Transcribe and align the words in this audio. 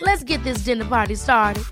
Let's 0.00 0.22
get 0.22 0.44
this 0.44 0.64
dinner 0.64 0.84
party 0.84 1.16
started. 1.16 1.64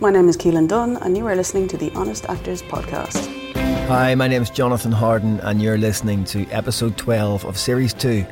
My 0.00 0.10
name 0.10 0.28
is 0.28 0.36
Caoilfhionn 0.36 0.68
Dunne, 0.68 0.96
and 0.98 1.16
you 1.16 1.26
are 1.26 1.34
listening 1.34 1.66
to 1.68 1.76
the 1.76 1.90
Honest 1.92 2.26
Actors 2.26 2.62
Podcast. 2.62 3.26
Hi, 3.88 4.14
my 4.14 4.28
name 4.28 4.42
is 4.42 4.50
Jonathan 4.50 4.92
Harden, 4.92 5.40
and 5.40 5.60
you're 5.60 5.78
listening 5.78 6.24
to 6.26 6.46
episode 6.50 6.96
12 6.96 7.44
of 7.44 7.58
series 7.58 7.94
2 7.94 8.24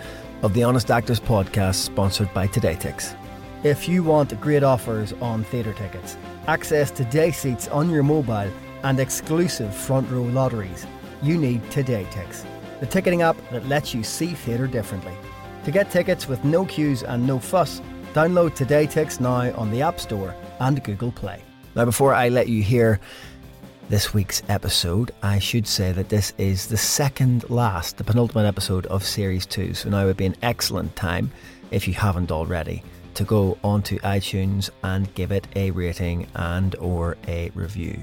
of 0.43 0.55
the 0.55 0.63
Honest 0.63 0.91
Actors 0.91 1.19
Podcast, 1.19 1.77
sponsored 1.77 2.33
by 2.33 2.47
TodayTix. 2.47 3.17
If 3.65 3.89
you 3.89 4.05
want 4.05 4.39
great 4.41 4.63
offers 4.63 5.13
on 5.15 5.43
theatre 5.45 5.73
tickets, 5.73 6.17
access 6.47 6.91
to 6.93 7.05
day 7.07 7.33
seats 7.33 7.67
on 7.69 7.91
your 7.91 8.03
mobile, 8.03 8.51
and 8.85 9.01
exclusive 9.01 9.75
front 9.75 10.09
row 10.11 10.23
lotteries, 10.23 10.87
you 11.23 11.39
need 11.39 11.69
Today 11.71 12.05
TodayTix, 12.05 12.45
the 12.81 12.87
ticketing 12.87 13.23
app 13.23 13.37
that 13.51 13.67
lets 13.67 13.95
you 13.95 14.03
see 14.03 14.35
theatre 14.35 14.67
differently. 14.67 15.15
To 15.65 15.71
get 15.71 15.91
tickets 15.91 16.29
with 16.29 16.45
no 16.45 16.65
queues 16.65 17.03
and 17.03 17.27
no 17.27 17.39
fuss, 17.39 17.81
download 18.15 18.55
Today 18.55 18.87
TodayTix 18.87 19.21
now 19.21 19.57
on 19.57 19.71
the 19.71 19.83
App 19.83 19.99
Store 20.01 20.35
and 20.61 20.83
Google 20.85 21.13
Play. 21.13 21.43
Now, 21.75 21.85
before 21.85 22.15
I 22.15 22.29
let 22.29 22.49
you 22.49 22.63
hear 22.63 23.01
this 23.89 24.13
week's 24.13 24.43
episode, 24.49 25.13
I 25.23 25.39
should 25.39 25.67
say 25.67 25.93
that 25.93 26.09
this 26.09 26.33
is 26.39 26.67
the 26.67 26.77
second 26.77 27.49
last, 27.51 27.99
the 27.99 28.05
penultimate 28.05 28.47
episode 28.47 28.87
of 28.87 29.05
Series 29.05 29.47
2. 29.47 29.75
So 29.75 29.91
now 29.91 30.07
would 30.07 30.17
be 30.17 30.27
an 30.27 30.37
excellent 30.43 30.97
time, 30.97 31.31
if 31.71 31.87
you 31.87 31.95
haven't 31.95 32.33
already, 32.33 32.83
to 33.15 33.25
go 33.25 33.59
onto 33.63 33.99
iTunes 34.01 34.71
and 34.83 35.13
give 35.15 35.33
it 35.33 35.47
a 35.55 35.71
rating 35.71 36.27
and 36.35 36.75
or 36.77 37.17
a 37.29 37.51
review. 37.55 38.03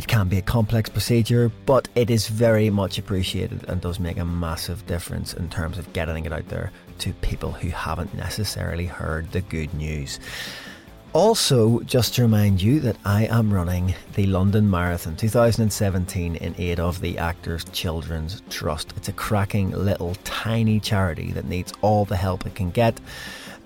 It 0.00 0.08
can 0.08 0.28
be 0.28 0.38
a 0.38 0.42
complex 0.42 0.88
procedure, 0.88 1.52
but 1.66 1.86
it 1.94 2.08
is 2.08 2.26
very 2.26 2.70
much 2.70 2.96
appreciated 2.96 3.68
and 3.68 3.82
does 3.82 4.00
make 4.00 4.16
a 4.16 4.24
massive 4.24 4.86
difference 4.86 5.34
in 5.34 5.50
terms 5.50 5.76
of 5.76 5.92
getting 5.92 6.24
it 6.24 6.32
out 6.32 6.48
there 6.48 6.72
to 7.00 7.12
people 7.12 7.52
who 7.52 7.68
haven't 7.68 8.14
necessarily 8.14 8.86
heard 8.86 9.30
the 9.30 9.42
good 9.42 9.74
news. 9.74 10.18
Also, 11.12 11.80
just 11.80 12.14
to 12.14 12.22
remind 12.22 12.62
you 12.62 12.80
that 12.80 12.96
I 13.04 13.26
am 13.26 13.52
running 13.52 13.94
the 14.14 14.24
London 14.24 14.70
Marathon 14.70 15.16
2017 15.16 16.36
in 16.36 16.54
aid 16.56 16.80
of 16.80 17.02
the 17.02 17.18
Actors 17.18 17.66
Children's 17.70 18.40
Trust. 18.48 18.94
It's 18.96 19.10
a 19.10 19.12
cracking 19.12 19.72
little 19.72 20.14
tiny 20.24 20.80
charity 20.80 21.30
that 21.32 21.44
needs 21.44 21.74
all 21.82 22.06
the 22.06 22.16
help 22.16 22.46
it 22.46 22.54
can 22.54 22.70
get. 22.70 22.98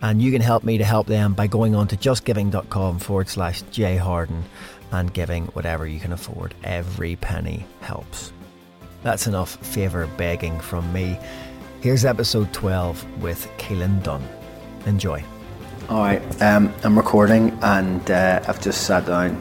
And 0.02 0.20
you 0.20 0.32
can 0.32 0.42
help 0.42 0.64
me 0.64 0.78
to 0.78 0.84
help 0.84 1.06
them 1.06 1.32
by 1.32 1.46
going 1.46 1.76
on 1.76 1.86
to 1.88 1.96
justgiving.com 1.96 2.98
forward 2.98 3.28
slash 3.28 3.62
jharden 3.64 4.42
and 4.94 5.12
giving 5.12 5.46
whatever 5.48 5.86
you 5.86 6.00
can 6.00 6.12
afford. 6.12 6.54
Every 6.64 7.16
penny 7.16 7.66
helps. 7.80 8.32
That's 9.02 9.26
enough 9.26 9.56
favour 9.56 10.08
begging 10.16 10.58
from 10.60 10.90
me. 10.92 11.18
Here's 11.80 12.04
episode 12.04 12.52
12 12.52 13.22
with 13.22 13.46
Caoilfhionn 13.58 14.02
Dunne. 14.02 14.26
Enjoy. 14.86 15.22
All 15.90 15.98
right, 15.98 16.42
um, 16.42 16.72
I'm 16.82 16.96
recording 16.96 17.58
and 17.62 18.10
uh, 18.10 18.42
I've 18.48 18.62
just 18.62 18.86
sat 18.86 19.04
down 19.04 19.38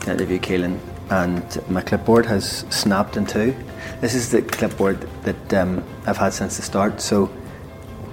to 0.00 0.12
interview 0.12 0.40
Caoilfhionn 0.40 0.80
and 1.10 1.70
my 1.70 1.82
clipboard 1.82 2.26
has 2.26 2.64
snapped 2.70 3.16
in 3.16 3.26
two. 3.26 3.54
This 4.00 4.14
is 4.14 4.30
the 4.30 4.42
clipboard 4.42 5.00
that 5.22 5.54
um, 5.54 5.84
I've 6.06 6.16
had 6.16 6.32
since 6.32 6.56
the 6.56 6.62
start, 6.62 7.00
so 7.00 7.30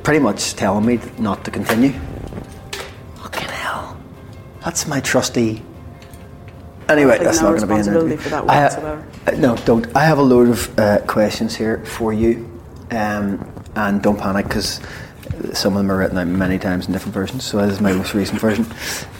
pretty 0.03 0.19
much 0.19 0.55
telling 0.55 0.85
me 0.85 0.99
not 1.17 1.43
to 1.45 1.51
continue. 1.51 1.93
Fucking 3.15 3.49
hell. 3.49 3.97
That's 4.63 4.87
my 4.87 4.99
trusty. 4.99 5.63
Anyway, 6.89 7.17
that's 7.19 7.41
no 7.41 7.51
not 7.53 7.67
going 7.67 7.83
to 7.83 8.05
be 8.05 8.11
an 8.13 8.17
for 8.17 8.29
that 8.29 8.49
I 8.49 8.55
ha- 8.55 8.63
whatsoever. 8.63 9.05
uh, 9.27 9.31
no, 9.31 9.55
don't. 9.57 9.95
I 9.95 10.05
have 10.05 10.17
a 10.19 10.21
load 10.23 10.49
of 10.49 10.79
uh, 10.79 10.99
questions 10.99 11.55
here 11.55 11.83
for 11.85 12.13
you, 12.13 12.49
um, 12.91 13.45
and 13.75 14.01
don't 14.01 14.17
panic 14.17 14.47
because 14.47 14.79
some 15.53 15.73
of 15.73 15.79
them 15.79 15.91
are 15.91 15.97
written 15.97 16.17
out 16.17 16.27
many 16.27 16.57
times 16.57 16.87
in 16.87 16.93
different 16.93 17.13
versions. 17.13 17.43
So 17.43 17.57
this 17.57 17.73
is 17.73 17.81
my 17.81 17.91
most 17.91 18.13
recent 18.13 18.39
version. 18.39 18.65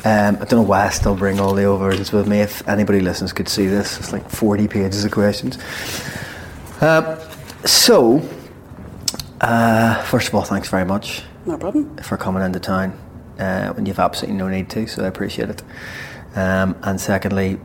Um, 0.06 0.36
I 0.38 0.46
don't 0.46 0.52
know 0.54 0.62
why 0.62 0.86
I 0.86 0.90
still 0.90 1.16
bring 1.16 1.40
all 1.42 1.54
the 1.54 1.66
old 1.66 1.80
versions 1.82 2.12
with 2.14 2.28
me. 2.28 2.40
If 2.40 2.66
anybody 2.68 3.02
listens 3.02 3.34
could 3.34 3.50
see 3.50 3.68
this, 3.68 4.00
it's 4.00 4.14
like 4.14 4.30
forty 4.30 4.68
pages 4.70 5.04
of 5.04 5.12
questions. 5.12 5.58
Um, 6.80 7.18
so, 7.66 8.22
uh, 9.42 10.02
first 10.04 10.30
of 10.30 10.36
all, 10.36 10.44
thanks 10.44 10.70
very 10.70 10.86
much 10.86 11.24
No 11.46 11.58
problem. 11.58 11.98
for 11.98 12.16
coming 12.18 12.44
into 12.44 12.60
town 12.60 12.98
uh, 13.40 13.74
when 13.74 13.86
you've 13.86 14.00
absolutely 14.00 14.38
no 14.38 14.48
need 14.48 14.70
to. 14.70 14.88
So 14.88 15.04
I 15.04 15.08
appreciate 15.08 15.50
it. 15.50 15.62
Um, 16.38 16.76
and 16.84 17.02
secondly, 17.02 17.60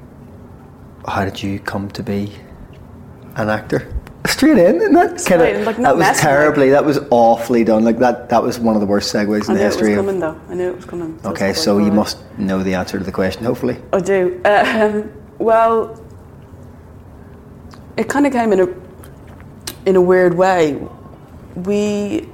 how 1.06 1.26
did 1.26 1.42
you 1.42 1.60
come 1.60 1.90
to 1.90 2.02
be 2.02 2.32
an 3.36 3.50
actor? 3.50 3.94
Straight 4.26 4.56
in, 4.56 4.80
and 4.80 4.96
that 4.96 5.08
kind 5.08 5.20
Straight 5.20 5.54
in, 5.56 5.60
of 5.60 5.66
like, 5.66 5.76
that 5.76 5.96
was 5.96 6.20
terribly. 6.20 6.70
That 6.70 6.84
was 6.84 6.98
awfully 7.10 7.64
done. 7.64 7.84
Like 7.84 7.98
that. 7.98 8.30
That 8.30 8.42
was 8.42 8.58
one 8.58 8.74
of 8.74 8.80
the 8.80 8.86
worst 8.86 9.12
segues 9.12 9.48
I 9.48 9.52
in 9.52 9.58
knew 9.58 9.58
the 9.58 9.64
it 9.64 9.66
was 9.66 9.74
history 9.74 9.92
of. 9.92 9.98
coming, 9.98 10.20
though. 10.20 10.40
I 10.48 10.54
knew 10.54 10.70
it 10.70 10.76
was 10.76 10.84
coming. 10.86 11.16
That's 11.16 11.26
Okay, 11.26 11.52
so 11.52 11.78
you 11.78 11.92
must 11.92 12.18
know 12.38 12.62
the 12.62 12.72
answer 12.74 12.98
to 12.98 13.04
the 13.04 13.12
question. 13.12 13.44
Hopefully, 13.44 13.76
I 13.92 14.00
do. 14.00 14.40
Um, 14.44 15.12
well, 15.38 16.02
it 17.96 18.08
kind 18.08 18.26
of 18.26 18.32
came 18.32 18.52
in 18.52 18.60
a 18.60 18.68
in 19.86 19.96
a 19.96 20.00
weird 20.00 20.34
way. 20.34 20.80
We, 21.56 22.28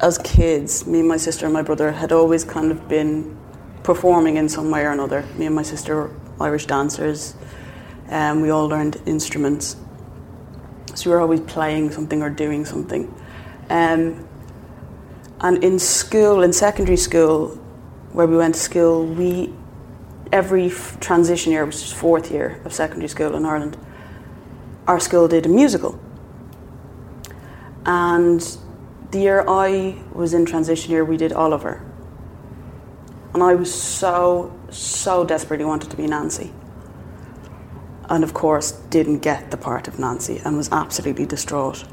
as 0.00 0.18
kids, 0.18 0.86
me 0.86 1.00
and 1.00 1.08
my 1.08 1.16
sister 1.16 1.46
and 1.46 1.52
my 1.52 1.62
brother, 1.62 1.90
had 1.90 2.12
always 2.12 2.44
kind 2.44 2.70
of 2.70 2.86
been 2.88 3.36
performing 3.82 4.36
in 4.36 4.48
some 4.48 4.70
way 4.70 4.84
or 4.84 4.90
another. 4.90 5.24
Me 5.36 5.46
and 5.46 5.54
my 5.54 5.62
sister 5.62 5.96
were 5.96 6.10
Irish 6.40 6.66
dancers, 6.66 7.34
and 8.08 8.42
we 8.42 8.50
all 8.50 8.68
learned 8.68 9.00
instruments. 9.06 9.76
So 10.94 11.10
we 11.10 11.14
were 11.14 11.22
always 11.22 11.40
playing 11.40 11.90
something 11.92 12.22
or 12.22 12.30
doing 12.30 12.64
something. 12.64 13.12
Um, 13.70 14.28
and 15.40 15.64
in 15.64 15.78
school, 15.78 16.42
in 16.42 16.52
secondary 16.52 16.96
school, 16.96 17.48
where 18.12 18.26
we 18.26 18.36
went 18.36 18.54
to 18.54 18.60
school, 18.60 19.06
we 19.06 19.52
every 20.32 20.66
f- 20.66 20.98
transition 21.00 21.52
year, 21.52 21.64
which 21.64 21.76
is 21.76 21.92
fourth 21.92 22.30
year 22.30 22.60
of 22.64 22.72
secondary 22.72 23.08
school 23.08 23.34
in 23.34 23.44
Ireland, 23.44 23.76
our 24.86 24.98
school 25.00 25.28
did 25.28 25.46
a 25.46 25.48
musical. 25.48 26.00
And 27.84 28.40
the 29.10 29.20
year 29.20 29.44
I 29.46 29.98
was 30.12 30.34
in 30.34 30.46
transition 30.46 30.90
year, 30.90 31.04
we 31.04 31.16
did 31.16 31.32
Oliver. 31.32 31.82
And 33.34 33.42
I 33.42 33.54
was 33.54 33.72
so, 33.72 34.52
so 34.70 35.24
desperately 35.24 35.64
wanted 35.64 35.90
to 35.90 35.96
be 35.96 36.06
Nancy. 36.06 36.52
And 38.08 38.24
of 38.24 38.34
course, 38.34 38.72
didn't 38.90 39.20
get 39.20 39.50
the 39.50 39.56
part 39.56 39.88
of 39.88 39.98
Nancy 39.98 40.40
and 40.44 40.56
was 40.56 40.70
absolutely 40.70 41.24
distraught, 41.24 41.84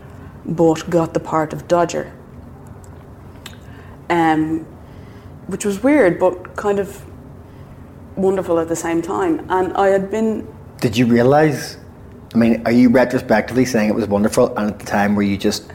but 0.45 0.89
got 0.89 1.13
the 1.13 1.19
part 1.19 1.53
of 1.53 1.67
Dodger. 1.67 2.11
Um, 4.09 4.65
which 5.47 5.65
was 5.65 5.81
weird, 5.81 6.19
but 6.19 6.55
kind 6.55 6.79
of 6.79 7.05
wonderful 8.15 8.59
at 8.59 8.67
the 8.67 8.75
same 8.75 9.01
time. 9.01 9.45
And 9.49 9.73
I 9.73 9.87
had 9.87 10.11
been 10.11 10.47
did 10.81 10.97
you 10.97 11.05
realize? 11.05 11.77
I 12.33 12.37
mean, 12.37 12.61
are 12.65 12.71
you 12.71 12.89
retrospectively 12.89 13.65
saying 13.65 13.89
it 13.89 13.95
was 13.95 14.07
wonderful, 14.07 14.55
and 14.55 14.71
at 14.71 14.79
the 14.79 14.85
time 14.85 15.15
were 15.15 15.23
you 15.23 15.37
just? 15.37 15.71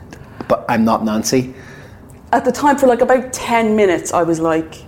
But 0.49 0.65
I'm 0.69 0.85
not 0.85 1.05
Nancy. 1.05 1.55
at 2.33 2.45
the 2.45 2.53
time 2.53 2.77
for 2.77 2.89
like 2.89 3.01
about 3.01 3.33
10 3.33 3.77
minutes 3.77 4.13
i 4.13 4.23
was 4.23 4.41
like 4.41 4.83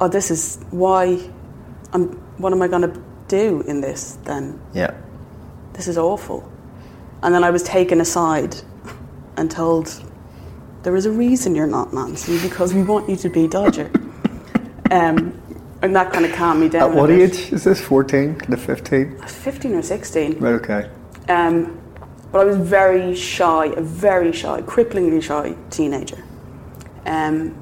oh 0.00 0.08
this 0.08 0.30
is 0.30 0.58
why 0.70 1.18
i'm 1.92 2.08
what 2.38 2.52
am 2.52 2.62
i 2.62 2.68
going 2.68 2.82
to 2.82 3.02
do 3.28 3.62
in 3.62 3.80
this 3.80 4.18
then 4.24 4.60
Yeah. 4.74 4.94
this 5.74 5.88
is 5.88 5.98
awful 5.98 6.50
and 7.22 7.34
then 7.34 7.44
i 7.44 7.50
was 7.50 7.62
taken 7.62 8.00
aside 8.00 8.54
and 9.36 9.50
told 9.50 10.02
there 10.82 10.96
is 10.96 11.06
a 11.06 11.10
reason 11.10 11.54
you're 11.54 11.66
not 11.66 11.92
Nancy 11.92 12.40
because 12.40 12.72
we 12.72 12.82
want 12.82 13.08
you 13.08 13.16
to 13.16 13.28
be 13.28 13.46
Dodger. 13.48 13.90
Um, 14.90 15.38
and 15.82 15.94
that 15.94 16.14
kind 16.14 16.24
of 16.24 16.32
calmed 16.32 16.62
me 16.62 16.70
down. 16.70 16.92
At 16.92 16.96
what 16.96 17.10
age 17.10 17.52
is 17.52 17.64
this? 17.64 17.78
14? 17.78 18.36
Kind 18.36 18.54
of 18.54 18.60
15? 18.62 19.18
15 19.20 19.74
or 19.74 19.82
16. 19.82 20.38
Right, 20.38 20.54
okay. 20.54 20.90
Um, 21.28 21.78
but 22.32 22.40
I 22.40 22.44
was 22.44 22.56
very 22.56 23.14
shy, 23.14 23.66
a 23.66 23.82
very 23.82 24.32
shy, 24.32 24.62
cripplingly 24.62 25.22
shy 25.22 25.54
teenager. 25.68 26.24
Um, 27.04 27.54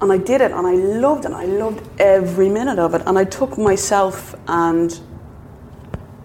and 0.00 0.12
I 0.12 0.18
did 0.18 0.40
it 0.40 0.52
and 0.52 0.66
I 0.66 0.74
loved 0.74 1.24
it. 1.24 1.32
I 1.32 1.44
loved 1.44 1.88
every 2.00 2.48
minute 2.48 2.78
of 2.78 2.94
it. 2.94 3.02
And 3.06 3.18
I 3.18 3.24
took 3.24 3.56
myself 3.56 4.34
and 4.48 5.00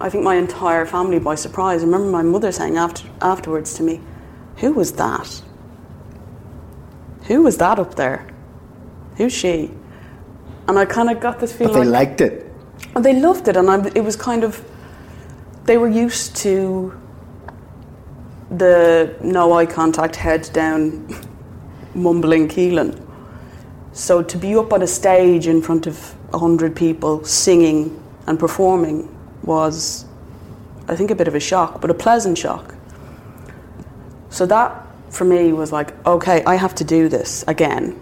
I 0.02 0.10
think 0.10 0.24
my 0.24 0.36
entire 0.36 0.86
family 0.86 1.20
by 1.20 1.36
surprise. 1.36 1.82
I 1.82 1.86
remember 1.86 2.10
my 2.10 2.24
mother 2.24 2.52
saying 2.52 2.78
after, 2.78 3.08
afterwards 3.22 3.74
to 3.76 3.84
me, 3.84 4.02
Who 4.58 4.74
was 4.74 4.94
that? 4.94 5.42
Who 7.24 7.44
was 7.44 7.58
that 7.58 7.80
up 7.80 7.96
there? 7.96 8.28
Who's 9.18 9.34
she? 9.34 9.72
And 10.68 10.80
I 10.80 10.86
kind 10.86 11.10
of 11.10 11.20
got 11.20 11.40
this 11.40 11.52
feeling. 11.52 11.74
But 11.74 11.80
they 11.80 11.86
like, 11.86 12.10
liked 12.10 12.22
it. 12.22 12.52
and 12.96 13.04
they 13.04 13.20
loved 13.20 13.48
it, 13.48 13.58
and 13.58 13.70
I, 13.70 13.86
it 13.96 14.04
was 14.04 14.16
kind 14.16 14.44
of 14.44 14.64
they 15.66 15.78
were 15.78 15.90
used 15.90 16.36
to 16.38 17.00
the 18.50 19.16
no 19.22 19.54
eye 19.54 19.66
contact, 19.66 20.16
head 20.16 20.50
down, 20.54 21.08
mumbling 21.94 22.48
Caoilfhionn. 22.48 23.09
So 24.00 24.24
to 24.24 24.38
be 24.38 24.56
up 24.56 24.72
on 24.72 24.82
a 24.82 24.88
stage 24.88 25.46
in 25.46 25.62
front 25.62 25.86
of 25.86 26.16
a 26.34 26.38
hundred 26.40 26.74
people 26.74 27.22
singing 27.26 28.02
and 28.28 28.40
performing 28.40 29.14
was, 29.44 30.06
I 30.88 30.96
think, 30.96 31.12
a 31.12 31.16
bit 31.16 31.28
of 31.28 31.36
a 31.36 31.40
shock, 31.42 31.82
but 31.82 31.90
a 31.92 31.94
pleasant 31.94 32.38
shock. 32.38 32.74
So 34.30 34.46
that 34.46 34.88
for 35.10 35.26
me 35.26 35.52
was 35.52 35.74
like, 35.74 35.92
okay, 36.08 36.42
I 36.46 36.56
have 36.56 36.74
to 36.76 36.86
do 36.86 37.10
this 37.10 37.44
again. 37.46 38.00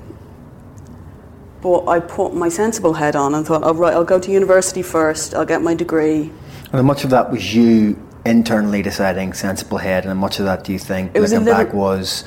But 1.64 1.88
I 1.88 2.00
put 2.00 2.36
my 2.36 2.50
sensible 2.50 2.94
head 2.94 3.16
on 3.16 3.34
and 3.34 3.44
thought, 3.44 3.64
oh, 3.64 3.74
right, 3.74 3.94
I'll 3.94 4.04
go 4.04 4.20
to 4.20 4.32
university 4.32 4.84
first, 4.84 5.34
I'll 5.34 5.48
get 5.48 5.64
my 5.64 5.74
degree. 5.74 6.32
And 6.74 6.86
much 6.86 7.06
of 7.06 7.10
that 7.10 7.32
was 7.32 7.56
you 7.56 7.98
internally 8.24 8.84
deciding 8.84 9.34
sensible 9.34 9.80
head, 9.80 10.06
and 10.06 10.20
much 10.20 10.38
of 10.38 10.46
that 10.46 10.64
do 10.64 10.74
you 10.74 10.80
think, 10.80 11.16
It 11.16 11.22
looking 11.22 11.44
little- 11.44 11.64
back, 11.64 11.74
was 11.74 12.24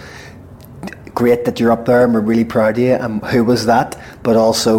great 1.20 1.44
that 1.44 1.60
you're 1.60 1.70
up 1.70 1.84
there 1.84 2.02
and 2.04 2.14
we're 2.14 2.28
really 2.32 2.46
proud 2.56 2.78
of 2.78 2.82
you, 2.82 2.94
and 2.94 3.22
who 3.26 3.44
was 3.44 3.66
that? 3.66 3.88
But 4.22 4.36
also, 4.36 4.72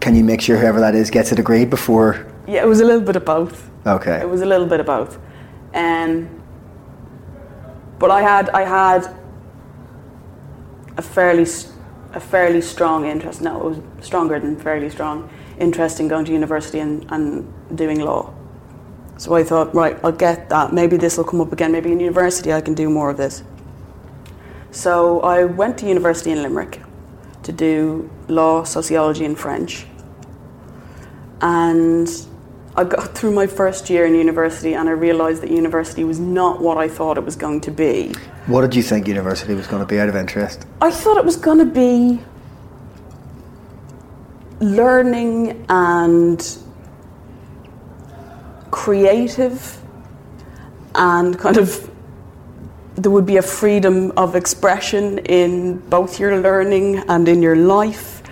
can 0.00 0.16
you 0.16 0.24
make 0.24 0.40
sure 0.40 0.56
whoever 0.58 0.80
that 0.80 0.94
is 0.96 1.08
gets 1.08 1.30
a 1.30 1.36
degree 1.36 1.64
before? 1.64 2.26
Yeah, 2.48 2.62
it 2.64 2.68
was 2.74 2.80
a 2.80 2.84
little 2.84 3.06
bit 3.10 3.14
of 3.14 3.24
both. 3.24 3.70
Okay. 3.86 4.18
It 4.20 4.28
was 4.28 4.42
a 4.42 4.46
little 4.46 4.66
bit 4.66 4.80
of 4.80 4.86
both. 4.86 5.12
Um, 5.72 6.28
but 8.00 8.10
I 8.10 8.22
had, 8.22 8.50
I 8.50 8.62
had 8.62 9.02
a 10.96 11.02
fairly, 11.02 11.46
a 12.12 12.20
fairly 12.20 12.60
strong 12.60 13.06
interest. 13.06 13.40
No, 13.40 13.52
it 13.60 13.64
was 13.70 13.78
stronger 14.06 14.40
than 14.40 14.58
fairly 14.58 14.90
strong 14.90 15.30
interest 15.60 16.00
in 16.00 16.08
going 16.08 16.24
to 16.24 16.32
university 16.32 16.80
and, 16.80 17.06
and 17.12 17.46
doing 17.76 18.00
law. 18.00 18.34
So 19.16 19.36
I 19.36 19.44
thought, 19.44 19.72
right, 19.74 19.96
I'll 20.02 20.18
get 20.26 20.48
that. 20.48 20.72
Maybe 20.72 20.96
this 20.96 21.16
will 21.16 21.24
come 21.32 21.40
up 21.40 21.52
again. 21.52 21.70
Maybe 21.70 21.92
in 21.92 22.00
university 22.00 22.52
I 22.52 22.60
can 22.60 22.74
do 22.74 22.90
more 22.90 23.10
of 23.10 23.16
this. 23.16 23.44
So 24.74 25.20
I 25.20 25.44
went 25.44 25.78
to 25.78 25.86
university 25.86 26.32
in 26.32 26.42
Limerick 26.42 26.82
to 27.44 27.52
do 27.52 28.10
law, 28.26 28.64
sociology, 28.64 29.24
and 29.24 29.38
French. 29.38 29.86
And 31.40 32.08
I 32.74 32.82
got 32.82 33.14
through 33.14 33.30
my 33.30 33.46
first 33.46 33.88
year 33.88 34.04
in 34.04 34.16
university 34.16 34.74
and 34.74 34.88
I 34.88 34.92
realised 34.92 35.42
that 35.42 35.50
university 35.52 36.02
was 36.02 36.18
not 36.18 36.60
what 36.60 36.76
I 36.76 36.88
thought 36.88 37.16
it 37.16 37.24
was 37.24 37.36
going 37.36 37.60
to 37.60 37.70
be. 37.70 38.14
What 38.46 38.62
did 38.62 38.74
you 38.74 38.82
think 38.82 39.06
university 39.06 39.54
was 39.54 39.68
going 39.68 39.80
to 39.80 39.86
be 39.86 40.00
out 40.00 40.08
of 40.08 40.16
interest? 40.16 40.66
I 40.82 40.90
thought 40.90 41.18
it 41.18 41.24
was 41.24 41.36
going 41.36 41.58
to 41.58 41.66
be 41.66 42.20
learning 44.58 45.64
and 45.68 46.58
creative 48.72 49.80
and 50.96 51.38
kind 51.38 51.58
of 51.58 51.93
there 52.96 53.10
would 53.10 53.26
be 53.26 53.38
a 53.38 53.42
freedom 53.42 54.12
of 54.16 54.36
expression 54.36 55.18
in 55.18 55.78
both 55.90 56.20
your 56.20 56.40
learning 56.40 56.98
and 57.08 57.28
in 57.28 57.42
your 57.42 57.56
life. 57.56 58.22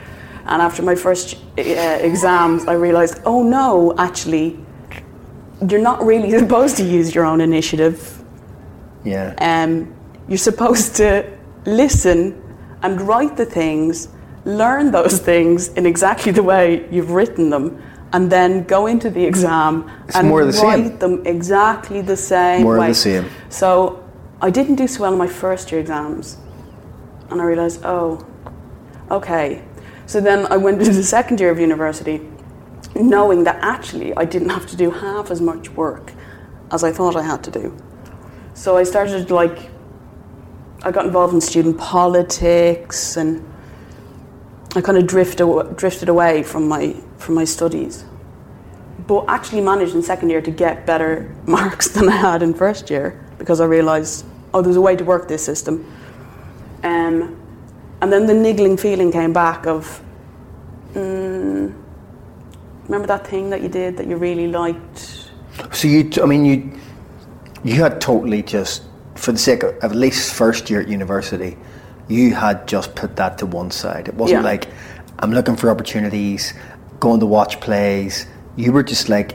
And 0.46 0.62
after 0.62 0.82
my 0.82 0.94
first 0.94 1.36
uh, 1.58 1.62
exams, 1.62 2.66
I 2.66 2.74
realized, 2.74 3.20
oh 3.24 3.42
no, 3.42 3.94
actually, 3.98 4.58
you're 5.68 5.80
not 5.80 6.04
really 6.04 6.30
supposed 6.38 6.76
to 6.76 6.84
use 6.84 7.14
your 7.14 7.24
own 7.24 7.40
initiative. 7.40 8.22
Yeah. 9.04 9.34
Um, 9.38 9.94
you're 10.28 10.38
supposed 10.38 10.94
to 10.96 11.28
listen 11.66 12.40
and 12.82 13.00
write 13.00 13.36
the 13.36 13.44
things, 13.46 14.08
learn 14.44 14.90
those 14.90 15.18
things 15.18 15.68
in 15.74 15.86
exactly 15.86 16.32
the 16.32 16.42
way 16.42 16.88
you've 16.90 17.10
written 17.10 17.50
them, 17.50 17.82
and 18.12 18.30
then 18.30 18.64
go 18.64 18.86
into 18.86 19.10
the 19.10 19.24
exam 19.24 19.90
It's 20.06 20.16
and 20.16 20.28
the 20.28 20.34
write 20.34 20.54
same. 20.54 20.98
them 20.98 21.26
exactly 21.26 22.00
the 22.02 22.16
same 22.16 22.62
More 22.62 22.76
of 22.76 22.80
way. 22.80 22.88
the 22.88 22.94
same. 22.94 23.30
So 23.48 24.01
I 24.44 24.50
didn't 24.50 24.74
do 24.74 24.88
so 24.88 25.02
well 25.02 25.12
in 25.12 25.18
my 25.18 25.28
first 25.28 25.70
year 25.70 25.80
exams, 25.80 26.36
and 27.30 27.40
I 27.40 27.44
realised, 27.44 27.82
oh, 27.84 28.26
okay. 29.08 29.62
So 30.06 30.20
then 30.20 30.46
I 30.46 30.56
went 30.56 30.80
into 30.80 30.92
the 30.92 31.04
second 31.04 31.38
year 31.38 31.52
of 31.52 31.60
university, 31.60 32.20
knowing 32.96 33.44
that 33.44 33.60
actually 33.62 34.12
I 34.16 34.24
didn't 34.24 34.48
have 34.48 34.66
to 34.66 34.76
do 34.76 34.90
half 34.90 35.30
as 35.30 35.40
much 35.40 35.70
work 35.70 36.12
as 36.72 36.82
I 36.82 36.90
thought 36.90 37.14
I 37.14 37.22
had 37.22 37.44
to 37.44 37.52
do. 37.52 37.76
So 38.54 38.76
I 38.76 38.82
started 38.82 39.30
like, 39.30 39.70
I 40.82 40.90
got 40.90 41.06
involved 41.06 41.34
in 41.34 41.40
student 41.40 41.78
politics, 41.78 43.16
and 43.16 43.48
I 44.74 44.80
kind 44.80 44.98
of 44.98 45.06
drifted 45.06 45.76
drifted 45.76 46.08
away 46.08 46.42
from 46.42 46.66
my 46.66 46.96
from 47.16 47.36
my 47.36 47.44
studies. 47.44 48.04
But 49.06 49.24
actually 49.28 49.60
managed 49.60 49.94
in 49.94 50.02
second 50.02 50.30
year 50.30 50.42
to 50.42 50.50
get 50.50 50.84
better 50.84 51.32
marks 51.46 51.86
than 51.90 52.08
I 52.08 52.16
had 52.16 52.42
in 52.42 52.54
first 52.54 52.90
year 52.90 53.20
because 53.38 53.60
I 53.60 53.64
realised, 53.64 54.24
oh, 54.54 54.62
there's 54.62 54.76
a 54.76 54.80
way 54.80 54.96
to 54.96 55.04
work 55.04 55.28
this 55.28 55.44
system. 55.44 55.84
Um, 56.82 57.38
and 58.00 58.12
then 58.12 58.26
the 58.26 58.34
niggling 58.34 58.76
feeling 58.76 59.12
came 59.12 59.32
back 59.32 59.66
of, 59.66 60.02
mm, 60.94 61.72
remember 62.84 63.06
that 63.06 63.26
thing 63.26 63.50
that 63.50 63.62
you 63.62 63.68
did 63.68 63.96
that 63.96 64.06
you 64.06 64.16
really 64.16 64.48
liked? 64.48 65.30
So 65.72 65.88
you, 65.88 66.10
I 66.22 66.26
mean, 66.26 66.44
you, 66.44 66.78
you 67.62 67.74
had 67.74 68.00
totally 68.00 68.42
just, 68.42 68.82
for 69.14 69.32
the 69.32 69.38
sake 69.38 69.62
of, 69.62 69.76
at 69.84 69.94
least 69.94 70.34
first 70.34 70.68
year 70.68 70.80
at 70.80 70.88
university, 70.88 71.56
you 72.08 72.34
had 72.34 72.66
just 72.66 72.94
put 72.94 73.16
that 73.16 73.38
to 73.38 73.46
one 73.46 73.70
side. 73.70 74.08
It 74.08 74.14
wasn't 74.14 74.42
Yeah. 74.42 74.50
like 74.50 74.68
I'm 75.20 75.32
looking 75.32 75.56
for 75.56 75.70
opportunities, 75.70 76.52
going 76.98 77.20
to 77.20 77.26
watch 77.26 77.60
plays. 77.60 78.26
You 78.56 78.72
were 78.72 78.82
just 78.82 79.08
like 79.08 79.34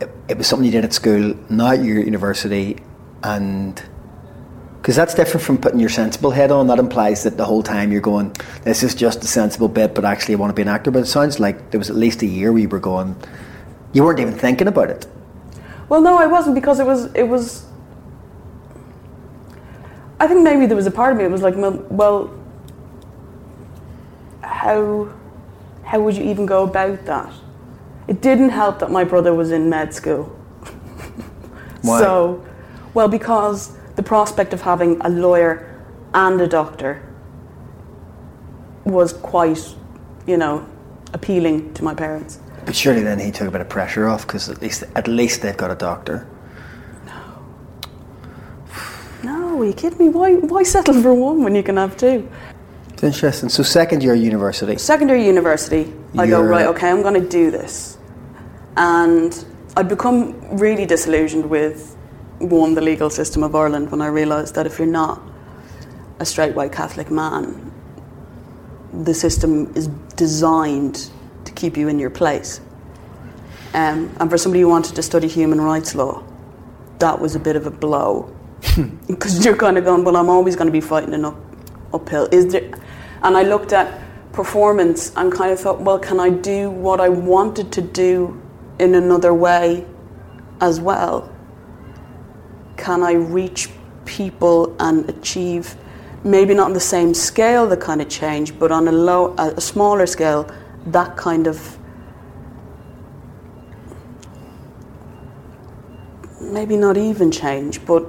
it, 0.00 0.08
it 0.28 0.38
was 0.38 0.46
something 0.46 0.64
you 0.64 0.70
did 0.70 0.84
at 0.84 0.92
school, 0.92 1.34
not 1.48 1.78
at 1.78 1.84
your 1.84 2.00
university, 2.00 2.78
and 3.24 3.82
because 4.80 4.96
that's 4.96 5.12
different 5.12 5.44
from 5.44 5.58
putting 5.58 5.78
your 5.78 5.90
sensible 5.90 6.30
head 6.30 6.50
on. 6.50 6.66
That 6.68 6.78
implies 6.78 7.22
that 7.24 7.36
the 7.36 7.44
whole 7.44 7.62
time 7.62 7.92
you're 7.92 8.00
going, 8.00 8.34
this 8.64 8.82
is 8.82 8.94
just 8.94 9.22
a 9.22 9.26
sensible 9.26 9.68
bit, 9.68 9.94
but 9.94 10.06
actually 10.06 10.34
I 10.34 10.38
want 10.38 10.50
to 10.50 10.54
be 10.54 10.62
an 10.62 10.68
actor. 10.68 10.90
But 10.90 11.00
it 11.00 11.06
sounds 11.06 11.38
like 11.38 11.70
there 11.70 11.78
was 11.78 11.90
at 11.90 11.96
least 11.96 12.22
a 12.22 12.26
year 12.26 12.50
where 12.50 12.62
you 12.62 12.68
were 12.68 12.80
going, 12.80 13.14
you 13.92 14.02
weren't 14.02 14.20
even 14.20 14.32
thinking 14.32 14.68
about 14.68 14.88
it. 14.88 15.06
Well, 15.90 16.00
no, 16.00 16.16
I 16.16 16.26
wasn't 16.26 16.54
because 16.54 16.80
it 16.80 16.86
was 16.86 17.12
it 17.14 17.24
was. 17.24 17.66
I 20.18 20.26
think 20.26 20.42
maybe 20.42 20.66
there 20.66 20.76
was 20.76 20.86
a 20.86 20.90
part 20.90 21.12
of 21.12 21.18
me. 21.18 21.24
It 21.24 21.30
was 21.30 21.42
like, 21.42 21.56
well, 21.56 21.84
well, 21.90 22.34
how 24.42 25.12
how 25.84 26.00
would 26.00 26.16
you 26.16 26.24
even 26.24 26.46
go 26.46 26.64
about 26.64 27.04
that? 27.04 27.32
It 28.08 28.22
didn't 28.22 28.50
help 28.50 28.78
that 28.78 28.90
my 28.90 29.04
brother 29.04 29.34
was 29.34 29.50
in 29.50 29.68
med 29.68 29.92
school. 29.92 30.24
Why? 31.82 31.98
So, 31.98 32.46
well, 32.94 33.08
because 33.08 33.76
the 34.00 34.08
prospect 34.08 34.54
of 34.54 34.62
having 34.62 34.98
a 35.02 35.10
lawyer 35.10 35.54
and 36.14 36.40
a 36.40 36.46
doctor 36.46 37.02
was 38.84 39.12
quite, 39.12 39.62
you 40.26 40.38
know, 40.38 40.66
appealing 41.12 41.74
to 41.74 41.84
my 41.84 41.94
parents. 41.94 42.40
But 42.64 42.74
surely 42.74 43.02
then 43.02 43.18
he 43.18 43.30
took 43.30 43.48
a 43.48 43.50
bit 43.50 43.60
of 43.60 43.68
pressure 43.68 44.08
off 44.08 44.26
because 44.26 44.48
at 44.48 44.62
least 44.62 44.84
at 44.94 45.06
least 45.06 45.42
they've 45.42 45.56
got 45.64 45.70
a 45.70 45.74
doctor. 45.74 46.26
No, 47.04 47.20
No, 49.22 49.60
are 49.60 49.66
you 49.66 49.74
kidding 49.74 49.98
me? 49.98 50.08
Why 50.08 50.36
why 50.36 50.62
settle 50.62 51.02
for 51.02 51.12
one 51.12 51.44
when 51.44 51.54
you 51.54 51.62
can 51.62 51.76
have 51.76 51.98
two? 51.98 52.26
It's 52.94 53.02
interesting. 53.02 53.50
So 53.50 53.62
second 53.62 54.02
year 54.02 54.14
university. 54.14 54.78
secondary 54.78 55.26
university, 55.26 55.92
I 56.16 56.26
go, 56.26 56.40
right, 56.40 56.64
uh, 56.64 56.70
okay, 56.70 56.88
I'm 56.88 57.02
going 57.02 57.20
to 57.20 57.28
do 57.28 57.50
this. 57.50 57.98
And 58.78 59.30
I'd 59.76 59.90
become 59.90 60.20
really 60.58 60.86
disillusioned 60.86 61.50
with, 61.50 61.96
one, 62.40 62.74
the 62.74 62.80
legal 62.80 63.10
system 63.10 63.42
of 63.42 63.54
Ireland 63.54 63.90
when 63.90 64.00
I 64.00 64.06
realised 64.06 64.54
that 64.54 64.66
if 64.66 64.78
you're 64.78 64.88
not 64.88 65.22
a 66.18 66.24
straight 66.24 66.54
white 66.54 66.72
Catholic 66.72 67.10
man, 67.10 67.72
the 68.92 69.14
system 69.14 69.72
is 69.76 69.88
designed 70.16 71.10
to 71.44 71.52
keep 71.52 71.76
you 71.76 71.88
in 71.88 71.98
your 71.98 72.10
place. 72.10 72.60
Um, 73.72 74.14
and 74.18 74.28
for 74.28 74.36
somebody 74.36 74.62
who 74.62 74.68
wanted 74.68 74.96
to 74.96 75.02
study 75.02 75.28
human 75.28 75.60
rights 75.60 75.94
law, 75.94 76.24
that 76.98 77.20
was 77.20 77.36
a 77.36 77.38
bit 77.38 77.56
of 77.56 77.66
a 77.66 77.70
blow 77.70 78.34
because 79.06 79.44
you're 79.44 79.56
kind 79.56 79.78
of 79.78 79.84
going, 79.84 80.04
well, 80.04 80.16
I'm 80.16 80.28
always 80.28 80.56
going 80.56 80.66
to 80.66 80.72
be 80.72 80.80
fighting 80.80 81.14
an 81.14 81.24
up, 81.24 81.38
uphill. 81.92 82.28
Is 82.32 82.52
there? 82.52 82.70
And 83.22 83.36
I 83.36 83.42
looked 83.42 83.72
at 83.72 84.00
performance 84.32 85.12
and 85.16 85.32
kind 85.32 85.52
of 85.52 85.60
thought, 85.60 85.80
well, 85.80 85.98
can 85.98 86.18
I 86.18 86.30
do 86.30 86.70
what 86.70 87.00
I 87.00 87.08
wanted 87.08 87.70
to 87.72 87.82
do 87.82 88.40
in 88.78 88.94
another 88.94 89.32
way 89.34 89.86
as 90.60 90.80
well? 90.80 91.30
Can 92.80 93.02
I 93.02 93.12
reach 93.12 93.68
people 94.06 94.74
and 94.80 95.06
achieve, 95.10 95.76
maybe 96.24 96.54
not 96.54 96.64
on 96.64 96.72
the 96.72 96.80
same 96.80 97.12
scale, 97.12 97.68
the 97.68 97.76
kind 97.76 98.00
of 98.00 98.08
change, 98.08 98.58
but 98.58 98.72
on 98.72 98.88
a 98.88 98.92
low, 98.92 99.34
a 99.36 99.60
smaller 99.60 100.06
scale, 100.06 100.50
that 100.86 101.14
kind 101.14 101.46
of 101.46 101.78
maybe 106.40 106.74
not 106.74 106.96
even 106.96 107.30
change, 107.30 107.84
but 107.84 108.06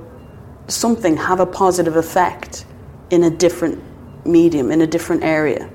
something 0.69 1.17
have 1.17 1.41
a 1.41 1.45
positive 1.45 1.97
effect 1.97 2.65
in 3.09 3.25
a 3.25 3.29
different 3.29 3.77
medium, 4.25 4.71
in 4.71 4.79
a 4.79 4.87
different 4.87 5.21
area. 5.21 5.69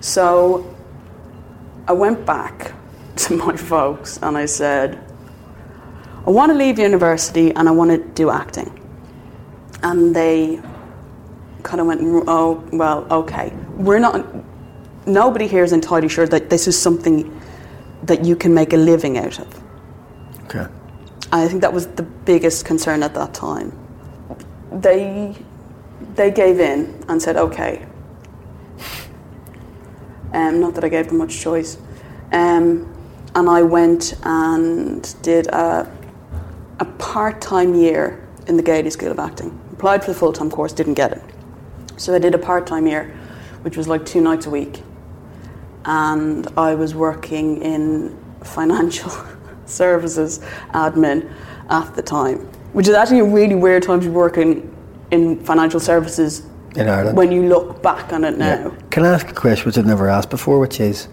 So 0.00 0.72
I 1.88 1.92
went 1.92 2.24
back 2.24 2.72
to 3.16 3.36
my 3.36 3.56
folks 3.56 4.18
and 4.22 4.38
I 4.38 4.46
said, 4.46 5.05
I 6.26 6.30
want 6.30 6.50
to 6.50 6.58
leave 6.58 6.78
university 6.78 7.52
and 7.54 7.68
I 7.68 7.72
want 7.72 7.90
to 7.92 7.98
do 8.14 8.30
acting. 8.30 8.72
And 9.82 10.14
they 10.14 10.60
kind 11.62 11.80
of 11.80 11.86
went, 11.86 12.00
oh, 12.26 12.64
well, 12.72 13.06
okay. 13.12 13.52
We're 13.76 14.00
not, 14.00 14.26
nobody 15.06 15.46
here 15.46 15.62
is 15.62 15.72
entirely 15.72 16.08
sure 16.08 16.26
that 16.26 16.50
this 16.50 16.66
is 16.66 16.76
something 16.76 17.40
that 18.02 18.24
you 18.24 18.34
can 18.34 18.52
make 18.52 18.72
a 18.72 18.76
living 18.76 19.18
out 19.18 19.38
of. 19.38 19.62
Okay. 20.44 20.66
I 21.32 21.46
think 21.46 21.60
that 21.60 21.72
was 21.72 21.86
the 21.88 22.02
biggest 22.02 22.64
concern 22.64 23.02
at 23.02 23.14
that 23.14 23.32
time. 23.32 23.76
They, 24.72 25.36
they 26.14 26.32
gave 26.32 26.58
in 26.58 27.04
and 27.08 27.22
said, 27.22 27.36
okay. 27.36 27.86
Um, 30.32 30.60
not 30.60 30.74
that 30.74 30.84
I 30.84 30.88
gave 30.88 31.08
them 31.08 31.18
much 31.18 31.38
choice. 31.40 31.78
Um, 32.32 32.92
and 33.34 33.48
I 33.48 33.62
went 33.62 34.14
and 34.24 35.22
did 35.22 35.46
a, 35.48 35.90
a 36.78 36.84
part 36.84 37.40
time 37.40 37.74
year 37.74 38.26
in 38.46 38.56
the 38.56 38.62
Gaiety 38.62 38.90
School 38.90 39.10
of 39.10 39.18
Acting. 39.18 39.58
Applied 39.72 40.04
for 40.04 40.12
the 40.12 40.18
full 40.18 40.32
time 40.32 40.50
course, 40.50 40.72
didn't 40.72 40.94
get 40.94 41.12
it. 41.12 41.22
So 41.96 42.14
I 42.14 42.18
did 42.18 42.34
a 42.34 42.38
part 42.38 42.66
time 42.66 42.86
year, 42.86 43.16
which 43.62 43.76
was 43.76 43.88
like 43.88 44.04
two 44.04 44.20
nights 44.20 44.46
a 44.46 44.50
week. 44.50 44.82
And 45.84 46.46
I 46.56 46.74
was 46.74 46.94
working 46.94 47.62
in 47.62 48.16
financial 48.42 49.10
services 49.64 50.40
admin 50.72 51.32
at 51.68 51.94
the 51.94 52.02
time, 52.02 52.38
which 52.72 52.88
is 52.88 52.94
actually 52.94 53.20
a 53.20 53.24
really 53.24 53.54
weird 53.54 53.82
time 53.82 54.00
to 54.00 54.06
be 54.06 54.12
working 54.12 54.72
in 55.10 55.42
financial 55.44 55.80
services 55.80 56.46
In 56.76 56.88
Ireland. 56.88 57.16
when 57.16 57.32
you 57.32 57.48
look 57.48 57.82
back 57.82 58.12
on 58.12 58.24
it 58.24 58.38
now. 58.38 58.70
Can 58.90 59.04
I 59.04 59.14
ask 59.14 59.28
a 59.28 59.34
question 59.34 59.66
which 59.66 59.78
I've 59.78 59.86
never 59.86 60.08
asked 60.08 60.30
before, 60.30 60.58
which 60.58 60.80
is, 60.80 61.08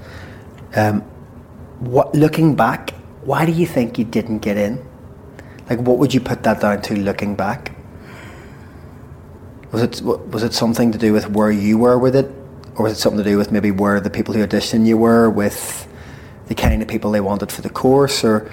um, 0.76 1.02
what 1.80 2.14
looking 2.16 2.56
back, 2.56 2.92
why 3.24 3.46
do 3.46 3.52
you 3.52 3.66
think 3.66 3.98
you 3.98 4.06
didn't 4.06 4.40
get 4.40 4.58
in? 4.58 4.84
Like, 5.70 5.80
what 5.80 5.98
would 5.98 6.14
you 6.14 6.20
put 6.20 6.44
that 6.44 6.62
down 6.62 6.82
to? 6.84 6.96
Looking 6.96 7.36
back, 7.36 7.72
was 9.72 9.82
it 9.82 10.02
was 10.02 10.44
it 10.44 10.54
something 10.54 10.92
to 10.92 10.98
do 10.98 11.14
with 11.14 11.30
where 11.30 11.52
you 11.52 11.78
were 11.78 11.98
with 11.98 12.16
it, 12.16 12.30
or 12.76 12.84
was 12.84 12.94
it 12.94 13.02
something 13.02 13.24
to 13.24 13.30
do 13.30 13.38
with 13.38 13.52
maybe 13.52 13.72
where 13.72 14.00
the 14.00 14.10
people 14.10 14.34
who 14.34 14.46
auditioned 14.46 14.86
you 14.86 14.98
were 14.98 15.30
with 15.30 15.88
the 16.48 16.56
kind 16.56 16.82
of 16.82 16.88
people 16.88 17.12
they 17.12 17.22
wanted 17.22 17.52
for 17.52 17.62
the 17.62 17.70
course, 17.70 18.24
or 18.24 18.52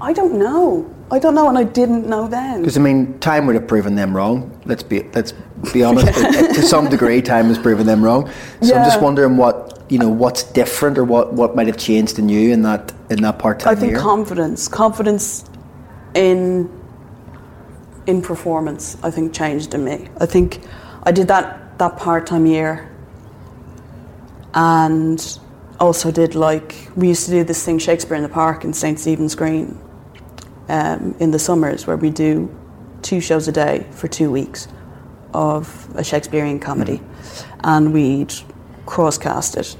I 0.00 0.12
don't 0.12 0.38
know. 0.38 0.94
I 1.10 1.18
don't 1.18 1.34
know, 1.34 1.48
and 1.48 1.56
I 1.56 1.64
didn't 1.64 2.06
know 2.06 2.28
then. 2.28 2.60
because 2.60 2.76
I 2.76 2.80
mean, 2.80 3.18
time 3.20 3.46
would 3.46 3.54
have 3.54 3.66
proven 3.66 3.94
them 3.94 4.14
wrong. 4.14 4.60
Let's 4.66 4.82
be 4.82 5.04
let's 5.14 5.32
be 5.72 5.82
honest. 5.82 6.12
to 6.54 6.62
some 6.62 6.88
degree, 6.90 7.22
time 7.22 7.46
has 7.46 7.58
proven 7.58 7.86
them 7.86 8.02
wrong. 8.02 8.30
So 8.60 8.74
I'm 8.74 8.84
just 8.84 9.00
wondering 9.00 9.36
what 9.36 9.78
you 9.88 9.98
know, 9.98 10.08
what's 10.08 10.42
different, 10.42 10.98
or 10.98 11.04
what, 11.04 11.32
what 11.32 11.56
might 11.56 11.66
have 11.66 11.78
changed 11.78 12.18
in 12.18 12.28
you 12.28 12.52
in 12.52 12.62
that 12.62 12.92
in 13.10 13.22
that 13.22 13.38
part 13.38 13.62
I 13.62 13.70
time 13.70 13.76
think 13.76 13.92
year. 13.92 14.00
confidence, 14.00 14.68
confidence 14.68 15.44
in 16.14 16.70
in 18.06 18.22
performance, 18.22 18.96
I 19.02 19.10
think 19.10 19.34
changed 19.34 19.74
in 19.74 19.84
me. 19.84 20.08
I 20.18 20.26
think 20.26 20.62
I 21.02 21.12
did 21.12 21.28
that 21.28 21.78
that 21.78 21.96
part 21.96 22.26
time 22.26 22.46
year, 22.46 22.90
and 24.54 25.38
also 25.78 26.10
did 26.10 26.34
like 26.34 26.88
we 26.96 27.08
used 27.08 27.26
to 27.26 27.30
do 27.30 27.44
this 27.44 27.64
thing 27.64 27.78
Shakespeare 27.78 28.16
in 28.16 28.22
the 28.22 28.28
Park 28.28 28.64
in 28.64 28.72
St 28.72 28.98
Stephen's 28.98 29.34
Green 29.34 29.78
um, 30.68 31.14
in 31.20 31.30
the 31.30 31.38
summers 31.38 31.86
where 31.86 31.96
we 31.96 32.10
do 32.10 32.54
two 33.02 33.20
shows 33.20 33.46
a 33.46 33.52
day 33.52 33.86
for 33.92 34.08
two 34.08 34.30
weeks 34.30 34.68
of 35.34 35.88
a 35.94 36.02
Shakespearean 36.02 36.58
comedy, 36.58 37.00
and 37.60 37.92
we'd 37.92 38.32
crosscast 38.86 39.56
it 39.56 39.76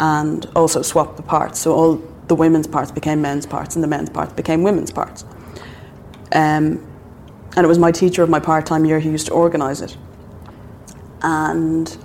and 0.00 0.46
also 0.56 0.82
swap 0.82 1.16
the 1.16 1.22
parts. 1.22 1.60
So 1.60 1.74
all 1.74 1.96
the 2.28 2.34
women's 2.34 2.66
parts 2.66 2.90
became 2.90 3.22
men's 3.22 3.46
parts, 3.46 3.76
and 3.76 3.84
the 3.84 3.88
men's 3.88 4.10
parts 4.10 4.32
became 4.32 4.62
women's 4.62 4.90
parts. 4.90 5.24
Um, 6.32 6.86
and 7.56 7.64
it 7.64 7.68
was 7.68 7.78
my 7.78 7.92
teacher 7.92 8.22
of 8.22 8.28
my 8.28 8.40
part-time 8.40 8.84
year 8.84 9.00
who 9.00 9.10
used 9.10 9.26
to 9.26 9.32
organise 9.32 9.80
it, 9.80 9.96
and 11.22 11.96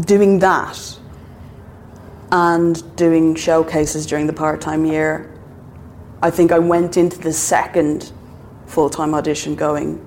doing 0.00 0.38
that 0.40 0.98
and 2.30 2.96
doing 2.96 3.34
showcases 3.34 4.06
during 4.06 4.26
the 4.26 4.32
part-time 4.32 4.84
year 4.84 5.28
I 6.22 6.30
think 6.30 6.52
I 6.52 6.58
went 6.58 6.96
into 6.96 7.18
the 7.18 7.32
second 7.32 8.12
full 8.66 8.90
time 8.90 9.14
audition 9.14 9.54
going, 9.54 10.04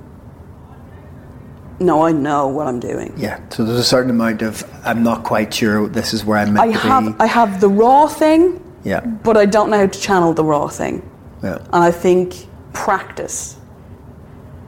no, 1.80 2.06
I 2.06 2.12
know 2.12 2.48
what 2.48 2.68
I'm 2.68 2.80
doing. 2.80 3.13
yeah, 3.18 3.42
so 3.50 3.63
there's 3.63 3.80
a 3.80 3.84
certain 3.84 4.12
amount 4.12 4.42
of 4.42 4.63
I'm 4.86 5.04
not 5.04 5.24
quite 5.24 5.54
sure 5.54 5.88
this 5.88 6.13
is 6.13 6.24
where 6.24 6.38
I'm 6.38 6.54
meant 6.54 6.70
I 6.70 6.72
to 6.74 6.78
have 6.80 7.06
be. 7.06 7.24
I 7.24 7.25
have 7.25 7.62
the 7.62 7.70
raw 7.70 8.08
thing, 8.08 8.62
yeah, 8.84 9.00
but 9.00 9.38
I 9.38 9.46
don't 9.46 9.70
know 9.70 9.78
how 9.78 9.88
to 9.88 10.00
channel 10.00 10.34
the 10.34 10.44
raw 10.44 10.68
thing. 10.68 11.08
Yeah. 11.44 11.58
And 11.74 11.84
I 11.84 11.92
think 11.92 12.48
practice 12.74 13.58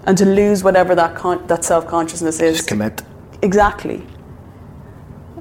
and 0.06 0.18
to 0.18 0.26
lose 0.26 0.64
whatever 0.64 0.96
that 0.96 1.16
con- 1.16 1.46
that 1.48 1.64
self 1.64 1.88
consciousness 1.88 2.40
is 2.42 2.58
Just 2.58 2.68
commit. 2.70 3.02
exactly, 3.42 4.06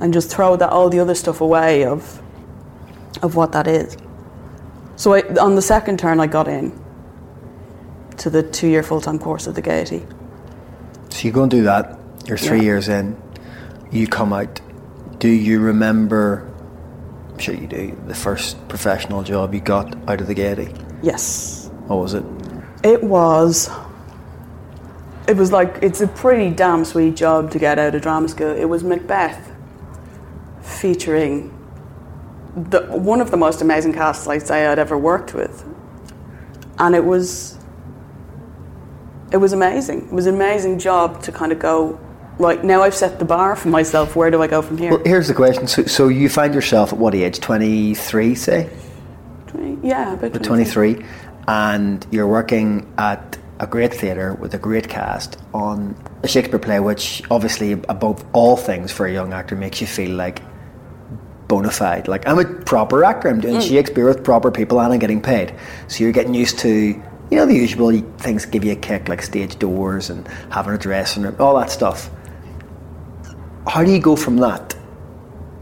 and 0.00 0.12
just 0.12 0.30
throw 0.30 0.56
that 0.56 0.70
all 0.70 0.88
the 0.88 1.00
other 1.00 1.14
stuff 1.14 1.40
away 1.40 1.84
of 1.84 2.20
of 3.22 3.34
what 3.36 3.52
that 3.52 3.66
is. 3.66 3.96
So 4.96 5.14
I, 5.14 5.22
on 5.40 5.54
the 5.56 5.62
second 5.62 5.98
turn, 5.98 6.20
I 6.20 6.26
got 6.26 6.46
in 6.48 6.72
to 8.18 8.30
the 8.30 8.42
two 8.42 8.68
year 8.68 8.82
full 8.82 9.00
time 9.00 9.18
course 9.18 9.46
of 9.46 9.54
the 9.54 9.62
Gaiety. 9.62 10.04
So 11.10 11.26
you 11.26 11.32
go 11.32 11.42
and 11.42 11.50
do 11.50 11.62
that. 11.64 11.98
You're 12.26 12.38
three 12.38 12.58
Yeah. 12.58 12.62
years 12.64 12.88
in. 12.88 13.16
You 13.90 14.06
come 14.06 14.32
out. 14.32 14.60
Do 15.18 15.28
you 15.28 15.60
remember? 15.60 16.48
I'm 17.32 17.38
sure 17.38 17.54
you 17.54 17.66
do. 17.66 17.96
The 18.06 18.14
first 18.14 18.56
professional 18.68 19.22
job 19.22 19.54
you 19.54 19.60
got 19.60 19.96
out 20.08 20.20
of 20.20 20.26
the 20.28 20.34
Gaiety. 20.34 20.72
Yes, 21.02 21.70
What 21.88 21.96
was 21.96 22.14
it? 22.14 22.24
it 22.84 23.02
was. 23.02 23.68
It 25.28 25.36
was 25.36 25.52
like 25.52 25.78
it's 25.82 26.00
a 26.00 26.08
pretty 26.08 26.50
damn 26.50 26.84
sweet 26.84 27.14
job 27.16 27.50
to 27.52 27.58
get 27.58 27.78
out 27.78 27.94
of 27.94 28.02
drama 28.02 28.28
school. 28.28 28.50
It 28.50 28.64
was 28.64 28.82
Macbeth, 28.82 29.52
featuring 30.62 31.50
the 32.56 32.80
one 32.82 33.20
of 33.20 33.30
the 33.30 33.36
most 33.36 33.62
amazing 33.62 33.92
casts 33.94 34.26
I'd 34.26 34.46
say 34.46 34.66
I'd 34.66 34.78
ever 34.78 34.98
worked 34.98 35.32
with, 35.34 35.64
and 36.78 36.94
it 36.94 37.04
was. 37.04 37.58
It 39.32 39.38
was 39.38 39.52
amazing. 39.54 40.06
It 40.08 40.12
was 40.12 40.26
an 40.26 40.34
amazing 40.34 40.78
job 40.78 41.22
to 41.22 41.32
kind 41.32 41.52
of 41.52 41.58
go. 41.58 41.98
Right 42.38 42.62
now, 42.64 42.82
I've 42.82 42.94
set 42.94 43.18
the 43.18 43.24
bar 43.24 43.54
for 43.56 43.68
myself. 43.68 44.16
Where 44.16 44.30
do 44.30 44.42
I 44.42 44.46
go 44.46 44.60
from 44.62 44.76
here? 44.78 44.90
Well, 44.90 45.02
here's 45.04 45.28
the 45.28 45.34
question. 45.34 45.66
So, 45.66 45.84
so 45.84 46.08
you 46.08 46.28
find 46.28 46.54
yourself 46.54 46.92
at 46.92 46.98
what 46.98 47.14
age? 47.14 47.38
23, 47.40 48.34
say? 48.34 48.70
Yeah, 49.82 50.14
about 50.14 50.34
At 50.34 50.44
23. 50.44 51.04
And 51.48 52.06
you're 52.10 52.28
working 52.28 52.92
at 52.98 53.38
a 53.58 53.66
great 53.66 53.92
theatre 53.94 54.34
with 54.34 54.54
a 54.54 54.58
great 54.58 54.88
cast 54.88 55.38
on 55.54 55.96
a 56.22 56.28
Shakespeare 56.28 56.58
play, 56.58 56.80
which 56.80 57.22
obviously, 57.30 57.72
above 57.72 58.24
all 58.32 58.56
things 58.56 58.90
for 58.92 59.06
a 59.06 59.12
young 59.12 59.32
actor, 59.32 59.56
makes 59.56 59.80
you 59.80 59.86
feel 59.86 60.14
like 60.16 60.42
bona 61.48 61.70
fide. 61.70 62.08
Like, 62.08 62.26
I'm 62.26 62.38
a 62.38 62.44
proper 62.44 63.04
actor. 63.04 63.28
I'm 63.28 63.40
doing 63.40 63.56
mm. 63.56 63.68
Shakespeare 63.68 64.06
with 64.06 64.24
proper 64.24 64.50
people 64.50 64.80
and 64.80 64.92
I'm 64.92 64.98
getting 64.98 65.20
paid. 65.20 65.54
So 65.88 66.02
you're 66.02 66.12
getting 66.12 66.34
used 66.34 66.58
to, 66.60 66.70
you 66.70 67.36
know, 67.36 67.46
the 67.46 67.54
usual 67.54 68.00
things 68.18 68.46
give 68.46 68.64
you 68.64 68.72
a 68.72 68.76
kick, 68.76 69.08
like 69.08 69.22
stage 69.22 69.58
doors 69.58 70.10
and 70.10 70.26
having 70.50 70.74
a 70.74 70.78
dressing 70.78 71.24
room, 71.24 71.36
all 71.38 71.58
that 71.58 71.70
stuff. 71.70 72.10
How 73.66 73.84
do 73.84 73.92
you 73.92 74.00
go 74.00 74.16
from 74.16 74.38
that 74.38 74.74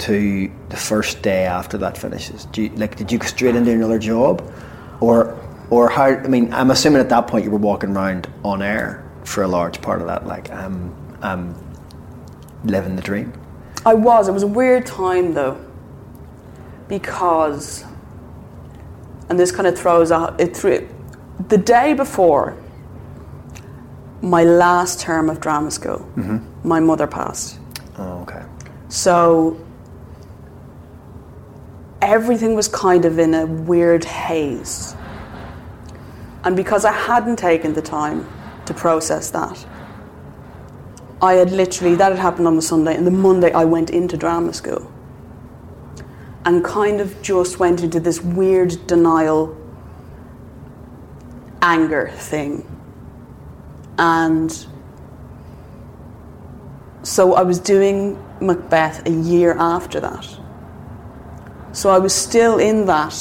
to 0.00 0.50
the 0.68 0.76
first 0.76 1.22
day 1.22 1.44
after 1.44 1.78
that 1.78 1.96
finishes? 1.96 2.46
Do 2.46 2.62
you, 2.62 2.68
like, 2.70 2.96
did 2.96 3.12
you 3.12 3.18
go 3.18 3.26
straight 3.26 3.54
into 3.54 3.70
another 3.70 3.98
job, 3.98 4.52
or, 5.00 5.38
or 5.70 5.88
how? 5.88 6.06
I 6.06 6.26
mean, 6.26 6.52
I'm 6.52 6.70
assuming 6.70 7.00
at 7.00 7.08
that 7.10 7.26
point 7.26 7.44
you 7.44 7.50
were 7.50 7.58
walking 7.58 7.90
around 7.90 8.28
on 8.44 8.62
air 8.62 9.08
for 9.24 9.42
a 9.42 9.48
large 9.48 9.80
part 9.80 10.00
of 10.00 10.06
that. 10.08 10.26
Like, 10.26 10.50
I'm, 10.50 10.94
I'm 11.22 11.54
living 12.64 12.96
the 12.96 13.02
dream. 13.02 13.32
I 13.86 13.94
was. 13.94 14.28
It 14.28 14.32
was 14.32 14.42
a 14.42 14.46
weird 14.46 14.84
time 14.86 15.32
though, 15.34 15.58
because, 16.88 17.84
and 19.28 19.38
this 19.38 19.52
kind 19.52 19.66
of 19.66 19.78
throws 19.78 20.10
out 20.12 20.40
it 20.40 20.56
through. 20.56 20.88
The 21.48 21.58
day 21.58 21.94
before 21.94 22.56
my 24.22 24.44
last 24.44 25.00
term 25.00 25.30
of 25.30 25.40
drama 25.40 25.70
school, 25.70 25.98
mm-hmm. 26.16 26.68
my 26.68 26.80
mother 26.80 27.06
passed. 27.06 27.58
Oh, 27.96 28.20
okay. 28.22 28.42
So 28.88 29.58
everything 32.02 32.54
was 32.54 32.68
kind 32.68 33.04
of 33.04 33.18
in 33.18 33.34
a 33.34 33.46
weird 33.46 34.04
haze. 34.04 34.94
And 36.44 36.56
because 36.56 36.84
I 36.84 36.92
hadn't 36.92 37.36
taken 37.36 37.74
the 37.74 37.82
time 37.82 38.26
to 38.66 38.74
process 38.74 39.30
that, 39.30 39.66
I 41.22 41.34
had 41.34 41.50
literally, 41.50 41.96
that 41.96 42.12
had 42.12 42.18
happened 42.18 42.46
on 42.46 42.56
the 42.56 42.62
Sunday, 42.62 42.96
and 42.96 43.06
the 43.06 43.10
Monday 43.10 43.52
I 43.52 43.64
went 43.64 43.90
into 43.90 44.16
drama 44.16 44.54
school 44.54 44.90
and 46.46 46.64
kind 46.64 47.00
of 47.00 47.20
just 47.20 47.58
went 47.58 47.82
into 47.82 48.00
this 48.00 48.22
weird 48.22 48.86
denial, 48.86 49.54
anger 51.60 52.10
thing. 52.14 52.66
And 53.98 54.66
so 57.02 57.34
I 57.34 57.42
was 57.42 57.58
doing 57.58 58.18
Macbeth 58.40 59.06
a 59.06 59.10
year 59.10 59.54
after 59.58 60.00
that. 60.00 60.39
So 61.72 61.90
I 61.90 61.98
was 61.98 62.12
still 62.12 62.58
in 62.58 62.86
that 62.86 63.14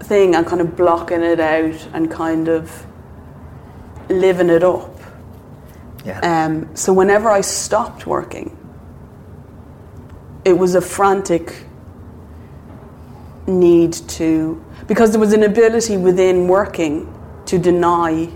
thing 0.00 0.34
and 0.34 0.46
kind 0.46 0.60
of 0.60 0.76
blocking 0.76 1.22
it 1.22 1.40
out 1.40 1.88
and 1.92 2.10
kind 2.10 2.48
of 2.48 2.86
living 4.08 4.50
it 4.50 4.62
up. 4.62 4.98
Yeah. 6.04 6.18
Um, 6.20 6.74
so 6.74 6.92
whenever 6.92 7.30
I 7.30 7.40
stopped 7.40 8.06
working, 8.06 8.56
it 10.44 10.58
was 10.58 10.74
a 10.74 10.80
frantic 10.80 11.66
need 13.46 13.92
to, 13.92 14.62
because 14.88 15.12
there 15.12 15.20
was 15.20 15.32
an 15.32 15.44
ability 15.44 15.96
within 15.96 16.48
working 16.48 17.12
to 17.46 17.58
deny 17.58 18.28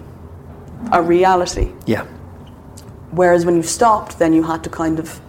a 0.93 1.03
reality. 1.03 1.73
yeah. 1.87 2.07
Whereas 3.11 3.47
when 3.47 3.57
you 3.57 3.63
stopped, 3.63 4.19
then 4.19 4.33
you 4.33 4.43
had 4.43 4.63
to 4.65 4.71
kind 4.71 4.99
of 4.99 5.21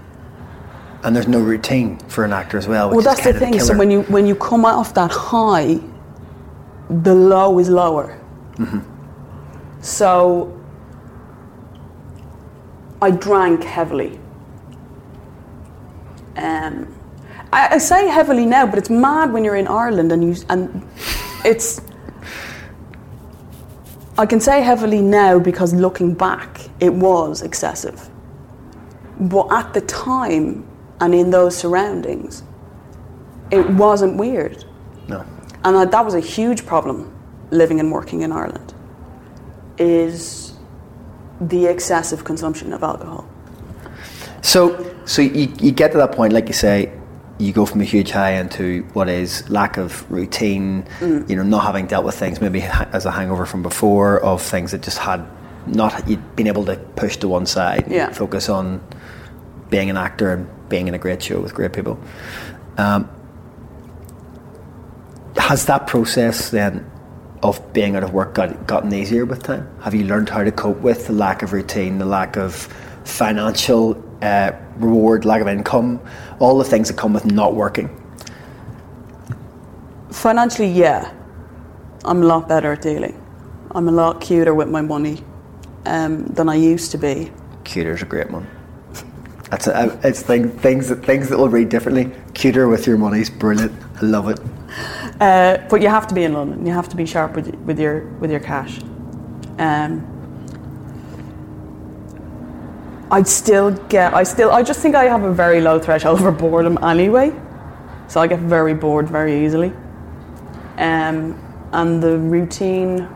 And 1.08 1.16
there's 1.16 1.30
no 1.30 1.40
routine 1.40 2.00
for 2.10 2.26
an 2.26 2.34
actor 2.34 2.58
as 2.58 2.68
well. 2.68 2.90
Which 2.90 3.06
well, 3.06 3.16
that's 3.16 3.24
the 3.24 3.32
thing. 3.32 3.58
So 3.62 3.78
when 3.78 3.90
you 3.90 4.02
when 4.16 4.28
you 4.28 4.36
come 4.36 4.66
off 4.66 4.94
that 4.96 5.10
high, 5.10 5.80
the 6.90 7.16
low 7.16 7.60
is 7.60 7.70
lower. 7.70 8.20
Mm-hmm. 8.56 8.82
So 9.82 10.62
I 13.02 13.12
drank 13.12 13.64
heavily. 13.64 14.20
Um, 16.36 16.94
I, 17.54 17.76
I 17.76 17.78
say 17.78 18.10
heavily 18.10 18.46
now, 18.46 18.66
but 18.68 18.78
it's 18.78 18.90
mad 18.90 19.32
when 19.32 19.46
you're 19.46 19.56
in 19.56 19.70
Ireland 19.70 20.12
and 20.12 20.22
you 20.22 20.44
and 20.50 20.86
it's. 21.46 21.80
I 24.18 24.26
can 24.26 24.42
say 24.42 24.62
heavily 24.62 25.02
now 25.02 25.40
because 25.40 25.74
looking 25.74 26.14
back, 26.14 26.70
it 26.82 26.94
was 26.94 27.44
excessive. 27.44 28.10
But 29.22 29.54
at 29.54 29.74
the 29.74 29.82
time 29.82 30.68
and 31.00 31.13
in 31.13 31.30
those 31.32 31.56
surroundings, 31.56 32.44
it 33.51 33.70
wasn't 33.72 34.18
weird. 34.18 34.63
no. 35.08 35.24
And 35.63 35.75
I, 35.75 35.86
that 35.86 36.06
was 36.06 36.13
a 36.13 36.20
huge 36.20 36.66
problem 36.66 37.12
living 37.51 37.80
and 37.80 37.92
working 37.92 38.22
in 38.22 38.32
Ireland, 38.32 38.74
is 39.77 40.54
the 41.42 41.66
excessive 41.66 42.24
consumption 42.24 42.74
of 42.74 42.84
alcohol. 42.84 43.27
So, 44.42 44.96
so 45.06 45.22
you, 45.22 45.51
you 45.60 45.72
get 45.72 45.92
to 45.92 45.98
that 45.98 46.12
point, 46.13 46.34
like 46.34 46.48
you 46.48 46.54
say, 46.54 46.92
you 47.38 47.54
go 47.54 47.66
from 47.66 47.82
a 47.82 47.84
huge 47.84 48.12
high 48.12 48.32
into 48.34 48.84
what 48.94 49.10
is 49.10 49.48
lack 49.50 49.77
of 49.77 50.10
routine, 50.12 50.86
Mm. 51.00 51.30
you 51.30 51.36
know, 51.36 51.44
not 51.44 51.63
having 51.63 51.86
dealt 51.86 52.06
with 52.06 52.16
things 52.16 52.42
maybe 52.42 52.62
as 52.62 53.06
a 53.06 53.12
hangover 53.12 53.46
from 53.46 53.62
before, 53.62 54.20
of 54.22 54.42
things 54.42 54.72
that 54.72 54.82
just 54.82 54.98
had 55.00 55.24
not 55.68 56.08
you'd 56.08 56.36
been 56.36 56.48
able 56.48 56.66
to 56.66 56.77
push 56.96 57.18
to 57.18 57.27
one 57.27 57.46
side, 57.46 57.84
and 57.84 57.92
Yeah. 57.94 58.10
focus 58.12 58.48
on 58.50 58.82
being 59.70 59.90
an 59.90 59.98
actor 59.98 60.32
and 60.34 60.70
being 60.70 60.88
in 60.88 60.94
a 60.94 60.98
great 60.98 61.22
show 61.22 61.40
with 61.40 61.53
great 61.53 61.74
people. 61.74 62.00
Um, 62.77 63.10
has 65.38 65.66
that 65.66 65.88
process 65.88 66.50
then 66.50 66.90
of 67.44 67.74
being 67.74 67.96
out 67.96 68.03
of 68.03 68.14
work 68.14 68.34
got, 68.34 68.68
gotten 68.68 68.94
easier 68.94 69.25
with 69.25 69.44
time? 69.44 69.70
Have 69.82 69.94
you 69.94 70.06
learned 70.06 70.30
how 70.30 70.44
to 70.44 70.51
cope 70.51 70.80
with 70.80 71.08
the 71.08 71.14
lack 71.14 71.44
of 71.44 71.53
routine, 71.53 71.98
the 72.00 72.06
lack 72.06 72.36
of 72.36 72.53
financial 73.06 74.03
uh, 74.22 74.51
reward, 74.77 75.25
lack 75.25 75.42
of 75.42 75.48
income, 75.48 76.01
all 76.40 76.58
the 76.58 76.64
things 76.64 76.88
that 76.88 76.98
come 76.98 77.14
with 77.14 77.25
not 77.25 77.56
working? 77.56 77.90
Financially, 80.12 80.70
yeah, 80.70 81.14
I'm 82.06 82.24
a 82.24 82.25
lot 82.25 82.48
better 82.48 82.74
at 82.74 82.82
dealing. 82.82 83.24
I'm 83.72 83.88
a 83.88 83.92
lot 83.92 84.22
cuter 84.22 84.56
with 84.56 84.70
my 84.70 84.82
money 84.82 85.24
um, 85.86 86.25
than 86.25 86.50
I 86.50 86.56
used 86.56 86.92
to 86.92 86.98
be. 86.98 87.32
Cuter's 87.64 88.01
a 88.01 88.06
great 88.06 88.32
one. 88.32 88.48
That's 89.50 89.68
a, 89.68 90.00
it's 90.03 90.22
thing, 90.22 90.50
things 90.50 90.90
that 90.90 91.05
things 91.05 91.29
that 91.29 91.38
will 91.38 91.48
read 91.50 91.70
differently. 91.70 92.12
Cuter 92.33 92.68
with 92.68 92.86
your 92.86 92.98
money's 92.98 93.29
brilliant. 93.29 93.72
I 94.01 94.05
love 94.05 94.27
it. 94.27 94.40
Uh, 95.22 95.66
but 95.70 95.81
you 95.81 95.88
have 95.88 96.05
to 96.07 96.16
be 96.16 96.24
in 96.24 96.33
London. 96.33 96.66
You 96.66 96.74
have 96.74 96.90
to 96.90 96.98
be 96.98 97.05
sharp 97.05 97.36
with, 97.36 97.55
with 97.66 97.79
your 97.79 98.01
with 98.20 98.29
your 98.29 98.42
cash. 98.42 98.79
Um, 99.57 100.05
I'd 103.10 103.27
still 103.27 103.72
get. 103.88 104.14
I 104.14 104.24
still. 104.24 104.51
I 104.51 104.64
just 104.64 104.81
think 104.81 104.96
I 104.96 105.05
have 105.05 105.24
a 105.24 105.33
very 105.33 105.62
low 105.62 105.79
threshold 105.79 106.20
for 106.20 106.31
boredom 106.31 106.77
anyway, 106.83 107.33
so 108.10 108.20
I 108.20 108.27
get 108.27 108.40
very 108.40 108.74
bored 108.74 109.07
very 109.07 109.46
easily. 109.46 109.72
Um, 110.77 111.42
and 111.72 112.03
the 112.03 112.18
routine. 112.18 113.07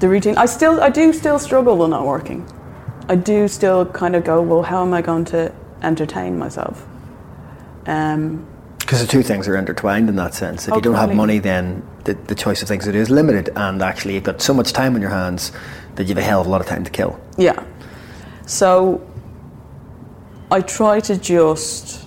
The 0.00 0.08
routine. 0.08 0.36
I 0.36 0.46
still. 0.46 0.80
I 0.80 0.90
do 0.90 1.12
still 1.12 1.38
struggle 1.38 1.76
with 1.76 1.90
not 1.90 2.04
working. 2.04 2.44
I 3.08 3.16
do 3.16 3.48
still 3.48 3.86
kind 3.86 4.14
of 4.16 4.24
go. 4.24 4.40
Well, 4.40 4.62
how 4.62 4.82
am 4.82 4.94
I 4.94 5.02
going 5.02 5.24
to 5.26 5.52
entertain 5.82 6.38
myself? 6.38 6.86
Um, 7.86 8.46
Because 8.78 9.00
the 9.00 9.06
two 9.06 9.22
things 9.22 9.48
are 9.48 9.56
intertwined 9.56 10.08
in 10.08 10.16
that 10.16 10.34
sense. 10.34 10.66
If 10.68 10.72
Oh, 10.72 10.76
you 10.76 10.82
don't 10.82 10.94
have 10.94 11.14
money, 11.14 11.38
then 11.38 11.82
the, 12.04 12.14
the 12.14 12.34
choice 12.34 12.62
of 12.62 12.68
things 12.68 12.84
to 12.84 12.92
do 12.92 12.98
is 12.98 13.10
limited, 13.10 13.50
and 13.56 13.82
actually 13.82 14.14
you've 14.14 14.24
got 14.24 14.40
so 14.40 14.54
much 14.54 14.72
time 14.72 14.94
on 14.94 15.00
your 15.00 15.10
hands 15.10 15.52
that 15.96 16.04
you 16.04 16.08
have 16.10 16.18
a 16.18 16.22
hell 16.22 16.40
of 16.40 16.46
a 16.46 16.50
lot 16.50 16.60
of 16.60 16.66
time 16.66 16.84
to 16.84 16.90
kill. 16.90 17.20
Yeah. 17.36 17.62
So 18.46 19.00
I 20.50 20.60
try 20.60 21.00
to 21.00 21.16
just. 21.16 22.00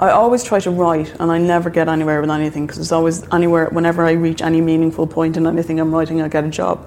I 0.00 0.10
always 0.12 0.42
try 0.42 0.60
to 0.60 0.70
write, 0.70 1.14
and 1.20 1.30
I 1.30 1.36
never 1.38 1.68
get 1.68 1.86
anywhere 1.88 2.22
with 2.22 2.30
anything 2.30 2.66
because 2.66 2.78
it's 2.80 2.92
always 2.92 3.22
anywhere. 3.32 3.68
Whenever 3.68 4.06
I 4.06 4.12
reach 4.12 4.40
any 4.40 4.60
meaningful 4.62 5.06
point 5.06 5.36
in 5.36 5.46
anything 5.46 5.78
I'm 5.78 5.92
writing, 5.94 6.22
I 6.22 6.28
get 6.28 6.42
a 6.44 6.48
job. 6.48 6.86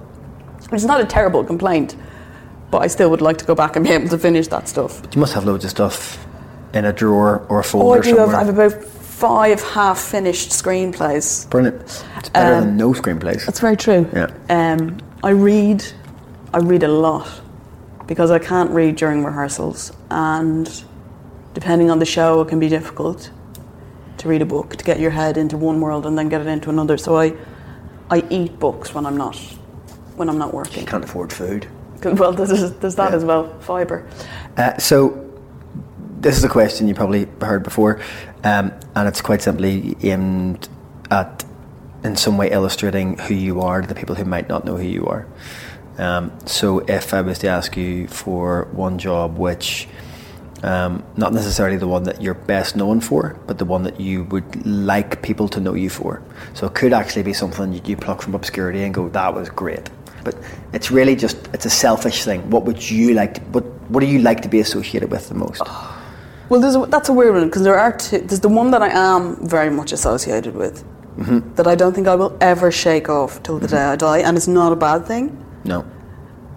Is 0.72 0.84
not 0.86 1.00
a 1.00 1.06
terrible 1.06 1.44
complaint, 1.44 1.96
but 2.74 2.80
I 2.82 2.88
still 2.88 3.12
would 3.12 3.22
like 3.22 3.38
to 3.38 3.46
go 3.46 3.54
back 3.54 3.76
and 3.76 3.86
be 3.86 3.92
able 3.92 4.10
to 4.10 4.18
finish 4.18 4.48
that 4.48 4.68
stuff. 4.68 5.00
You 5.14 5.20
must 5.22 5.34
have 5.36 5.46
loads 5.46 5.64
of 5.64 5.70
stuff 5.70 6.26
in 6.74 6.86
a 6.86 6.92
drawer 6.92 7.46
or 7.48 7.58
a 7.58 7.60
Oh, 7.60 7.62
folder 7.62 8.00
I 8.00 8.02
do. 8.02 8.18
Have. 8.18 8.30
I 8.34 8.44
have 8.44 8.50
about 8.50 8.84
five 8.84 9.62
half-finished 9.62 10.50
screenplays. 10.50 11.48
Brilliant. 11.52 11.80
It's 12.18 12.30
better 12.30 12.56
Um, 12.56 12.62
than 12.64 12.78
no 12.78 12.94
screenplays. 12.94 13.46
That's 13.46 13.60
very 13.60 13.78
true. 13.78 14.08
Yeah. 14.12 14.32
Um, 14.50 14.98
I 15.24 15.30
read, 15.30 15.86
I 16.52 16.58
read 16.58 16.82
a 16.82 16.88
lot 16.88 17.28
because 18.08 18.32
I 18.32 18.40
can't 18.40 18.72
read 18.72 18.96
during 18.96 19.24
rehearsals, 19.24 19.92
and 20.10 20.68
depending 21.54 21.92
on 21.92 22.00
the 22.00 22.06
show, 22.06 22.42
it 22.42 22.48
can 22.48 22.60
be 22.60 22.70
difficult 22.70 23.30
to 24.18 24.28
read 24.28 24.42
a 24.42 24.46
book 24.48 24.78
to 24.78 24.84
get 24.84 25.00
your 25.00 25.12
head 25.12 25.38
into 25.38 25.58
one 25.58 25.80
world 25.80 26.08
and 26.08 26.18
then 26.18 26.28
get 26.28 26.42
it 26.42 26.48
into 26.48 26.72
another. 26.72 26.98
So 26.98 27.18
I, 27.20 27.34
I 28.10 28.24
eat 28.32 28.58
books 28.58 28.96
when 28.96 29.06
I'm 29.06 29.16
not, 29.16 29.36
when 30.16 30.28
I'm 30.28 30.40
not 30.40 30.56
working. 30.56 30.80
You 30.82 30.88
can't 30.88 31.04
afford 31.04 31.32
food. 31.32 31.68
Well, 32.20 32.34
there's, 32.34 32.72
there's 32.74 32.96
that 32.96 33.12
Yeah. 33.12 33.16
as 33.18 33.26
well, 33.26 33.48
fibre. 33.60 34.06
Uh, 34.58 34.78
so, 34.78 35.20
this 36.20 36.38
is 36.38 36.44
a 36.44 36.50
question 36.50 36.88
you 36.88 36.96
probably 36.96 37.28
heard 37.42 37.64
before, 37.64 38.00
um, 38.44 38.72
and 38.96 39.08
it's 39.08 39.22
quite 39.22 39.42
simply 39.42 39.96
aimed 40.04 40.70
at, 41.12 41.44
in 42.04 42.16
some 42.16 42.38
way, 42.38 42.50
illustrating 42.52 43.18
who 43.18 43.34
you 43.34 43.62
are 43.62 43.82
to 43.82 43.88
the 43.88 43.96
people 43.96 44.16
who 44.16 44.24
might 44.26 44.48
not 44.48 44.64
know 44.66 44.78
who 44.78 44.88
you 44.88 45.06
are. 45.06 45.28
Um, 45.98 46.32
so, 46.46 46.80
if 46.80 47.14
I 47.14 47.22
was 47.22 47.40
to 47.40 47.48
ask 47.48 47.76
you 47.78 48.08
for 48.08 48.68
one 48.72 48.98
job 48.98 49.38
which, 49.38 49.88
um, 50.64 51.04
not 51.18 51.34
necessarily 51.34 51.78
the 51.78 51.88
one 51.88 52.04
that 52.04 52.22
you're 52.22 52.34
best 52.34 52.76
known 52.76 53.02
for, 53.02 53.38
but 53.48 53.58
the 53.58 53.66
one 53.66 53.84
that 53.84 54.00
you 54.00 54.24
would 54.26 54.66
like 54.66 55.22
people 55.22 55.48
to 55.50 55.60
know 55.60 55.74
you 55.74 55.90
for. 55.90 56.22
So, 56.54 56.68
it 56.68 56.74
could 56.74 56.94
actually 56.94 57.24
be 57.24 57.34
something 57.34 57.74
you, 57.74 57.82
you 57.86 57.98
pluck 57.98 58.22
from 58.22 58.34
obscurity 58.34 58.84
and 58.84 58.94
go, 58.94 59.10
that 59.10 59.34
was 59.34 59.50
great. 59.50 59.90
But 60.24 60.36
it's 60.74 60.92
really 60.92 61.16
just, 61.16 61.38
it's 61.54 61.66
a 61.66 61.70
selfish 61.70 62.24
thing. 62.24 62.50
What 62.50 62.64
would 62.66 62.90
you 62.90 63.14
like 63.14 63.36
to, 63.36 63.42
what, 63.52 63.64
what 63.90 64.00
do 64.00 64.08
you 64.08 64.20
like 64.20 64.42
to 64.42 64.50
be 64.50 64.60
associated 64.60 65.12
with 65.12 65.30
the 65.30 65.36
most? 65.36 65.62
Well, 66.50 66.60
there's 66.60 66.76
a, 66.76 66.86
that's 66.86 67.10
a 67.10 67.14
weird 67.14 67.34
one 67.34 67.46
because 67.46 67.64
there 67.64 67.80
are 67.80 67.98
two. 67.98 68.20
There's 68.20 68.42
the 68.42 68.50
one 68.50 68.70
that 68.72 68.82
I 68.84 68.90
am 68.90 69.48
very 69.48 69.72
much 69.72 69.92
associated 69.92 70.54
with 70.54 70.84
mm-hmm. 71.18 71.54
that 71.56 71.68
I 71.68 71.76
don't 71.76 71.94
think 71.94 72.08
I 72.08 72.16
will 72.16 72.38
ever 72.42 72.72
shake 72.72 73.10
off 73.10 73.42
till 73.44 73.60
the 73.60 73.68
mm-hmm. 73.68 73.76
day 73.76 73.82
I 73.84 73.96
die, 73.96 74.20
and 74.20 74.38
it's 74.38 74.48
not 74.48 74.72
a 74.72 74.76
bad 74.76 75.06
thing. 75.06 75.44
No. 75.64 75.86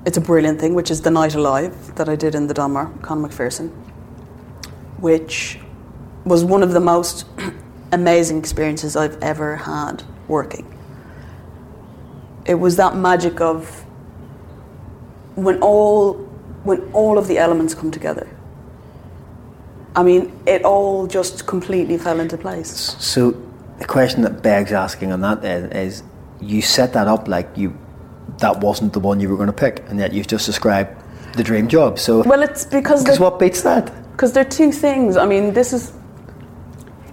It's 0.05 0.17
a 0.17 0.21
brilliant 0.21 0.61
thing, 0.61 0.75
which 0.75 0.91
is 0.91 1.03
the 1.03 1.11
Night 1.11 1.35
Alive 1.35 1.95
that 1.97 2.09
I 2.09 2.17
did 2.17 2.35
in 2.35 2.47
the 2.47 2.55
Donmar, 2.55 3.01
Con 3.03 3.23
McPherson, 3.23 3.71
which 4.99 5.59
was 6.25 6.45
one 6.45 6.63
of 6.63 6.73
the 6.73 6.81
most 6.81 7.27
amazing 7.93 8.39
experiences 8.39 8.97
I've 8.97 9.21
ever 9.23 9.57
had 9.57 10.03
working. 10.29 10.76
It 12.47 12.55
was 12.55 12.77
that 12.77 12.97
magic 12.97 13.41
of 13.41 13.85
when 15.35 15.61
all 15.61 16.15
when 16.65 16.81
all 16.93 17.19
of 17.19 17.29
the 17.29 17.39
elements 17.39 17.75
come 17.75 17.91
together. 17.91 18.29
I 19.95 20.03
mean, 20.03 20.33
it 20.47 20.65
all 20.65 21.07
just 21.07 21.47
completely 21.47 21.97
fell 21.97 22.21
into 22.21 22.37
place. 22.37 22.97
So 22.99 23.31
the 23.79 23.85
question 23.87 24.23
that 24.23 24.43
begs 24.43 24.73
asking 24.73 25.13
on 25.13 25.21
that 25.23 25.43
then 25.43 25.73
is, 25.73 26.03
you 26.41 26.61
set 26.61 26.93
that 26.93 27.07
up 27.07 27.29
like 27.29 27.49
you 27.57 27.77
that 28.39 28.61
wasn't 28.61 28.93
the 28.93 29.01
one 29.01 29.21
you 29.21 29.29
were 29.29 29.37
going 29.37 29.47
to 29.47 29.53
pick, 29.53 29.85
and 29.89 29.99
yet 29.99 30.13
you've 30.13 30.27
just 30.27 30.45
described 30.45 30.91
the 31.35 31.43
dream 31.43 31.69
job. 31.69 31.99
So 31.99 32.23
Well, 32.23 32.43
it's 32.43 32.65
because 32.65 33.03
because 33.03 33.21
what 33.21 33.39
beats 33.39 33.63
that? 33.63 33.93
because 34.17 34.33
they're 34.33 34.45
two 34.45 34.73
things. 34.73 35.17
I 35.17 35.27
mean, 35.27 35.53
this 35.53 35.73
is. 35.73 35.93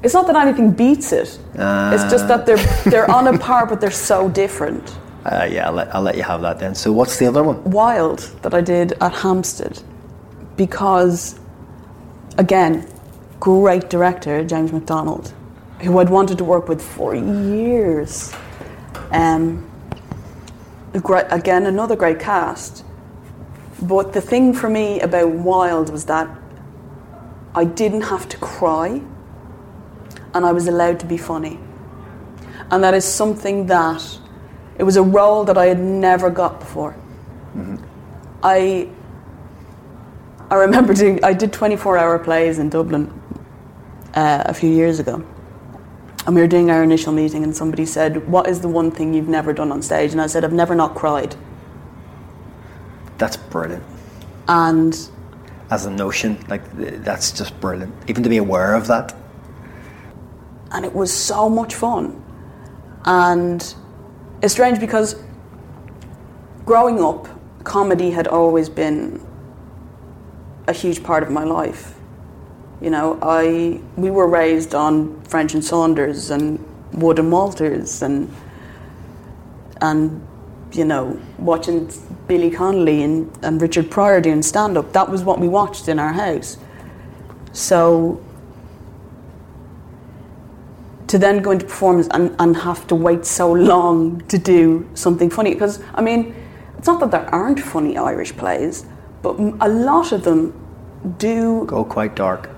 It's 0.03 0.13
not 0.13 0.27
that 0.27 0.35
anything 0.35 0.71
beats 0.71 1.11
it. 1.13 1.39
it's 1.53 2.03
just 2.11 2.25
ah. 2.25 2.27
that 2.27 2.45
they're 2.45 2.91
they're 2.91 3.11
on 3.11 3.27
a 3.27 3.37
par, 3.37 3.65
but 3.65 3.81
they're 3.81 3.91
so 3.91 4.29
different. 4.29 4.97
Uh, 5.25 5.47
yeah, 5.49 5.67
I'll 5.67 5.73
let, 5.73 5.95
I'll 5.95 6.01
let 6.01 6.17
you 6.17 6.23
have 6.23 6.41
that 6.41 6.59
then. 6.59 6.75
So 6.75 6.91
what's 6.91 7.17
the 7.17 7.27
other 7.27 7.43
one? 7.43 7.63
Wild 7.63 8.19
that 8.41 8.53
I 8.53 8.61
did 8.61 8.93
at 9.01 9.13
Hampstead, 9.13 9.81
because, 10.57 11.39
again, 12.37 12.87
great 13.39 13.89
director 13.89 14.43
James 14.43 14.73
Macdonald, 14.73 15.33
who 15.81 15.97
I'd 15.99 16.09
wanted 16.09 16.37
to 16.39 16.43
work 16.43 16.67
with 16.67 16.81
for 16.81 17.15
years. 17.15 18.33
Um, 19.11 19.69
great, 20.93 21.25
again, 21.29 21.65
another 21.65 21.95
great 21.95 22.19
cast. 22.19 22.83
But 23.81 24.13
the 24.13 24.21
thing 24.21 24.53
for 24.53 24.69
me 24.69 24.99
about 25.01 25.31
Wild 25.31 25.89
was 25.89 26.05
that 26.05 26.29
I 27.55 27.65
didn't 27.65 28.03
have 28.03 28.27
to 28.29 28.37
cry 28.37 29.01
and 30.33 30.45
I 30.45 30.51
was 30.51 30.67
allowed 30.67 30.99
to 31.01 31.05
be 31.05 31.17
funny. 31.17 31.59
And 32.71 32.83
that 32.83 32.93
is 32.93 33.05
something 33.05 33.67
that 33.67 34.19
it 34.77 34.83
was 34.83 34.95
a 34.97 35.03
role 35.03 35.43
that 35.45 35.57
I 35.57 35.65
had 35.67 35.79
never 35.79 36.29
got 36.29 36.59
before. 36.59 36.95
I 38.43 38.89
I 40.51 40.55
remember 40.55 40.93
doing 40.93 41.23
I 41.23 41.33
did 41.33 41.53
24 41.53 41.97
hour 41.97 42.19
plays 42.19 42.59
in 42.59 42.69
Dublin 42.69 43.11
uh, 44.15 44.43
a 44.45 44.53
few 44.53 44.69
years 44.69 44.99
ago. 44.99 45.23
And 46.25 46.35
we 46.35 46.41
were 46.41 46.47
doing 46.47 46.69
our 46.71 46.83
initial 46.83 47.11
meeting 47.11 47.43
and 47.43 47.55
somebody 47.55 47.85
said, 47.85 48.27
"What 48.29 48.47
is 48.47 48.61
the 48.61 48.67
one 48.69 48.91
thing 48.91 49.13
you've 49.13 49.27
never 49.29 49.53
done 49.53 49.71
on 49.71 49.81
stage?" 49.81 50.11
And 50.13 50.21
I 50.21 50.27
said, 50.27 50.43
"I've 50.45 50.53
never 50.53 50.75
not 50.75 50.95
cried." 50.95 51.35
That's 53.17 53.37
brilliant. 53.37 53.83
And 54.47 54.97
As 55.69 55.85
a 55.85 55.91
notion, 55.91 56.37
like 56.49 56.61
that's 57.03 57.31
just 57.31 57.59
brilliant. 57.59 57.93
Even 58.07 58.23
to 58.23 58.29
be 58.29 58.37
aware 58.37 58.73
of 58.75 58.87
that. 58.87 59.13
and 60.71 60.85
it 60.85 60.93
was 60.93 61.11
so 61.13 61.49
much 61.49 61.75
fun. 61.75 62.21
And 63.05 63.75
it's 64.43 64.53
strange 64.53 64.77
because 64.77 65.15
growing 66.65 67.01
up, 67.01 67.29
comedy 67.63 68.11
had 68.11 68.27
always 68.27 68.67
been 68.67 69.25
a 70.67 70.73
huge 70.73 71.01
part 71.01 71.23
of 71.23 71.31
my 71.31 71.45
life. 71.45 71.95
You 72.81 72.89
know, 72.89 73.17
I 73.21 73.79
we 73.95 74.11
were 74.11 74.27
raised 74.27 74.75
on 74.75 75.21
French 75.21 75.53
and 75.53 75.63
Saunders 75.63 76.29
and 76.29 76.59
Wood 76.91 77.19
and 77.19 77.31
Walters 77.31 78.01
and 78.01 78.29
and 79.79 80.27
you 80.73 80.83
know 80.83 81.17
watching 81.39 81.89
Billy 82.27 82.51
Connolly 82.51 83.01
and, 83.03 83.31
and 83.43 83.61
Richard 83.61 83.89
Pryor 83.89 84.19
doing 84.19 84.41
stand 84.41 84.77
up. 84.77 84.91
That 84.91 85.09
was 85.09 85.23
what 85.23 85.39
we 85.39 85.47
watched 85.47 85.87
in 85.87 85.99
our 85.99 86.11
house. 86.11 86.57
So 87.53 88.21
to 91.07 91.17
then 91.17 91.41
go 91.41 91.51
into 91.51 91.65
performance 91.65 92.07
and, 92.11 92.35
and 92.39 92.55
have 92.57 92.87
to 92.87 92.95
wait 92.95 93.25
so 93.25 93.51
long 93.51 94.21
to 94.27 94.37
do 94.37 94.87
something 94.93 95.29
funny 95.29 95.53
because 95.53 95.81
I 95.93 96.01
mean 96.01 96.35
it's 96.77 96.87
not 96.87 96.99
that 97.01 97.11
there 97.11 97.25
aren't 97.33 97.59
funny 97.59 97.97
Irish 97.97 98.35
plays 98.35 98.85
but 99.21 99.39
a 99.39 99.69
lot 99.69 100.11
of 100.11 100.23
them 100.23 100.53
do 101.17 101.65
Go 101.65 101.83
quite 101.83 102.15
dark. 102.15 102.49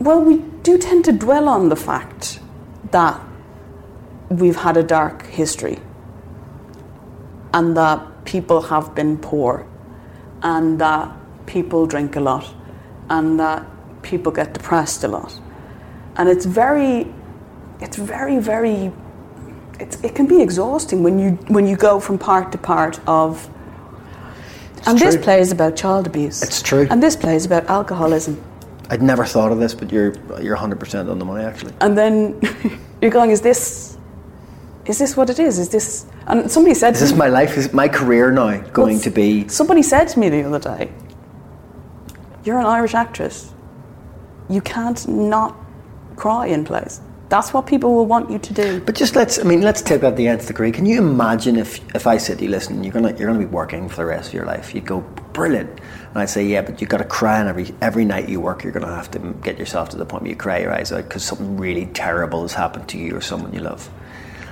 well 0.00 0.20
we 0.20 0.38
do 0.62 0.78
tend 0.78 1.04
to 1.04 1.12
dwell 1.12 1.48
on 1.48 1.68
the 1.68 1.76
fact 1.76 2.40
that 2.90 3.20
we've 4.28 4.56
had 4.56 4.76
a 4.76 4.82
dark 4.82 5.26
history 5.26 5.78
and 7.52 7.76
that 7.76 8.24
people 8.24 8.62
have 8.62 8.94
been 8.94 9.16
poor 9.18 9.66
and 10.42 10.80
that 10.80 11.12
people 11.46 11.86
drink 11.86 12.16
a 12.16 12.20
lot 12.20 12.52
and 13.10 13.38
that 13.38 13.64
people 14.02 14.32
get 14.32 14.52
depressed 14.54 15.04
a 15.04 15.08
lot 15.08 15.38
and 16.16 16.28
it's 16.28 16.44
very 16.44 17.06
it's 17.80 17.96
very 17.96 18.38
very 18.38 18.92
it's, 19.80 19.96
it 20.04 20.14
can 20.14 20.26
be 20.26 20.40
exhausting 20.40 21.02
when 21.02 21.18
you 21.18 21.30
when 21.48 21.66
you 21.66 21.76
go 21.76 21.98
from 22.00 22.18
part 22.18 22.52
to 22.52 22.58
part 22.58 23.00
of 23.08 23.48
and 24.86 24.98
this 24.98 25.16
play 25.16 25.40
is 25.40 25.50
about 25.50 25.74
child 25.76 26.06
abuse 26.06 26.42
It's 26.42 26.62
true. 26.62 26.86
and 26.90 27.02
this 27.02 27.16
play 27.16 27.34
is 27.36 27.44
about 27.46 27.66
alcoholism 27.66 28.42
I'd 28.90 29.00
never 29.00 29.24
thought 29.24 29.50
of 29.50 29.58
this, 29.58 29.72
but 29.74 29.90
you're 29.90 30.12
you're 30.42 30.56
100% 30.58 31.10
on 31.10 31.18
the 31.18 31.24
money 31.24 31.44
actually. 31.44 31.72
and 31.80 31.96
then 31.96 32.38
you're 33.00 33.10
going 33.10 33.30
is 33.30 33.40
this 33.40 33.96
is 34.86 34.98
this 34.98 35.16
what 35.16 35.30
it 35.30 35.38
is 35.38 35.58
is 35.58 35.70
this 35.70 36.06
and 36.26 36.50
somebody 36.50 36.74
said 36.74 36.94
Is 36.94 37.00
this 37.00 37.12
me, 37.12 37.18
my 37.18 37.28
life? 37.28 37.56
Is 37.56 37.72
my 37.72 37.88
career 37.88 38.30
now 38.30 38.58
going 38.72 38.94
Well, 38.96 39.02
to 39.04 39.10
be? 39.10 39.48
somebody 39.48 39.82
said 39.82 40.08
to 40.08 40.18
me 40.18 40.28
the 40.28 40.42
other 40.42 40.58
day 40.60 40.92
you're 42.44 42.58
an 42.58 42.66
irish 42.66 42.94
actress 42.94 43.52
you 44.50 44.60
can't 44.60 45.08
not 45.08 45.56
cry 46.16 46.46
in 46.46 46.64
plays 46.64 47.00
that's 47.28 47.52
what 47.54 47.66
people 47.66 47.94
will 47.94 48.06
want 48.06 48.30
you 48.30 48.38
to 48.38 48.52
do 48.52 48.80
But 48.80 48.94
just 48.94 49.16
let's. 49.16 49.38
I 49.38 49.44
mean, 49.44 49.62
let's 49.62 49.80
take 49.82 50.02
that 50.02 50.10
to 50.10 50.16
the 50.16 50.28
nth 50.28 50.46
degree. 50.46 50.70
Can 50.70 50.86
you 50.86 50.98
imagine 50.98 51.56
if 51.56 51.80
if 51.94 52.06
I 52.06 52.18
said 52.18 52.38
to 52.38 52.44
you, 52.44 52.50
listen, 52.50 52.84
you're 52.84 52.92
gonna 52.92 53.14
you're 53.16 53.26
gonna 53.26 53.38
be 53.38 53.44
working 53.46 53.88
for 53.88 53.96
the 53.96 54.04
rest 54.04 54.28
of 54.28 54.34
your 54.34 54.46
life? 54.46 54.74
You'd 54.74 54.86
go 54.86 55.00
brilliant, 55.32 55.70
and 55.70 56.18
I'd 56.18 56.30
say, 56.30 56.44
yeah, 56.44 56.62
but 56.62 56.80
you've 56.80 56.90
got 56.90 56.98
to 56.98 57.04
cry, 57.04 57.40
and 57.40 57.48
every 57.48 57.74
every 57.80 58.04
night 58.04 58.28
you 58.28 58.40
work, 58.40 58.62
you're 58.62 58.72
gonna 58.72 58.94
have 58.94 59.10
to 59.12 59.18
get 59.42 59.58
yourself 59.58 59.88
to 59.90 59.96
the 59.96 60.06
point 60.06 60.22
where 60.22 60.30
you 60.30 60.36
cry 60.36 60.58
your 60.58 60.72
eyes 60.72 60.92
out 60.92 61.04
because 61.04 61.24
something 61.24 61.56
really 61.56 61.86
terrible 61.86 62.42
has 62.42 62.52
happened 62.52 62.88
to 62.90 62.98
you 62.98 63.16
or 63.16 63.20
someone 63.20 63.52
you 63.54 63.60
love. 63.60 63.88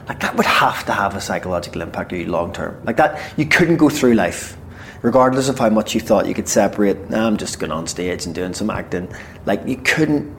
Like 0.09 0.21
that 0.21 0.37
would 0.37 0.47
have 0.47 0.85
to 0.87 0.93
have 0.93 1.15
a 1.15 1.21
psychological 1.21 1.83
impact 1.83 2.13
on 2.13 2.21
you 2.21 2.27
long 2.27 2.53
term. 2.53 2.81
Like 2.85 2.97
that, 2.97 3.21
you 3.39 3.47
couldn't 3.47 3.77
go 3.77 3.89
through 3.89 4.15
life. 4.15 4.57
Regardless 5.03 5.49
of 5.49 5.59
how 5.59 5.69
much 5.69 5.95
you 5.95 6.01
thought 6.01 6.27
you 6.27 6.35
could 6.35 6.49
separate, 6.49 7.11
nah, 7.11 7.27
I'm 7.27 7.37
just 7.37 7.59
going 7.59 7.73
on 7.73 7.89
stage 7.89 8.25
and 8.25 8.35
doing 8.35 8.55
some 8.55 8.71
acting. 8.71 9.13
Like 9.47 9.67
you 9.67 9.77
couldn't 9.77 10.35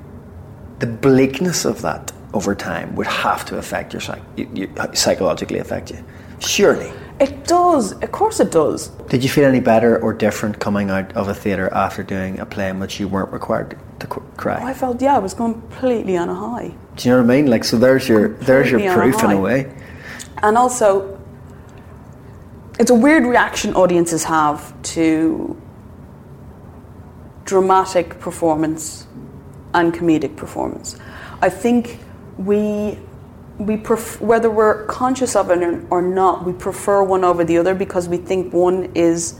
the 0.79 0.87
bleakness 0.87 1.65
of 1.65 1.81
that 1.81 2.11
over 2.33 2.55
time 2.55 2.95
would 2.95 3.07
have 3.07 3.45
to 3.45 3.57
affect 3.57 3.93
your, 3.93 4.01
psych- 4.01 4.23
you, 4.35 4.49
you 4.53 4.73
psychologically 4.93 5.59
affect 5.59 5.91
you. 5.91 6.03
Surely. 6.39 6.91
it 7.19 7.45
does 7.47 7.93
of 8.01 8.11
course 8.11 8.39
it 8.41 8.51
does 8.51 8.89
Did 9.07 9.23
you 9.23 9.29
feel 9.29 9.45
any 9.45 9.61
better 9.61 9.97
or 9.99 10.11
different 10.13 10.59
coming 10.59 10.89
out 10.89 11.13
of 11.13 11.29
a 11.29 11.33
theatre 11.33 11.69
after 11.71 12.03
doing 12.03 12.39
a 12.39 12.45
play 12.45 12.67
in 12.69 12.79
which 12.79 12.99
you 12.99 13.07
weren't 13.07 13.31
required 13.31 13.77
to 13.99 14.07
cry? 14.07 14.59
Oh, 14.61 14.65
i 14.65 14.73
felt 14.73 15.01
yeah 15.01 15.15
i 15.15 15.19
was 15.19 15.33
completely 15.33 16.17
on 16.17 16.27
a 16.27 16.35
high 16.35 16.73
Do 16.95 17.07
you 17.07 17.15
know 17.15 17.21
what 17.21 17.31
I 17.31 17.35
mean? 17.35 17.47
Like, 17.47 17.63
so 17.63 17.77
there's 17.77 18.09
your 18.09 18.29
there's 18.49 18.69
your 18.71 18.79
Completely 18.79 18.89
on 18.89 18.99
a 18.99 19.11
proof 19.11 19.23
in 19.23 19.31
a 19.37 19.39
way. 19.39 19.59
And 20.45 20.57
also, 20.57 21.17
it's 22.79 22.91
a 22.91 22.95
weird 23.05 23.25
reaction 23.25 23.73
audiences 23.75 24.23
have 24.25 24.59
to 24.95 25.55
dramatic 27.45 28.19
performance 28.19 29.07
and 29.73 29.93
comedic 29.93 30.35
performance. 30.35 30.97
I 31.41 31.49
think 31.49 31.99
we 32.37 32.97
we 33.59 33.77
pref- 33.77 34.19
whether 34.19 34.49
we're 34.49 34.83
conscious 34.85 35.35
of 35.35 35.51
it 35.51 35.61
or- 35.61 35.79
or 35.91 36.01
not, 36.01 36.43
we 36.43 36.51
prefer 36.53 37.03
one 37.03 37.23
over 37.23 37.43
the 37.43 37.57
other 37.59 37.75
because 37.75 38.09
we 38.09 38.17
think 38.17 38.51
one 38.51 38.89
is 38.95 39.35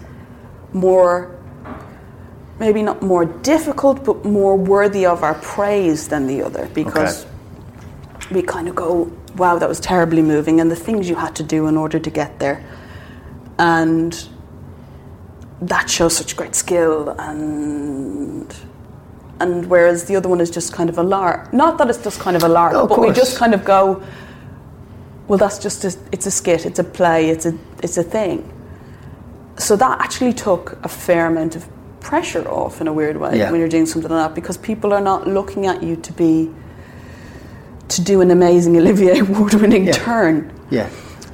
more 0.72 1.32
maybe 2.60 2.84
not 2.84 3.02
more 3.02 3.26
difficult 3.26 4.04
but 4.04 4.24
more 4.24 4.56
worthy 4.56 5.06
of 5.06 5.24
our 5.24 5.34
praise 5.36 6.08
than 6.10 6.28
the 6.28 6.44
other 6.44 6.70
because 6.76 7.26
we 8.32 8.42
kind 8.44 8.68
of 8.68 8.76
go, 8.76 9.12
wow, 9.36 9.58
that 9.58 9.68
was 9.68 9.80
terribly 9.80 10.22
moving, 10.22 10.62
and 10.62 10.70
the 10.72 10.76
things 10.76 11.10
you 11.10 11.16
had 11.16 11.36
to 11.36 11.44
do 11.44 11.68
in 11.68 11.76
order 11.76 12.00
to 12.00 12.10
get 12.10 12.40
there. 12.40 12.64
And 13.58 14.28
that 15.62 15.90
shows 15.90 16.16
such 16.16 16.38
great 16.38 16.56
skill, 16.56 17.10
and 17.20 18.56
and 19.40 19.66
whereas 19.70 20.06
the 20.06 20.16
other 20.16 20.30
one 20.30 20.40
is 20.42 20.50
just 20.50 20.74
kind 20.74 20.90
of 20.90 20.98
a 20.98 21.04
lark. 21.04 21.52
Not 21.54 21.78
that 21.78 21.90
it's 21.90 22.02
just 22.04 22.20
kind 22.20 22.36
of 22.38 22.44
a 22.44 22.48
lark, 22.48 22.74
No, 22.74 22.84
of 22.84 22.90
but 22.90 23.00
we 23.00 23.12
just 23.12 23.38
kind 23.38 23.54
of 23.54 23.66
go, 23.66 24.02
well, 25.28 25.38
that's 25.40 25.58
just 25.60 25.84
a, 25.86 25.96
it's 26.12 26.26
a 26.26 26.32
skit, 26.32 26.66
it's 26.66 26.80
a 26.80 26.84
play, 26.84 27.30
it's 27.30 27.46
a 27.46 27.58
it's 27.82 27.98
a 27.98 28.04
thing. 28.04 28.50
So 29.58 29.76
that 29.76 30.00
actually 30.02 30.34
took 30.34 30.78
a 30.84 30.88
fair 30.88 31.28
amount 31.28 31.56
of 31.56 31.68
pressure 32.00 32.48
off 32.50 32.82
in 32.82 32.88
a 32.88 32.94
weird 32.94 33.18
way 33.18 33.38
Yeah. 33.38 33.50
when 33.52 33.60
you're 33.60 33.70
doing 33.70 33.86
something 33.86 34.12
like 34.12 34.30
that 34.30 34.36
because 34.36 34.58
people 34.58 34.92
are 34.94 35.02
not 35.02 35.28
looking 35.28 35.66
at 35.68 35.82
you 35.82 35.96
to 35.98 36.12
be 36.14 36.52
to 37.90 38.02
do 38.02 38.22
an 38.22 38.32
amazing 38.32 38.76
Olivier 38.82 39.20
Award-winning 39.20 39.86
Yeah. 39.86 39.92
turn. 39.94 40.52
Yeah. 40.70 40.90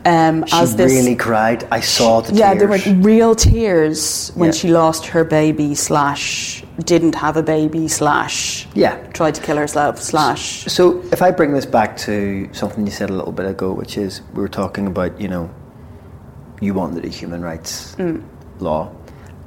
Um, 0.05 0.45
She 0.45 0.55
as 0.55 0.75
this, 0.75 0.91
really 0.91 1.15
cried. 1.15 1.67
I 1.71 1.81
saw 1.81 2.21
the 2.21 2.33
yeah, 2.33 2.53
tears. 2.53 2.69
Yeah, 2.71 2.77
there 2.83 2.93
were 2.95 3.01
real 3.01 3.35
tears 3.35 4.31
when 4.35 4.47
Yeah. 4.47 4.53
she 4.53 4.67
lost 4.69 5.05
her 5.07 5.23
baby 5.23 5.75
slash 5.75 6.63
didn't 6.85 7.15
have 7.15 7.35
a 7.37 7.43
baby 7.43 7.87
slash 7.89 8.67
Yeah. 8.73 8.95
tried 9.13 9.35
to 9.35 9.41
kill 9.41 9.57
herself 9.57 10.01
slash 10.01 10.65
So 10.67 11.01
if 11.11 11.21
I 11.21 11.31
bring 11.31 11.51
this 11.53 11.65
back 11.65 11.97
to 12.07 12.47
something 12.53 12.85
you 12.85 12.91
said 12.91 13.09
a 13.09 13.13
little 13.13 13.33
bit 13.33 13.45
ago, 13.45 13.73
which 13.73 13.97
is 13.97 14.21
we 14.33 14.41
were 14.41 14.47
talking 14.47 14.87
about, 14.87 15.19
you 15.19 15.27
know, 15.27 15.49
you 16.61 16.73
wanted 16.73 17.03
a 17.05 17.09
human 17.09 17.41
rights 17.41 17.95
law 18.59 18.91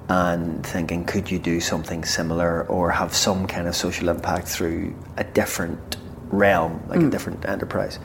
and 0.08 0.66
thinking, 0.66 1.04
could 1.04 1.30
you 1.30 1.38
do 1.38 1.60
something 1.60 2.04
similar 2.04 2.66
or 2.68 2.90
have 2.90 3.14
some 3.14 3.46
kind 3.46 3.66
of 3.68 3.74
social 3.74 4.08
impact 4.10 4.48
through 4.48 4.94
a 5.16 5.24
different 5.24 5.96
realm, 6.30 6.82
like 6.88 7.00
a 7.00 7.08
different 7.08 7.46
enterprise? 7.48 7.98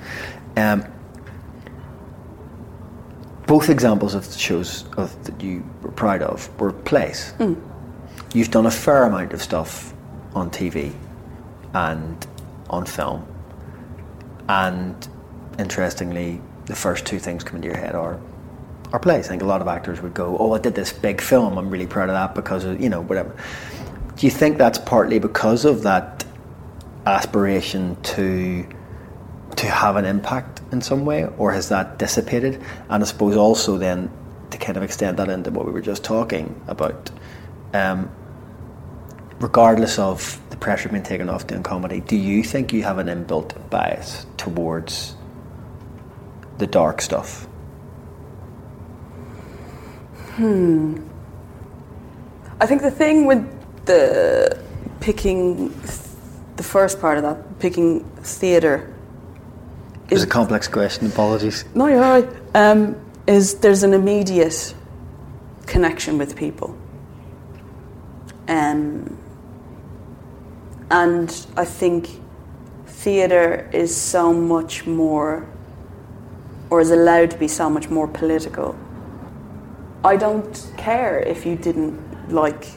Um, 0.56 0.86
both 3.48 3.70
examples 3.70 4.14
of 4.14 4.32
the 4.32 4.38
shows 4.38 4.86
of, 4.98 5.24
that 5.24 5.42
you 5.42 5.64
were 5.82 5.92
proud 5.92 6.22
of 6.22 6.48
were 6.60 6.74
plays. 6.74 7.32
Hmm. 7.38 7.54
You've 8.34 8.52
done 8.52 8.66
a 8.66 8.72
fair 8.72 9.04
amount 9.04 9.34
of 9.34 9.42
stuff 9.42 9.94
on 10.36 10.52
TV 10.52 10.94
and 11.74 12.28
on 12.70 12.86
film. 12.86 13.26
And 14.50 15.08
interestingly, 15.58 16.42
the 16.66 16.76
first 16.76 17.06
two 17.06 17.20
things 17.20 17.44
come 17.44 17.56
into 17.56 17.70
your 17.70 17.78
head 17.78 17.96
are 17.96 18.20
are 18.94 19.00
plays. 19.00 19.26
I 19.26 19.30
think 19.30 19.42
a 19.42 19.46
lot 19.46 19.62
of 19.62 19.68
actors 19.68 20.02
would 20.02 20.14
go, 20.14 20.38
"Oh, 20.40 20.54
I 20.54 20.60
did 20.60 20.76
this 20.76 20.94
big 20.94 21.20
film. 21.20 21.58
I'm 21.58 21.70
really 21.70 21.88
proud 21.88 22.10
of 22.10 22.16
that 22.16 22.36
because 22.36 22.64
of 22.64 22.80
you 22.80 22.90
know 22.90 23.02
whatever." 23.02 23.34
Do 24.16 24.26
you 24.26 24.32
think 24.32 24.58
that's 24.58 24.78
partly 24.78 25.20
because 25.20 25.66
of 25.66 25.84
that 25.84 26.26
aspiration 27.06 27.98
to 28.04 28.66
to 29.56 29.66
have 29.68 29.96
an 29.96 30.06
impact 30.06 30.57
in 30.72 30.82
some 30.82 31.06
way, 31.06 31.28
or 31.38 31.52
has 31.52 31.70
that 31.70 31.98
dissipated? 31.98 32.62
And 32.90 33.04
I 33.04 33.06
suppose 33.06 33.36
also 33.36 33.78
then 33.78 34.10
to 34.52 34.58
kind 34.58 34.78
of 34.78 34.84
extend 34.84 35.18
that 35.18 35.30
into 35.30 35.52
what 35.52 35.66
we 35.66 35.72
were 35.72 35.82
just 35.82 36.04
talking 36.04 36.60
about, 36.68 37.12
um, 37.74 38.10
regardless 39.40 40.00
of 40.00 40.40
the 40.50 40.58
pressure 40.58 40.90
being 40.90 41.04
taken 41.04 41.30
off 41.30 41.48
doing 41.48 41.64
comedy, 41.64 42.02
do 42.02 42.16
you 42.16 42.44
think 42.44 42.74
you 42.74 42.84
have 42.84 42.98
an 42.98 43.08
inbuilt 43.08 43.70
bias 43.70 44.26
towards 44.38 45.16
the 46.58 46.68
dark 46.68 47.02
stuff? 47.02 47.48
Hmm. 50.36 51.04
I 52.60 52.66
think 52.66 52.82
the 52.82 52.92
thing 52.92 53.26
with 53.26 53.46
the 53.86 54.62
picking 55.00 55.70
th- 55.82 56.02
the 56.56 56.64
first 56.64 57.00
part 57.00 57.18
of 57.18 57.24
that, 57.24 57.60
picking 57.60 58.04
theatre, 58.22 58.94
It's 60.10 60.24
a 60.24 60.28
complex 60.28 60.68
question. 60.68 61.08
Apologies. 61.08 61.66
no, 61.76 61.88
you're 61.88 62.00
right, 62.00 62.28
um, 62.56 62.96
is 63.28 63.56
there's 63.56 63.84
an 63.84 63.94
immediate 63.94 64.74
connection 65.66 66.18
with 66.18 66.36
people. 66.36 66.78
Um, 68.48 69.18
and 70.90 71.48
I 71.58 71.66
think 71.66 72.10
theatre 72.86 73.70
is 73.74 73.96
so 73.96 74.32
much 74.34 74.86
more, 74.86 75.46
or 76.70 76.80
is 76.80 76.92
allowed 76.92 77.32
to 77.32 77.38
be 77.38 77.50
so 77.50 77.70
much 77.70 77.90
more 77.90 78.08
political. 78.08 78.78
I 80.06 80.16
don't 80.16 80.72
care 80.78 81.20
if 81.20 81.46
you 81.46 81.58
didn't 81.58 82.32
like 82.32 82.68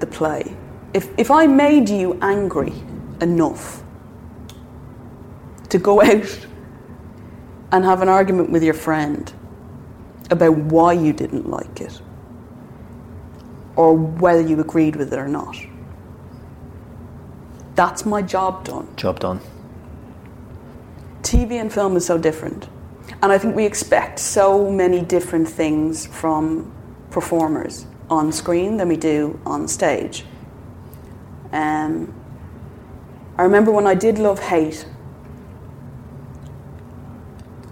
the 0.00 0.06
play. 0.06 0.56
If, 0.92 1.08
if 1.16 1.30
I 1.30 1.46
made 1.46 1.88
you 1.88 2.18
angry 2.20 2.72
enough 3.20 3.82
to 5.68 5.78
go 5.78 6.02
out 6.02 6.46
and 7.72 7.84
have 7.84 8.02
an 8.02 8.08
argument 8.08 8.50
with 8.50 8.62
your 8.62 8.74
friend 8.74 9.32
about 10.30 10.56
why 10.56 10.92
you 10.92 11.12
didn't 11.12 11.48
like 11.48 11.80
it 11.80 12.00
or 13.76 13.94
whether 13.94 14.40
you 14.40 14.58
agreed 14.60 14.96
with 14.96 15.12
it 15.12 15.18
or 15.18 15.28
not, 15.28 15.56
that's 17.74 18.04
my 18.04 18.20
job 18.20 18.64
done. 18.64 18.88
Job 18.96 19.20
done. 19.20 19.40
TV 21.22 21.60
and 21.60 21.72
film 21.72 21.96
is 21.96 22.04
so 22.04 22.18
different. 22.18 22.68
And 23.22 23.30
I 23.30 23.38
think 23.38 23.54
we 23.54 23.64
expect 23.64 24.18
so 24.18 24.70
many 24.70 25.00
different 25.02 25.48
things 25.48 26.06
from 26.06 26.72
performers 27.10 27.86
on 28.10 28.32
screen 28.32 28.76
than 28.78 28.88
we 28.88 28.96
do 28.96 29.38
on 29.46 29.68
stage. 29.68 30.24
Um, 31.52 32.12
I 33.36 33.42
remember 33.42 33.70
when 33.70 33.86
I 33.86 33.94
did 33.94 34.18
Love 34.18 34.40
Hate, 34.40 34.86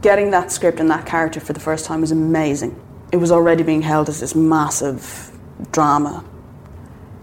getting 0.07 0.31
that 0.31 0.53
script 0.53 0.79
and 0.79 0.89
that 0.89 1.05
character 1.05 1.41
for 1.41 1.53
the 1.53 1.59
first 1.59 1.85
time 1.85 2.01
was 2.01 2.13
amazing. 2.13 2.81
It 3.11 3.17
was 3.17 3.33
already 3.33 3.65
being 3.65 3.83
held 3.83 4.09
as 4.09 4.21
this 4.21 4.37
massive 4.37 5.33
drama, 5.73 6.25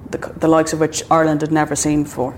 the, 0.09 0.17
the 0.17 0.49
likes 0.49 0.73
of 0.73 0.81
which 0.81 1.01
Ireland 1.09 1.39
had 1.39 1.51
never 1.53 1.77
seen 1.77 2.03
before. 2.03 2.35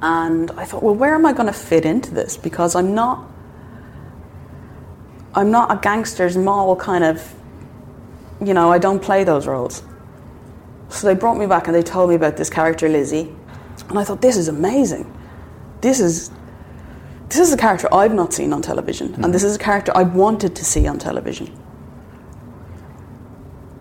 And 0.00 0.50
I 0.52 0.64
thought, 0.64 0.82
well, 0.82 0.94
where 0.94 1.14
am 1.14 1.26
I 1.26 1.34
going 1.34 1.48
to 1.48 1.52
fit 1.52 1.84
into 1.84 2.14
this? 2.14 2.38
Because 2.38 2.74
I'm 2.74 2.94
not, 2.94 3.30
I'm 5.34 5.50
not 5.50 5.70
a 5.70 5.78
gangster's 5.78 6.38
mall 6.38 6.74
kind 6.74 7.04
of, 7.04 7.34
you 8.42 8.54
know, 8.54 8.72
I 8.72 8.78
don't 8.78 9.02
play 9.02 9.22
those 9.22 9.46
roles. 9.46 9.82
So 10.88 11.06
they 11.06 11.14
brought 11.14 11.36
me 11.36 11.44
back 11.44 11.66
and 11.66 11.76
they 11.76 11.82
told 11.82 12.08
me 12.08 12.14
about 12.16 12.38
this 12.38 12.48
character 12.48 12.88
Lizzie, 12.88 13.36
and 13.90 13.98
I 13.98 14.02
thought, 14.04 14.22
this 14.22 14.38
is 14.38 14.48
amazing. 14.48 15.04
This 15.82 16.00
is, 16.00 16.30
this 17.30 17.38
is 17.38 17.52
a 17.52 17.56
character 17.56 17.88
I've 17.92 18.12
not 18.12 18.34
seen 18.34 18.52
on 18.52 18.60
television, 18.60 19.14
and 19.14 19.26
hmm. 19.26 19.30
this 19.32 19.44
is 19.44 19.56
a 19.56 19.58
character 19.58 19.92
I 19.94 20.02
wanted 20.02 20.54
to 20.56 20.64
see 20.64 20.86
on 20.86 20.98
television. 20.98 21.50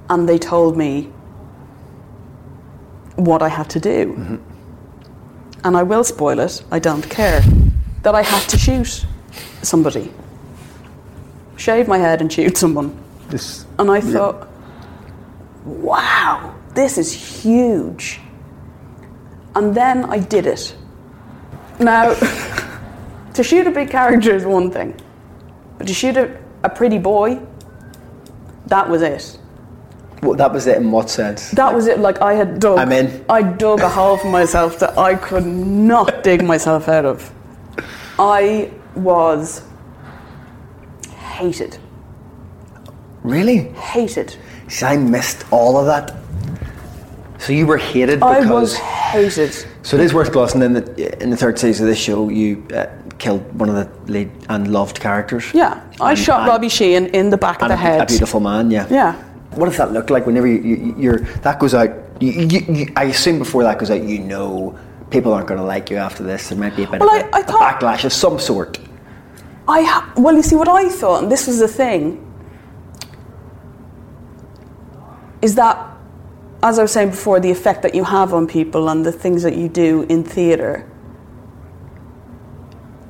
And 0.10 0.28
they 0.28 0.40
told 0.40 0.78
me 0.78 1.12
what 3.20 3.42
I 3.42 3.50
had 3.50 3.70
to 3.72 3.80
do 3.80 4.14
mm-hmm. 4.14 4.36
and 5.64 5.78
I 5.78 5.84
will 5.84 6.04
spoil 6.04 6.40
it, 6.40 6.64
I 6.72 6.80
don't 6.80 7.08
care, 7.10 7.42
that 8.04 8.16
I 8.16 8.24
had 8.24 8.48
to 8.50 8.58
shoot 8.58 9.06
somebody. 9.62 10.12
Shave 11.58 11.88
my 11.88 11.98
head 11.98 12.22
and 12.22 12.32
shoot 12.32 12.58
someone. 12.58 12.98
This 13.28 13.66
And 13.78 13.92
I 13.92 14.00
thought, 14.00 14.48
wow, 15.66 16.56
this 16.74 16.98
is 16.98 17.12
huge. 17.12 18.22
And 19.56 19.76
then 19.76 20.06
I 20.06 20.20
did 20.20 20.46
it. 20.46 20.74
Now, 21.80 22.14
to 23.34 23.44
shoot 23.44 23.68
a 23.68 23.72
big 23.72 23.90
character 23.90 24.34
is 24.36 24.46
one 24.46 24.72
thing, 24.72 25.00
but 25.78 25.88
to 25.88 25.94
shoot 25.94 26.18
a, 26.18 26.38
a 26.64 26.70
pretty 26.70 26.98
boy, 26.98 27.40
that 28.68 28.88
was 28.90 29.02
it. 29.02 29.38
well, 30.22 30.36
that 30.36 30.52
was 30.52 30.68
it. 30.68 30.78
In 30.78 30.92
what 30.92 31.10
sense? 31.10 31.52
That 31.52 31.74
was 31.74 31.88
it. 31.88 32.00
Like 32.00 32.22
I 32.22 32.34
had 32.34 32.60
dug. 32.60 32.78
I'm 32.80 32.92
in. 32.92 33.26
I 33.30 33.42
dug 33.42 33.80
a 33.82 33.90
hole 33.90 34.18
for 34.18 34.30
myself 34.30 34.80
that 34.80 34.98
I 34.98 35.16
could 35.16 35.46
not 35.46 36.24
dig 36.24 36.44
myself 36.44 36.88
out 36.88 37.06
of. 37.06 37.32
I 38.18 38.72
was 38.96 39.64
hated. 41.16 41.78
Really? 43.24 43.70
Hated. 43.74 44.36
See, 44.68 44.86
I 44.86 44.98
missed 44.98 45.46
all 45.52 45.78
of 45.78 45.86
that. 45.86 46.16
So 47.40 47.54
you 47.54 47.66
were 47.66 47.78
hated 47.78 48.20
because. 48.20 48.46
I 48.46 48.52
was 48.52 48.76
hated. 48.76 49.66
So 49.82 49.96
it 49.98 50.04
is 50.04 50.14
worth 50.14 50.32
glossing 50.34 50.62
in 50.62 50.74
that 50.74 51.00
in 51.22 51.30
the 51.30 51.38
third 51.38 51.58
season 51.58 51.86
of 51.86 51.90
this 51.90 51.98
show, 52.00 52.30
you 52.30 52.66
uh, 52.76 52.88
killed 53.18 53.42
one 53.58 53.70
of 53.70 53.76
the 53.76 54.12
lead 54.12 54.30
and 54.50 54.72
loved 54.72 55.00
characters. 55.00 55.46
Yeah, 55.54 55.82
I 56.02 56.12
And- 56.12 56.20
shot 56.20 56.42
and- 56.42 56.50
Robbie 56.50 56.70
Sheehan 56.70 57.08
in 57.08 57.30
the 57.30 57.38
back 57.38 57.62
of 57.62 57.70
the 57.70 57.74
a, 57.76 57.78
head. 57.78 58.02
a 58.02 58.06
beautiful 58.06 58.40
man. 58.42 58.70
Yeah. 58.72 58.88
Yeah. 58.90 59.14
What 59.56 59.66
does 59.68 59.78
that 59.78 59.92
look 59.94 60.10
like 60.10 60.26
whenever 60.26 60.48
you, 60.48 60.60
you, 60.62 60.96
you're 60.98 61.20
that 61.42 61.60
goes 61.60 61.74
out? 61.74 61.90
You, 62.20 62.88
I 62.98 63.06
assume 63.06 63.40
before 63.40 63.64
that 63.64 63.80
goes 63.80 63.90
out, 63.90 64.04
you 64.04 64.20
know 64.20 64.78
people 65.10 65.34
aren't 65.34 65.48
going 65.48 65.60
to 65.60 65.66
like 65.66 65.90
you 65.90 65.98
after 65.98 66.24
this. 66.24 66.50
There 66.50 66.58
might 66.58 66.76
be 66.76 66.84
a 66.84 66.88
bit 66.92 67.00
Well, 67.00 67.10
of 67.10 67.24
I- 67.34 67.38
I 67.38 67.40
a 67.40 67.44
thought- 67.44 67.80
backlash 67.80 68.04
of 68.04 68.14
some 68.14 68.38
sort. 68.40 68.78
I 69.68 69.84
ha- 69.84 70.14
well, 70.18 70.36
you 70.36 70.44
see, 70.44 70.56
what 70.56 70.68
I 70.68 70.90
thought, 70.90 71.24
and 71.24 71.32
this 71.32 71.48
was 71.48 71.60
the 71.60 71.68
thing, 71.68 72.26
is 75.42 75.56
that, 75.56 75.78
as 76.62 76.78
I 76.78 76.82
was 76.82 76.92
saying 76.92 77.12
before, 77.12 77.40
the 77.40 77.52
effect 77.52 77.82
that 77.84 77.96
you 77.96 78.04
have 78.04 78.34
on 78.34 78.48
people 78.48 78.90
and 78.90 79.06
the 79.06 79.12
things 79.12 79.44
that 79.44 79.56
you 79.56 79.70
do 79.70 80.04
in 80.10 80.24
theatre, 80.24 80.90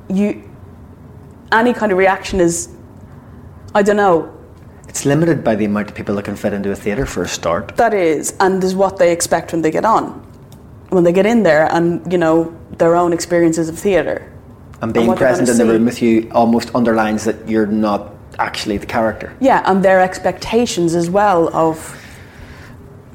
you, 0.08 0.48
any 1.50 1.72
kind 1.72 1.90
of 1.90 1.98
reaction 1.98 2.40
is, 2.40 2.68
I 3.74 3.82
don't 3.82 3.96
know, 3.96 4.32
It's 4.88 5.04
limited 5.04 5.42
by 5.44 5.54
the 5.56 5.64
amount 5.64 5.88
of 5.88 5.94
people 5.94 6.14
that 6.16 6.24
can 6.24 6.36
fit 6.36 6.52
into 6.52 6.70
a 6.70 6.76
theatre 6.76 7.06
for 7.06 7.22
a 7.22 7.28
start. 7.28 7.76
that 7.76 7.94
is, 7.94 8.34
and 8.40 8.62
is 8.62 8.74
what 8.74 8.98
they 8.98 9.12
expect 9.12 9.52
when 9.52 9.62
they 9.62 9.70
get 9.70 9.84
on, 9.84 10.04
when 10.90 11.04
they 11.04 11.12
get 11.12 11.26
in 11.26 11.42
there, 11.42 11.68
and 11.72 12.12
you 12.12 12.18
know 12.18 12.52
their 12.78 12.94
own 12.96 13.12
experiences 13.12 13.68
of 13.68 13.78
theatre. 13.78 14.32
And 14.82 14.94
being 14.94 15.06
they're 15.06 15.16
present 15.16 15.48
in 15.48 15.58
the 15.58 15.66
room 15.66 15.84
with 15.84 16.00
you 16.02 16.30
almost 16.32 16.74
underlines 16.74 17.24
that 17.24 17.48
you're 17.48 17.66
not 17.66 18.12
actually 18.38 18.78
the 18.78 18.86
character. 18.86 19.36
Yeah, 19.40 19.62
and 19.66 19.84
their 19.84 20.00
expectations 20.00 20.94
as 20.94 21.10
well 21.10 21.54
of 21.54 21.99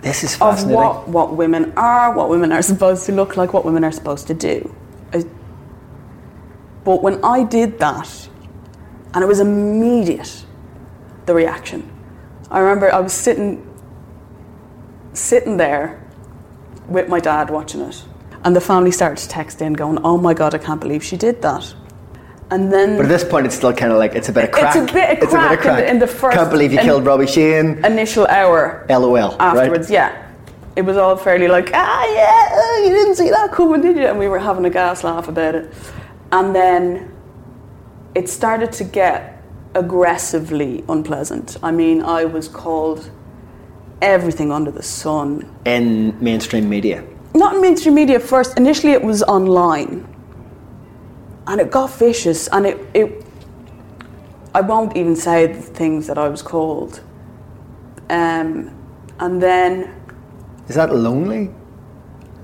This 0.06 0.24
is 0.24 0.36
of 0.36 0.39
what, 0.76 1.08
what 1.08 1.36
women 1.36 1.74
are, 1.76 2.13
what 2.13 2.30
women 2.30 2.52
are 2.52 2.62
supposed 2.62 3.08
to 3.08 3.12
look 3.12 3.38
like, 3.38 3.54
what 3.54 3.65
women 3.65 3.84
are 3.84 3.91
supposed 3.91 4.28
to 4.28 4.36
do. 4.36 4.74
I- 5.12 5.26
But 6.84 7.02
when 7.02 7.20
I 7.24 7.44
did 7.44 7.80
that, 7.80 8.30
and 9.15 9.24
it 9.24 9.28
was 9.28 9.39
immediate, 9.39 10.46
the 11.26 11.34
reaction. 11.34 11.89
I 12.52 12.60
remember 12.60 12.94
I 12.94 13.00
was 13.00 13.13
sitting, 13.13 13.68
sitting 15.13 15.58
there 15.58 16.00
with 16.88 17.10
my 17.10 17.20
dad 17.20 17.50
watching 17.50 17.82
it, 17.82 18.04
and 18.44 18.56
the 18.56 18.62
family 18.62 18.91
started 18.91 19.18
to 19.24 19.28
text 19.28 19.60
in, 19.60 19.74
going, 19.74 19.98
"Oh 20.04 20.18
my 20.20 20.36
God, 20.36 20.54
I 20.54 20.60
can't 20.60 20.80
believe 20.80 21.04
she 21.04 21.18
did 21.18 21.41
that." 21.41 21.74
And 22.51 22.71
then 22.71 22.95
But 22.97 23.05
at 23.05 23.10
this 23.10 23.23
point, 23.23 23.45
it's 23.47 23.55
still 23.55 23.73
kind 23.73 23.91
of 23.91 23.97
like 23.97 24.13
it's 24.13 24.29
a 24.29 24.34
bit 24.34 24.43
of 24.45 24.51
crack. 24.51 24.75
It's 24.75 24.91
a 24.91 24.93
bit 24.93 25.23
of 25.23 25.29
crack 25.29 25.65
in 25.65 25.75
the- 25.75 25.89
in 25.91 25.99
the 25.99 26.08
first- 26.08 26.38
Can't 26.38 26.49
believe 26.51 26.71
you 26.71 26.79
killed 26.79 27.05
Robbie 27.05 27.25
Sheehan. 27.27 27.84
initial 27.84 28.27
hour 28.27 28.86
LOL. 28.89 29.36
afterwards, 29.39 29.89
Right? 29.89 29.93
yeah. 29.95 30.12
It 30.75 30.84
was 30.86 30.97
all 30.97 31.15
fairly 31.15 31.47
like, 31.47 31.71
ah, 31.73 32.05
yeah, 32.13 32.49
uh, 32.60 32.84
you 32.84 32.89
didn't 32.93 33.15
see 33.15 33.29
that 33.29 33.51
coming, 33.51 33.81
did 33.81 33.95
you? 33.97 34.05
And 34.08 34.19
we 34.19 34.27
were 34.27 34.39
having 34.39 34.65
a 34.65 34.69
gas 34.69 35.03
laugh 35.03 35.27
about 35.27 35.55
it. 35.55 35.71
And 36.31 36.53
then 36.53 37.10
it 38.13 38.29
started 38.29 38.71
to 38.73 38.84
get 38.84 39.41
aggressively 39.73 40.84
unpleasant. 40.89 41.58
I 41.63 41.71
mean, 41.71 42.01
I 42.03 42.25
was 42.25 42.47
called 42.47 43.10
everything 44.01 44.51
under 44.51 44.69
the 44.71 44.84
sun. 44.84 45.45
In 45.65 46.15
mainstream 46.21 46.69
media. 46.69 47.03
Not 47.34 47.55
in 47.55 47.62
mainstream 47.62 47.95
media 47.95 48.19
first. 48.19 48.58
Initially, 48.58 48.93
it 48.93 49.03
was 49.03 49.23
online. 49.23 50.05
And 51.47 51.62
it 51.62 51.71
got 51.71 51.91
vicious. 51.93 52.47
And 52.47 52.65
it, 52.65 52.77
it 52.93 53.25
I 54.53 54.62
won't 54.62 54.95
even 54.95 55.15
say 55.15 55.47
the 55.47 55.62
things 55.62 56.08
that 56.08 56.17
I 56.17 56.27
was 56.29 56.41
called. 56.41 57.01
Um, 58.10 58.71
and 59.19 59.41
then 59.41 59.93
Is 60.67 60.75
that 60.75 60.93
lonely? 60.93 61.49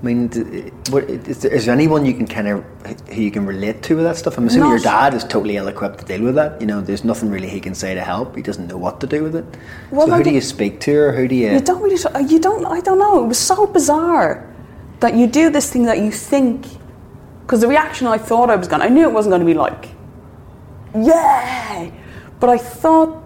I 0.02 0.04
mean, 0.04 0.28
is, 0.32 1.38
there, 1.42 1.52
is 1.52 1.66
there 1.66 1.74
anyone 1.74 2.04
you 2.04 2.12
can 2.12 2.26
kind 2.26 2.48
of 2.48 2.64
who 3.08 3.22
you 3.22 3.30
can 3.30 3.46
relate 3.46 3.82
to 3.84 3.94
with 3.94 4.04
that 4.04 4.16
stuff? 4.16 4.36
I'm 4.36 4.48
assuming 4.48 4.70
your 4.70 4.80
dad 4.80 5.14
is 5.14 5.22
totally 5.22 5.56
ill-equipped 5.56 6.00
to 6.00 6.04
deal 6.04 6.22
with 6.22 6.34
that. 6.34 6.60
You 6.60 6.66
know, 6.66 6.80
there's 6.80 7.04
nothing 7.04 7.30
really 7.30 7.48
he 7.48 7.60
can 7.60 7.72
say 7.72 7.94
to 7.94 8.02
help. 8.02 8.34
He 8.34 8.42
doesn't 8.42 8.66
know 8.66 8.76
what 8.76 9.00
to 9.02 9.06
do 9.06 9.22
with 9.22 9.36
it. 9.36 9.44
Well, 9.92 10.08
so 10.08 10.14
who 10.14 10.24
do 10.24 10.30
you 10.30 10.40
speak 10.40 10.80
to, 10.80 10.92
or 10.92 11.12
who 11.12 11.28
do 11.28 11.36
you? 11.36 11.52
You 11.52 11.60
don't 11.60 11.80
really. 11.80 11.98
You 12.26 12.40
don't. 12.40 12.66
I 12.66 12.80
don't 12.80 12.98
know. 12.98 13.22
It 13.22 13.28
was 13.28 13.38
so 13.38 13.64
bizarre 13.64 14.52
that 14.98 15.14
you 15.14 15.28
do 15.28 15.50
this 15.50 15.70
thing 15.72 15.84
that 15.84 15.98
you 15.98 16.10
think. 16.10 16.66
Because 17.42 17.60
the 17.60 17.68
reaction 17.68 18.06
I 18.06 18.18
thought 18.18 18.50
I 18.50 18.56
was 18.56 18.68
going. 18.68 18.80
to 18.80 18.86
I 18.86 18.88
knew 18.88 19.08
it 19.08 19.12
wasn't 19.12 19.32
going 19.32 19.40
to 19.40 19.46
be 19.46 19.54
like, 19.54 19.90
yay, 20.94 21.92
but 22.40 22.50
I 22.50 22.58
thought, 22.58 23.22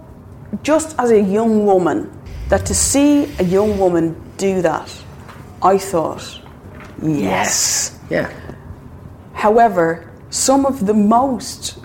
just 0.63 0.99
as 0.99 1.11
a 1.11 1.21
young 1.21 1.67
woman, 1.67 2.11
that 2.49 2.67
to 2.67 2.75
see 2.75 3.25
a 3.39 3.45
young 3.45 3.79
woman 3.79 4.21
do 4.37 4.63
that, 4.63 4.93
I 5.63 5.79
thought, 5.79 6.41
yes. 7.03 7.99
Yeah. 8.11 8.33
However, 9.33 10.13
some 10.31 10.67
of 10.67 10.87
the 10.87 10.95
most 10.95 11.79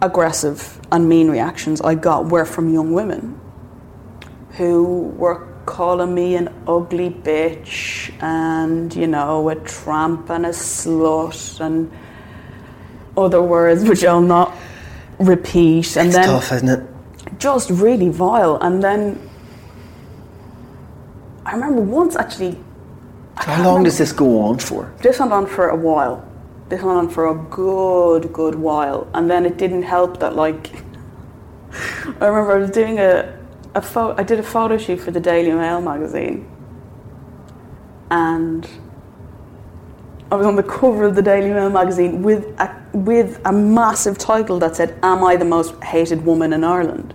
aggressive 0.00 0.80
and 0.90 1.08
mean 1.08 1.30
reactions 1.30 1.80
I 1.80 1.94
got 1.94 2.26
were 2.26 2.44
from 2.44 2.72
young 2.72 2.92
women 2.92 3.40
who 4.52 5.14
were 5.16 5.51
calling 5.66 6.14
me 6.14 6.36
an 6.36 6.48
ugly 6.66 7.10
bitch 7.10 8.12
and, 8.22 8.94
you 8.94 9.06
know, 9.06 9.48
a 9.48 9.54
tramp 9.56 10.30
and 10.30 10.46
a 10.46 10.50
slut 10.50 11.60
and 11.60 11.90
other 13.16 13.42
words 13.42 13.84
which 13.84 14.04
I'll 14.04 14.20
not 14.20 14.54
repeat. 15.18 15.96
And 15.96 16.08
It's 16.08 16.16
then 16.16 16.26
tough, 16.28 16.52
isn't 16.52 16.68
it? 16.68 16.82
just 17.38 17.70
really 17.70 18.08
vile. 18.08 18.56
And 18.60 18.82
then 18.82 19.18
I 21.44 21.52
remember 21.54 21.82
once 21.82 22.16
actually 22.16 22.58
How 23.36 23.62
long 23.64 23.82
does 23.84 23.98
this 23.98 24.12
go 24.12 24.40
on 24.40 24.58
for? 24.58 24.92
this 25.02 25.18
went 25.18 25.32
on 25.32 25.46
for 25.46 25.68
a 25.68 25.76
while. 25.76 26.24
This 26.68 26.82
went 26.82 26.96
on 26.98 27.08
for 27.10 27.28
a 27.28 27.34
good, 27.50 28.32
good 28.32 28.54
while, 28.54 29.06
and 29.12 29.30
then 29.30 29.44
it 29.44 29.58
didn't 29.58 29.82
help 29.82 30.20
that 30.20 30.34
like 30.36 30.70
I 32.20 32.26
remember 32.26 32.52
I 32.52 32.58
was 32.58 32.70
doing 32.70 32.98
a 32.98 33.38
a. 33.74 34.14
I 34.18 34.22
did 34.22 34.38
a 34.38 34.42
photo 34.42 34.76
shoot 34.78 35.00
for 35.00 35.10
the 35.10 35.20
Daily 35.20 35.52
Mail 35.52 35.80
magazine, 35.80 36.46
and 38.10 38.68
I 40.30 40.36
was 40.36 40.46
on 40.46 40.56
the 40.56 40.62
cover 40.62 41.04
of 41.04 41.14
the 41.14 41.22
Daily 41.22 41.50
Mail 41.50 41.70
magazine 41.70 42.22
with 42.22 42.44
a 42.58 42.74
with 42.92 43.40
a 43.44 43.52
massive 43.52 44.18
title 44.18 44.58
that 44.60 44.76
said, 44.76 44.98
"Am 45.02 45.24
I 45.24 45.36
the 45.36 45.44
most 45.44 45.74
hated 45.82 46.24
woman 46.24 46.52
in 46.52 46.64
Ireland?" 46.64 47.14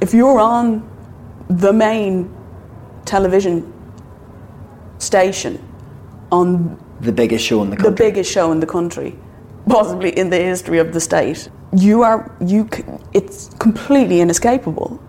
If 0.00 0.12
you're 0.14 0.40
on 0.40 0.82
the 1.48 1.72
main 1.72 2.30
television 3.04 3.72
station 4.98 5.58
on 6.30 6.78
The 7.00 7.12
biggest 7.12 7.44
show 7.44 7.62
in 7.62 7.70
the 7.70 7.76
country, 7.76 7.90
the 7.90 7.96
biggest 7.96 8.30
show 8.30 8.52
in 8.52 8.60
the 8.60 8.66
country, 8.66 9.16
possibly 9.68 10.16
in 10.16 10.30
the 10.30 10.38
history 10.38 10.78
of 10.78 10.92
the 10.92 11.00
state. 11.00 11.48
You 11.74 12.02
are 12.02 12.30
you. 12.40 12.68
It's 13.12 13.50
completely 13.58 14.20
inescapable, 14.20 15.00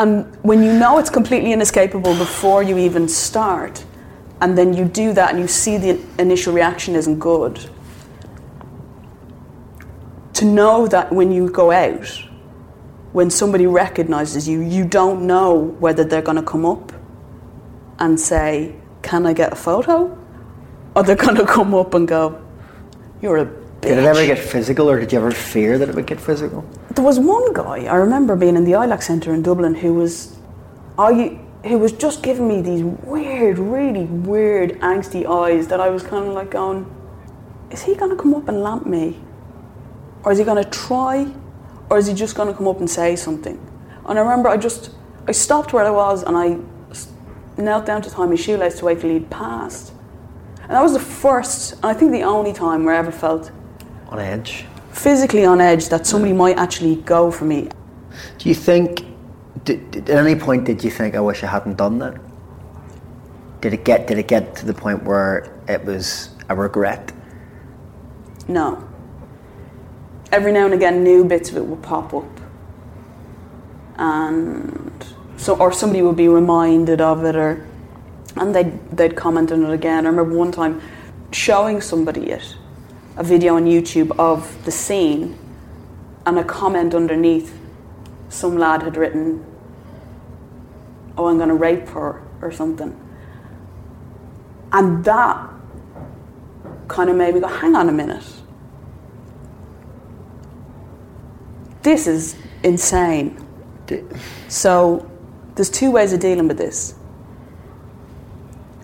and 0.00 0.34
when 0.42 0.62
you 0.62 0.72
know 0.72 0.96
it's 0.96 1.10
completely 1.10 1.52
inescapable 1.52 2.16
before 2.16 2.62
you 2.62 2.78
even 2.78 3.06
start, 3.06 3.84
and 4.40 4.56
then 4.56 4.72
you 4.72 4.86
do 4.86 5.12
that 5.12 5.28
and 5.28 5.38
you 5.38 5.46
see 5.46 5.76
the 5.76 6.00
initial 6.18 6.54
reaction 6.54 6.94
isn't 6.96 7.18
good. 7.18 7.68
To 10.32 10.46
know 10.46 10.86
that 10.86 11.12
when 11.12 11.30
you 11.30 11.50
go 11.50 11.70
out, 11.70 12.06
when 13.12 13.28
somebody 13.28 13.66
recognizes 13.66 14.48
you, 14.48 14.62
you 14.62 14.86
don't 14.86 15.26
know 15.26 15.76
whether 15.80 16.02
they're 16.02 16.22
going 16.22 16.38
to 16.38 16.42
come 16.42 16.64
up 16.64 16.94
and 17.98 18.18
say, 18.18 18.74
"Can 19.02 19.26
I 19.26 19.34
get 19.34 19.52
a 19.52 19.56
photo?" 19.56 20.16
or 20.96 21.02
they're 21.02 21.14
going 21.14 21.36
to 21.44 21.46
come 21.46 21.74
up 21.74 21.92
and 21.92 22.08
go, 22.08 22.40
"You're 23.20 23.36
a 23.36 23.44
bitch." 23.44 23.69
Did 23.80 23.96
it 23.96 24.04
ever 24.04 24.26
get 24.26 24.38
physical, 24.38 24.90
or 24.90 25.00
did 25.00 25.10
you 25.10 25.18
ever 25.18 25.30
fear 25.30 25.78
that 25.78 25.88
it 25.88 25.94
would 25.94 26.06
get 26.06 26.20
physical? 26.20 26.68
There 26.94 27.04
was 27.04 27.18
one 27.18 27.54
guy 27.54 27.86
I 27.86 27.94
remember 27.94 28.36
being 28.36 28.56
in 28.56 28.64
the 28.64 28.72
ILAC 28.72 29.02
Centre 29.02 29.32
in 29.32 29.40
Dublin 29.42 29.74
who 29.74 29.94
was, 29.94 30.36
I, 30.98 31.40
who 31.64 31.78
was 31.78 31.92
just 31.92 32.22
giving 32.22 32.46
me 32.46 32.60
these 32.60 32.82
weird, 32.82 33.58
really 33.58 34.04
weird, 34.04 34.78
angsty 34.80 35.24
eyes 35.24 35.66
that 35.68 35.80
I 35.80 35.88
was 35.88 36.02
kind 36.02 36.26
of 36.26 36.34
like 36.34 36.50
going, 36.50 36.84
"Is 37.70 37.82
he 37.82 37.94
going 37.94 38.10
to 38.10 38.22
come 38.22 38.34
up 38.34 38.48
and 38.48 38.62
lamp 38.62 38.84
me, 38.84 39.18
or 40.24 40.32
is 40.32 40.38
he 40.38 40.44
going 40.44 40.62
to 40.62 40.70
try, 40.70 41.32
or 41.88 41.96
is 41.96 42.06
he 42.06 42.12
just 42.12 42.36
going 42.36 42.48
to 42.48 42.54
come 42.54 42.68
up 42.68 42.80
and 42.80 42.90
say 42.90 43.16
something?" 43.16 43.58
And 44.04 44.18
I 44.18 44.22
remember 44.22 44.50
I 44.50 44.58
just, 44.58 44.90
I 45.26 45.32
stopped 45.32 45.72
where 45.72 45.86
I 45.86 45.90
was 45.90 46.22
and 46.22 46.36
I 46.36 46.58
knelt 47.56 47.86
down 47.86 48.02
to 48.02 48.10
tie 48.10 48.26
my 48.26 48.34
shoelace 48.34 48.78
to 48.80 48.84
wait 48.84 49.00
till 49.00 49.10
he'd 49.10 49.30
passed. 49.30 49.92
And 50.62 50.72
that 50.72 50.82
was 50.82 50.92
the 50.92 51.00
first, 51.00 51.72
and 51.74 51.86
I 51.86 51.94
think 51.94 52.12
the 52.12 52.24
only 52.24 52.52
time 52.52 52.84
where 52.84 52.94
I 52.94 52.98
ever 52.98 53.12
felt 53.12 53.50
On 54.10 54.18
edge. 54.18 54.66
physically 54.92 55.44
on 55.44 55.60
edge 55.60 55.88
that 55.88 56.06
somebody 56.06 56.32
might 56.32 56.58
actually 56.58 56.96
go 56.96 57.30
for 57.30 57.44
me. 57.44 57.68
Do 58.38 58.48
you 58.48 58.54
think? 58.54 59.04
Did, 59.64 59.90
did- 59.90 60.10
at 60.10 60.18
any 60.26 60.34
point 60.38 60.64
did 60.64 60.82
you 60.82 60.90
think, 60.90 61.14
"I 61.14 61.20
wish 61.20 61.44
I 61.44 61.46
hadn't 61.46 61.76
done 61.76 61.98
that"? 62.00 62.14
Did 63.60 63.72
it 63.74 63.84
get? 63.84 64.06
Did 64.08 64.18
it 64.18 64.26
get 64.26 64.56
to 64.56 64.66
the 64.66 64.74
point 64.74 65.04
where 65.04 65.46
it 65.68 65.84
was 65.84 66.30
a 66.48 66.54
regret? 66.56 67.12
No. 68.48 68.82
Every 70.32 70.50
now 70.52 70.64
and 70.64 70.74
again, 70.74 71.04
new 71.04 71.24
bits 71.24 71.50
of 71.50 71.56
it 71.56 71.66
would 71.66 71.82
pop 71.82 72.12
up, 72.14 72.40
and 73.96 75.04
so 75.36 75.56
or 75.56 75.72
somebody 75.72 76.02
would 76.02 76.16
be 76.16 76.28
reminded 76.28 77.00
of 77.00 77.24
it, 77.24 77.36
or 77.36 77.64
and 78.36 78.54
they'd 78.54 78.72
they'd 78.96 79.14
comment 79.16 79.52
on 79.52 79.64
it 79.64 79.72
again. 79.72 80.06
I 80.06 80.10
remember 80.10 80.34
one 80.36 80.52
time 80.52 80.80
showing 81.32 81.80
somebody 81.80 82.30
it, 82.30 82.56
a 83.16 83.22
video 83.22 83.56
on 83.56 83.64
YouTube 83.64 84.18
of 84.18 84.64
the 84.64 84.70
scene, 84.70 85.38
and 86.26 86.38
a 86.38 86.44
comment 86.44 86.94
underneath. 86.94 87.58
Some 88.28 88.56
lad 88.56 88.82
had 88.82 88.96
written, 88.96 89.44
"Oh, 91.18 91.26
I'm 91.26 91.36
going 91.36 91.48
to 91.48 91.54
rape 91.54 91.88
her" 91.88 92.22
or 92.40 92.52
something, 92.52 92.98
and 94.72 95.04
that 95.04 95.50
kind 96.88 97.10
of 97.10 97.16
made 97.16 97.34
me 97.34 97.40
go, 97.40 97.48
"Hang 97.48 97.74
on 97.74 97.88
a 97.88 97.92
minute." 97.92 98.24
This 101.82 102.06
is 102.06 102.36
insane. 102.62 103.44
So 104.48 105.10
there's 105.54 105.70
two 105.70 105.90
ways 105.90 106.12
of 106.12 106.20
dealing 106.20 106.46
with 106.46 106.58
this. 106.58 106.94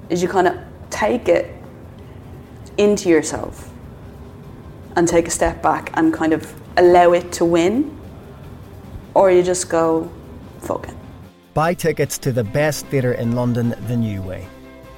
Is 0.09 0.23
you 0.23 0.29
kind 0.29 0.49
of 0.49 0.57
take 0.91 1.29
it 1.29 1.53
into 2.77 3.09
yourself 3.09 3.71
and 4.97 5.07
take 5.07 5.28
a 5.28 5.30
step 5.30 5.62
back 5.62 5.90
and 5.94 6.12
kind 6.12 6.32
of 6.32 6.53
allow 6.78 7.12
it 7.12 7.30
to 7.32 7.44
win, 7.44 7.97
or 9.14 9.30
you 9.30 9.42
just 9.42 9.68
go, 9.68 10.11
fuck 10.61 10.88
it. 10.88 10.94
Buy 11.55 11.72
tickets 11.74 12.18
to 12.18 12.32
the 12.32 12.44
best 12.44 12.86
theatre 12.86 13.12
in 13.12 13.32
London 13.32 13.74
the 13.86 13.97
new 13.97 14.20
way. 14.20 14.47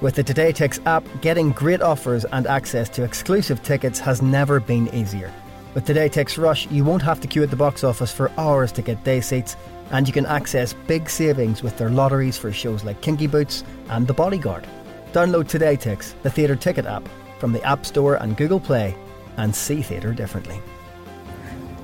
With 0.01 0.15
the 0.15 0.23
TodayTix 0.23 0.85
app, 0.85 1.03
getting 1.21 1.51
great 1.51 1.81
offers 1.81 2.25
and 2.25 2.47
access 2.47 2.89
to 2.89 3.03
exclusive 3.03 3.61
tickets 3.63 3.99
has 3.99 4.21
never 4.21 4.59
been 4.59 4.93
easier. 4.93 5.31
With 5.73 5.85
TodayTix 5.85 6.41
Rush, 6.41 6.67
you 6.71 6.83
won't 6.83 7.01
have 7.01 7.19
to 7.21 7.27
queue 7.27 7.43
at 7.43 7.49
the 7.49 7.55
box 7.55 7.83
office 7.83 8.11
for 8.11 8.31
hours 8.37 8.71
to 8.73 8.81
get 8.81 9.03
day 9.03 9.21
seats, 9.21 9.55
and 9.91 10.07
you 10.07 10.13
can 10.13 10.25
access 10.25 10.73
big 10.73 11.09
savings 11.09 11.63
with 11.63 11.77
their 11.77 11.89
lotteries 11.89 12.37
for 12.37 12.51
shows 12.51 12.83
like 12.83 13.01
Kinky 13.01 13.27
Boots 13.27 13.63
and 13.89 14.07
The 14.07 14.13
Bodyguard. 14.13 14.65
Download 15.11 15.45
TodayTix, 15.45 16.13
the 16.23 16.29
theatre 16.29 16.55
ticket 16.55 16.85
app, 16.85 17.07
from 17.39 17.51
the 17.51 17.63
App 17.63 17.85
Store 17.85 18.15
and 18.15 18.37
Google 18.37 18.59
Play, 18.59 18.95
and 19.39 19.55
see 19.55 19.81
theatre 19.81 20.13
differently. 20.13 20.59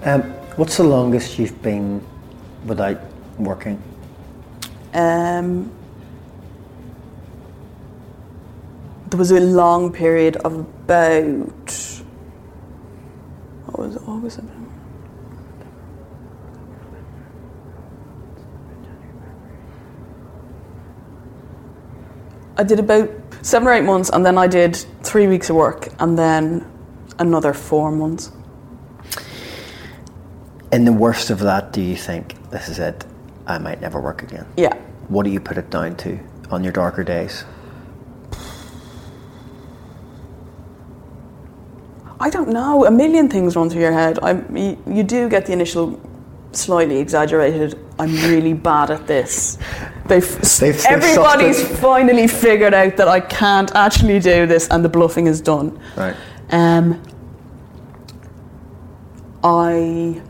um, 0.04 0.22
what's 0.58 0.78
the 0.78 0.84
longest 0.84 1.40
you've 1.40 1.62
been 1.62 2.06
without 2.66 3.00
working? 3.38 3.82
Um, 4.94 5.72
there 9.10 9.18
was 9.18 9.32
a 9.32 9.40
long 9.40 9.92
period 9.92 10.36
of 10.38 10.54
about 10.54 11.72
what 13.66 13.80
was 13.80 13.96
it, 13.96 14.02
August, 14.08 14.36
September. 14.36 14.72
I 22.58 22.64
did 22.64 22.80
about 22.80 23.10
seven 23.42 23.68
or 23.68 23.74
eight 23.74 23.84
months, 23.84 24.10
and 24.10 24.26
then 24.26 24.38
I 24.38 24.48
did 24.48 24.76
three 25.04 25.28
weeks 25.28 25.50
of 25.50 25.56
work, 25.56 25.90
and 26.00 26.18
then 26.18 26.66
another 27.20 27.54
four 27.54 27.92
months. 27.92 28.32
In 30.72 30.86
the 30.86 30.94
worst 30.94 31.30
of 31.30 31.40
that, 31.40 31.72
do 31.72 31.82
you 31.82 31.96
think 31.96 32.36
this 32.52 32.68
is 32.70 32.80
it? 32.80 33.06
I 33.48 33.58
might 33.60 33.80
never 33.82 34.02
work 34.02 34.24
again. 34.24 34.46
Yeah. 34.58 34.74
What 35.08 35.24
do 35.24 35.30
you 35.30 35.40
put 35.40 35.58
it 35.58 35.70
down 35.70 35.96
to 35.98 36.20
on 36.50 36.64
your 36.64 36.74
darker 36.74 37.04
days? 37.04 37.46
I 42.20 42.30
don't 42.30 42.50
know. 42.50 42.86
A 42.86 42.92
million 42.92 43.30
things 43.30 43.56
run 43.56 43.70
through 43.70 43.82
your 43.82 43.92
head. 43.92 44.20
I, 44.24 44.42
you, 44.54 44.78
you 44.88 45.04
do 45.04 45.30
get 45.30 45.46
the 45.46 45.54
initial, 45.54 46.00
slightly 46.54 46.98
exaggerated. 46.98 47.78
I'm 48.00 48.14
really 48.16 48.54
bad 48.54 48.90
at 48.90 49.06
this. 49.06 49.58
They've, 50.08 50.26
They've- 50.60 50.60
they've 50.60 50.86
everybody's 50.86 51.62
finally 51.80 52.28
figured 52.28 52.74
out 52.74 52.96
that 52.98 53.08
I 53.08 53.20
can't 53.20 53.74
actually 53.76 54.20
do 54.20 54.46
this, 54.48 54.68
and 54.70 54.84
the 54.84 54.90
bluffing 54.90 55.28
is 55.28 55.42
done. 55.42 55.80
Right. 55.98 56.16
Um, 56.50 57.02
I 59.44 60.22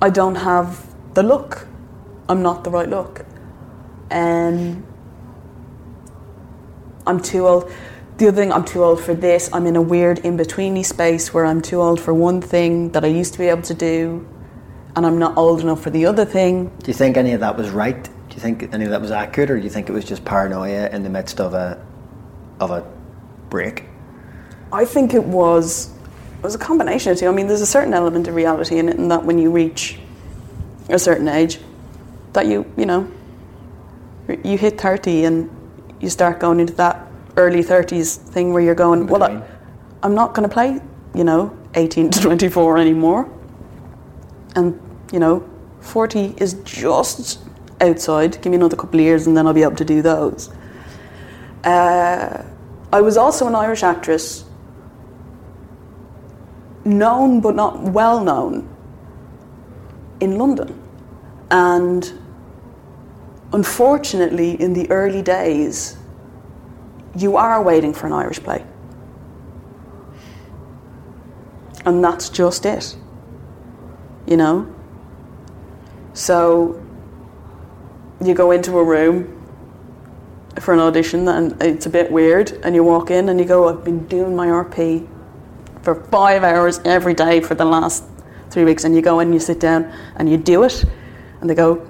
I 0.00 0.10
don't 0.10 0.34
have 0.34 0.86
the 1.14 1.22
look. 1.22 1.66
I'm 2.28 2.42
not 2.42 2.64
the 2.64 2.70
right 2.70 2.88
look. 2.88 3.24
Um, 4.10 4.84
I'm 7.06 7.20
too 7.20 7.46
old. 7.46 7.70
The 8.18 8.28
other 8.28 8.36
thing, 8.36 8.52
I'm 8.52 8.64
too 8.64 8.84
old 8.84 9.00
for 9.00 9.14
this. 9.14 9.48
I'm 9.52 9.66
in 9.66 9.74
a 9.74 9.82
weird 9.82 10.18
in 10.20 10.36
betweeny 10.36 10.84
space 10.84 11.32
where 11.32 11.44
I'm 11.44 11.60
too 11.60 11.80
old 11.80 12.00
for 12.00 12.12
one 12.14 12.40
thing 12.40 12.90
that 12.92 13.04
I 13.04 13.08
used 13.08 13.32
to 13.32 13.38
be 13.38 13.48
able 13.48 13.62
to 13.62 13.74
do, 13.74 14.28
and 14.94 15.06
I'm 15.06 15.18
not 15.18 15.36
old 15.36 15.60
enough 15.60 15.82
for 15.82 15.90
the 15.90 16.06
other 16.06 16.24
thing. 16.24 16.68
Do 16.82 16.90
you 16.90 16.94
think 16.94 17.16
any 17.16 17.32
of 17.32 17.40
that 17.40 17.56
was 17.56 17.70
right? 17.70 18.02
Do 18.04 18.34
you 18.34 18.40
think 18.40 18.72
any 18.72 18.84
of 18.84 18.90
that 18.90 19.00
was 19.00 19.10
accurate, 19.10 19.50
or 19.50 19.56
do 19.58 19.64
you 19.64 19.70
think 19.70 19.88
it 19.88 19.92
was 19.92 20.04
just 20.04 20.24
paranoia 20.24 20.88
in 20.90 21.02
the 21.02 21.10
midst 21.10 21.40
of 21.40 21.54
a 21.54 21.84
of 22.60 22.70
a 22.70 22.84
break? 23.50 23.84
I 24.72 24.86
think 24.86 25.12
it 25.12 25.22
was 25.22 25.90
it 26.38 26.42
was 26.42 26.54
a 26.54 26.58
combination 26.58 27.12
of 27.12 27.18
two. 27.18 27.28
I 27.28 27.32
mean, 27.32 27.46
there's 27.46 27.60
a 27.60 27.66
certain 27.66 27.92
element 27.94 28.26
of 28.26 28.34
reality 28.34 28.78
in 28.78 28.88
it, 28.88 28.96
and 28.96 29.10
that 29.10 29.24
when 29.24 29.38
you 29.38 29.50
reach 29.50 29.98
a 30.88 30.98
certain 30.98 31.28
age, 31.28 31.58
that 32.32 32.46
you 32.46 32.64
you 32.76 32.86
know 32.86 33.08
you 34.42 34.56
hit 34.56 34.80
thirty 34.80 35.24
and 35.24 35.50
you 36.00 36.08
start 36.08 36.40
going 36.40 36.58
into 36.58 36.72
that 36.74 37.06
early 37.36 37.62
thirties 37.62 38.16
thing 38.16 38.52
where 38.52 38.62
you're 38.62 38.74
going, 38.74 39.06
well, 39.06 39.22
I, 39.22 39.42
I'm 40.02 40.14
not 40.14 40.34
going 40.34 40.48
to 40.48 40.52
play, 40.52 40.80
you 41.14 41.24
know, 41.24 41.56
eighteen 41.74 42.10
to 42.10 42.20
twenty 42.20 42.48
four 42.48 42.78
anymore, 42.78 43.30
and 44.56 44.80
you 45.12 45.18
know, 45.18 45.48
forty 45.80 46.34
is 46.38 46.54
just 46.64 47.40
outside. 47.82 48.40
Give 48.40 48.50
me 48.50 48.56
another 48.56 48.76
couple 48.76 48.98
of 48.98 49.04
years, 49.04 49.26
and 49.26 49.36
then 49.36 49.46
I'll 49.46 49.52
be 49.52 49.62
able 49.62 49.76
to 49.76 49.84
do 49.84 50.00
those. 50.00 50.50
Uh, 51.62 52.42
I 52.90 53.00
was 53.00 53.16
also 53.16 53.46
an 53.46 53.54
Irish 53.54 53.82
actress 53.82 54.44
known 56.84 57.40
but 57.40 57.54
not 57.54 57.80
well 57.80 58.22
known 58.22 58.68
in 60.20 60.38
London. 60.38 60.78
And 61.50 62.12
unfortunately, 63.52 64.60
in 64.60 64.72
the 64.72 64.90
early 64.90 65.22
days, 65.22 65.96
you 67.16 67.36
are 67.36 67.62
waiting 67.62 67.92
for 67.92 68.06
an 68.06 68.12
Irish 68.12 68.40
play. 68.40 68.64
And 71.84 72.02
that's 72.02 72.28
just 72.28 72.64
it. 72.64 72.96
You 74.26 74.36
know? 74.36 74.74
So 76.14 76.80
you 78.22 78.34
go 78.34 78.50
into 78.52 78.78
a 78.78 78.84
room 78.84 79.38
for 80.60 80.74
an 80.74 80.80
audition 80.80 81.26
and 81.28 81.60
it's 81.60 81.86
a 81.86 81.90
bit 81.90 82.12
weird 82.12 82.52
and 82.62 82.74
you 82.74 82.84
walk 82.84 83.10
in 83.10 83.28
and 83.28 83.40
you 83.40 83.46
go, 83.46 83.68
I've 83.68 83.84
been 83.84 84.06
doing 84.06 84.36
my 84.36 84.46
RP 84.46 85.08
for 85.82 85.94
five 85.94 86.44
hours 86.44 86.80
every 86.84 87.14
day 87.14 87.40
for 87.40 87.54
the 87.54 87.64
last 87.64 88.04
three 88.50 88.64
weeks 88.64 88.84
and 88.84 88.94
you 88.94 89.02
go 89.02 89.20
in 89.20 89.28
and 89.28 89.34
you 89.34 89.40
sit 89.40 89.58
down 89.60 89.90
and 90.16 90.28
you 90.28 90.36
do 90.36 90.62
it 90.64 90.84
and 91.40 91.48
they 91.50 91.54
go 91.54 91.86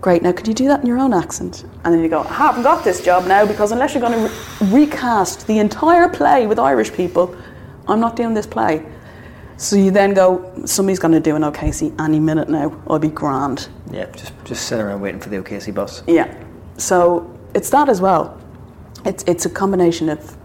great 0.00 0.22
now 0.22 0.32
could 0.32 0.48
you 0.48 0.54
do 0.54 0.66
that 0.66 0.80
in 0.80 0.86
your 0.86 0.98
own 0.98 1.12
accent 1.12 1.64
and 1.84 1.94
then 1.94 2.02
you 2.02 2.08
go 2.08 2.20
i 2.22 2.32
haven't 2.32 2.62
got 2.62 2.82
this 2.84 3.02
job 3.04 3.26
now 3.26 3.46
because 3.46 3.70
unless 3.70 3.94
you're 3.94 4.00
going 4.00 4.12
to 4.28 4.34
re- 4.64 4.82
recast 4.84 5.46
the 5.46 5.58
entire 5.58 6.08
play 6.08 6.46
with 6.46 6.58
irish 6.58 6.92
people 6.92 7.36
i'm 7.86 8.00
not 8.00 8.16
doing 8.16 8.34
this 8.34 8.46
play 8.46 8.84
so 9.56 9.76
you 9.76 9.90
then 9.90 10.14
go 10.14 10.50
somebody's 10.64 10.98
going 10.98 11.12
to 11.12 11.20
do 11.20 11.36
an 11.36 11.42
okc 11.42 12.00
any 12.00 12.18
minute 12.18 12.48
now 12.48 12.74
i'll 12.88 12.98
be 12.98 13.08
grand 13.08 13.68
Yeah, 13.92 14.06
just 14.12 14.32
just 14.44 14.66
sit 14.66 14.80
around 14.80 15.00
waiting 15.02 15.20
for 15.20 15.28
the 15.28 15.36
O'Casey 15.38 15.70
bus. 15.72 16.02
yeah. 16.06 16.32
So 16.78 17.28
it's 17.54 17.68
that 17.70 17.88
as 17.90 18.00
well. 18.00 18.40
It's 19.04 19.22
it's 19.26 19.44
a 19.46 19.50
combination 19.50 20.08
of 20.08 20.36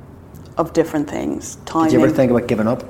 of 0.57 0.73
different 0.73 1.09
things. 1.09 1.57
Timing. 1.65 1.89
Did 1.91 1.99
you 1.99 2.05
ever 2.05 2.13
think 2.15 2.31
about 2.31 2.47
giving 2.47 2.67
up? 2.67 2.83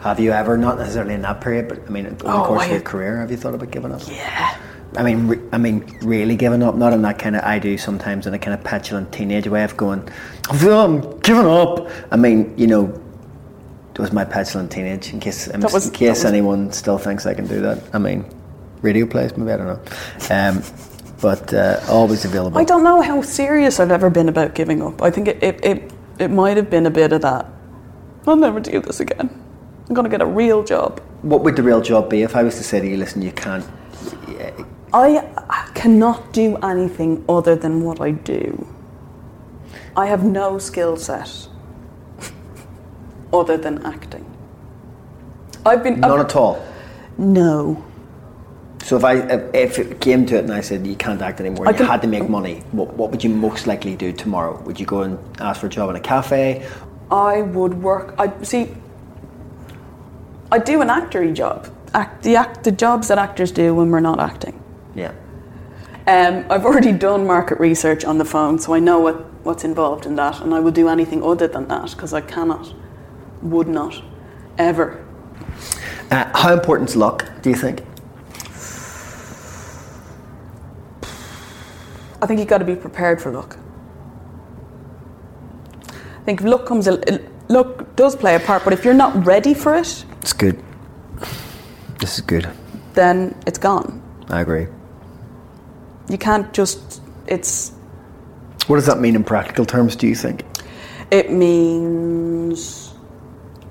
Have 0.00 0.20
you 0.20 0.30
ever, 0.32 0.56
not 0.56 0.78
necessarily 0.78 1.14
in 1.14 1.22
that 1.22 1.40
period, 1.40 1.68
but 1.68 1.80
I 1.86 1.90
mean, 1.90 2.06
over 2.06 2.14
the 2.16 2.26
Oh, 2.32 2.44
course 2.44 2.62
I- 2.62 2.66
of 2.66 2.70
your 2.72 2.80
career, 2.80 3.18
have 3.18 3.30
you 3.30 3.36
thought 3.36 3.54
about 3.54 3.70
giving 3.70 3.92
up? 3.92 4.02
Yeah. 4.08 4.54
I 4.96 5.02
mean, 5.02 5.26
re- 5.28 5.40
I 5.52 5.58
mean, 5.58 5.84
really 6.02 6.36
giving 6.36 6.62
up, 6.62 6.76
not 6.76 6.92
in 6.92 7.02
that 7.02 7.18
kind 7.18 7.34
of 7.36 7.42
I 7.42 7.58
do 7.58 7.76
sometimes 7.76 8.26
in 8.26 8.32
a 8.34 8.38
kind 8.38 8.54
of 8.54 8.62
petulant 8.62 9.10
teenage 9.12 9.48
way 9.48 9.64
of 9.64 9.76
going, 9.76 10.08
I'm 10.48 11.18
giving 11.20 11.46
up. 11.46 11.88
I 12.12 12.16
mean, 12.16 12.54
you 12.56 12.66
know, 12.68 12.98
it 13.94 13.98
was 13.98 14.12
my 14.12 14.24
petulant 14.24 14.70
teenage. 14.70 15.12
In 15.12 15.18
case, 15.20 15.46
That 15.46 15.72
was- 15.72 15.86
in 15.86 15.92
case 15.92 16.24
anyone 16.24 16.72
still 16.72 16.98
thinks 16.98 17.26
I 17.26 17.34
can 17.34 17.46
do 17.46 17.60
that. 17.62 17.78
I 17.92 17.98
mean, 17.98 18.24
radio 18.82 19.06
plays, 19.06 19.36
maybe 19.36 19.50
I 19.52 19.56
don't 19.56 19.66
know, 19.66 19.80
um, 20.30 20.62
but 21.20 21.52
uh, 21.52 21.80
always 21.88 22.24
available. 22.24 22.58
I 22.58 22.64
don't 22.64 22.84
know 22.84 23.00
how 23.00 23.22
serious 23.22 23.80
I've 23.80 23.90
ever 23.90 24.08
been 24.08 24.28
about 24.28 24.54
giving 24.54 24.82
up. 24.82 25.02
I 25.02 25.10
think 25.10 25.28
it 25.28 25.42
it, 25.42 25.64
it, 25.64 25.92
it 26.18 26.30
might 26.30 26.56
have 26.56 26.70
been 26.70 26.86
a 26.86 26.90
bit 26.90 27.12
of 27.12 27.22
that. 27.22 27.46
I'll 28.26 28.36
never 28.36 28.60
do 28.60 28.80
this 28.80 29.00
again. 29.00 29.30
I'm 29.88 29.94
gonna 29.94 30.08
get 30.08 30.20
a 30.22 30.26
real 30.26 30.64
job. 30.64 31.00
What 31.22 31.42
would 31.42 31.56
the 31.56 31.62
real 31.62 31.80
job 31.80 32.10
be 32.10 32.22
if 32.22 32.34
I 32.36 32.42
was 32.42 32.56
to 32.56 32.64
say 32.64 32.80
to 32.80 32.86
you, 32.86 32.96
listen, 32.96 33.22
you 33.22 33.32
can't. 33.32 33.64
yeah, 34.28 34.50
I 34.92 35.70
cannot 35.74 36.32
do 36.32 36.56
anything 36.56 37.24
other 37.28 37.54
than 37.54 37.82
what 37.82 38.00
I 38.00 38.12
do. 38.12 38.66
I 39.96 40.06
have 40.06 40.24
no 40.24 40.58
skill 40.58 40.96
set 40.96 41.48
other 43.32 43.56
than 43.56 43.84
acting. 43.86 44.24
I've 45.64 45.82
been 45.82 46.00
None 46.00 46.20
at 46.20 46.36
all. 46.36 46.64
no. 47.18 47.84
So 48.86 48.96
if 48.96 49.02
I 49.02 49.14
if, 49.52 49.80
it 49.80 50.00
came 50.00 50.26
to 50.26 50.36
it 50.36 50.44
and 50.44 50.52
I 50.52 50.60
said 50.60 50.86
you 50.86 50.94
can't 50.94 51.20
act 51.20 51.40
anymore, 51.40 51.66
I 51.66 51.76
you 51.76 51.84
had 51.84 52.02
to 52.02 52.06
make 52.06 52.28
money, 52.28 52.62
what, 52.70 52.94
what 52.94 53.10
would 53.10 53.24
you 53.24 53.30
most 53.30 53.66
likely 53.66 53.96
do 53.96 54.12
tomorrow? 54.12 54.62
Would 54.62 54.78
you 54.78 54.86
go 54.86 55.02
and 55.02 55.18
ask 55.40 55.60
for 55.60 55.66
a 55.66 55.68
job 55.68 55.90
in 55.90 55.96
a 55.96 56.00
cafe? 56.00 56.64
I 57.10 57.42
would 57.42 57.74
work. 57.82 58.14
I 58.16 58.30
see. 58.44 58.72
I 60.52 60.60
do 60.60 60.82
an 60.82 60.88
actory 60.88 61.34
job. 61.34 61.68
Act 61.94 62.22
the 62.22 62.36
act 62.36 62.62
the 62.62 62.70
jobs 62.70 63.08
that 63.08 63.18
actors 63.18 63.50
do 63.50 63.74
when 63.74 63.90
we're 63.90 63.98
not 63.98 64.20
acting. 64.20 64.62
Yeah. 64.94 65.12
Um, 66.06 66.46
I've 66.48 66.64
already 66.64 66.92
done 66.92 67.26
market 67.26 67.58
research 67.58 68.04
on 68.04 68.18
the 68.18 68.24
phone, 68.24 68.56
so 68.60 68.72
I 68.72 68.78
know 68.78 69.00
what, 69.00 69.16
what's 69.42 69.64
involved 69.64 70.06
in 70.06 70.14
that, 70.14 70.40
and 70.40 70.54
I 70.54 70.60
will 70.60 70.70
do 70.70 70.88
anything 70.88 71.24
other 71.24 71.48
than 71.48 71.66
that 71.66 71.90
because 71.90 72.12
I 72.12 72.20
cannot, 72.20 72.72
would 73.42 73.66
not, 73.66 74.00
ever. 74.58 75.04
Uh, 76.12 76.30
how 76.38 76.52
important 76.52 76.90
is 76.90 76.94
luck? 76.94 77.28
Do 77.42 77.50
you 77.50 77.56
think? 77.56 77.82
I 82.22 82.26
think 82.26 82.38
you've 82.40 82.48
got 82.48 82.58
to 82.58 82.64
be 82.64 82.76
prepared 82.76 83.20
for 83.20 83.30
luck. 83.30 83.58
I 85.90 86.24
think 86.24 86.40
luck 86.42 86.66
comes. 86.66 86.88
A, 86.88 87.20
luck 87.48 87.94
does 87.96 88.16
play 88.16 88.34
a 88.34 88.40
part, 88.40 88.64
but 88.64 88.72
if 88.72 88.84
you're 88.84 88.94
not 88.94 89.24
ready 89.26 89.54
for 89.54 89.74
it, 89.76 90.04
It's 90.20 90.32
good. 90.32 90.62
This 92.00 92.14
is 92.18 92.20
good. 92.20 92.48
then 92.94 93.34
it's 93.46 93.58
gone. 93.58 94.02
I 94.28 94.40
agree. 94.40 94.66
You 96.08 96.18
can't 96.18 96.52
just. 96.52 97.00
It's 97.26 97.72
What 98.66 98.76
does 98.76 98.86
that 98.86 98.98
mean 99.00 99.14
in 99.16 99.24
practical 99.24 99.64
terms? 99.64 99.96
Do 99.96 100.06
you 100.06 100.14
think? 100.14 100.44
It 101.10 101.30
means 101.30 102.94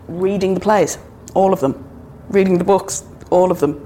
reading 0.08 0.54
the 0.54 0.60
plays, 0.62 0.98
all 1.34 1.52
of 1.52 1.60
them, 1.60 1.84
reading 2.30 2.58
the 2.58 2.64
books, 2.64 3.04
all 3.30 3.52
of 3.52 3.60
them, 3.60 3.86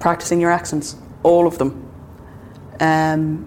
practicing 0.00 0.40
your 0.40 0.50
accents, 0.50 0.96
all 1.22 1.46
of 1.46 1.56
them. 1.58 1.82
Um, 2.80 3.46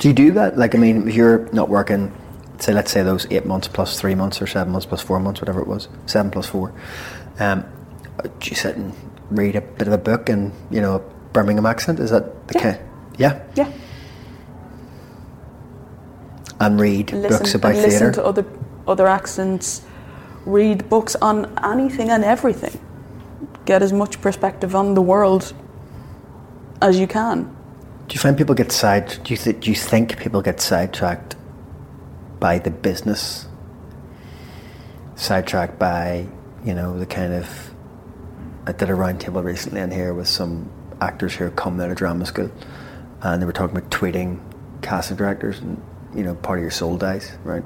Do 0.00 0.08
you 0.08 0.14
do 0.14 0.30
that? 0.32 0.56
Like, 0.56 0.74
I 0.74 0.78
mean, 0.78 1.06
if 1.08 1.14
you're 1.14 1.46
not 1.52 1.68
working, 1.68 2.10
say, 2.58 2.72
let's 2.72 2.90
say 2.90 3.02
those 3.02 3.26
eight 3.30 3.44
months 3.44 3.68
plus 3.68 4.00
three 4.00 4.14
months 4.14 4.40
or 4.40 4.46
seven 4.46 4.72
months 4.72 4.86
plus 4.86 5.02
four 5.02 5.20
months, 5.20 5.42
whatever 5.42 5.60
it 5.60 5.66
was, 5.66 5.88
seven 6.06 6.30
plus 6.30 6.46
four, 6.46 6.72
um, 7.38 7.64
do 8.24 8.48
you 8.50 8.56
sit 8.56 8.76
and 8.76 8.94
read 9.30 9.56
a 9.56 9.60
bit 9.60 9.86
of 9.86 9.92
a 9.92 9.98
book 9.98 10.30
in, 10.30 10.52
you 10.70 10.80
know, 10.80 10.94
a 10.96 10.98
Birmingham 11.34 11.66
accent? 11.66 12.00
Is 12.00 12.10
that 12.10 12.48
the 12.48 12.58
Yeah. 12.58 12.78
Yeah. 13.18 13.40
yeah, 13.54 13.70
And 16.58 16.80
read 16.80 17.12
listen 17.12 17.28
books 17.38 17.54
about 17.54 17.72
and 17.74 17.82
listen 17.82 17.98
theatre. 17.98 18.12
to 18.12 18.24
other 18.24 18.44
other 18.88 19.06
accents, 19.06 19.82
read 20.46 20.88
books 20.88 21.14
on 21.20 21.52
anything 21.62 22.08
and 22.08 22.24
everything. 22.24 22.80
Get 23.66 23.82
as 23.82 23.92
much 23.92 24.22
perspective 24.22 24.74
on 24.74 24.94
the 24.94 25.02
world 25.02 25.52
as 26.80 26.98
you 26.98 27.06
can. 27.06 27.54
Do 28.10 28.14
you 28.14 28.20
find 28.20 28.36
people 28.36 28.56
get 28.56 28.72
side? 28.72 29.06
Do 29.22 29.32
you 29.32 29.36
th- 29.36 29.60
do 29.60 29.70
you 29.70 29.76
think 29.76 30.18
people 30.18 30.42
get 30.42 30.60
sidetracked 30.60 31.36
by 32.40 32.58
the 32.58 32.72
business? 32.72 33.46
Sidetracked 35.14 35.78
by 35.78 36.26
you 36.64 36.74
know 36.74 36.98
the 36.98 37.06
kind 37.06 37.32
of. 37.32 37.72
I 38.66 38.72
did 38.72 38.90
a 38.90 38.94
roundtable 38.94 39.44
recently 39.44 39.80
in 39.80 39.92
here 39.92 40.12
with 40.12 40.26
some 40.26 40.72
actors 41.00 41.36
who 41.36 41.48
coming 41.52 41.80
out 41.80 41.92
of 41.92 41.98
drama 41.98 42.26
school, 42.26 42.50
and 43.22 43.40
they 43.40 43.46
were 43.46 43.52
talking 43.52 43.76
about 43.76 43.92
tweeting 43.92 44.40
casting 44.82 45.16
directors, 45.16 45.60
and 45.60 45.80
you 46.12 46.24
know 46.24 46.34
part 46.34 46.58
of 46.58 46.62
your 46.62 46.72
soul 46.72 46.96
dies, 46.96 47.38
right? 47.44 47.62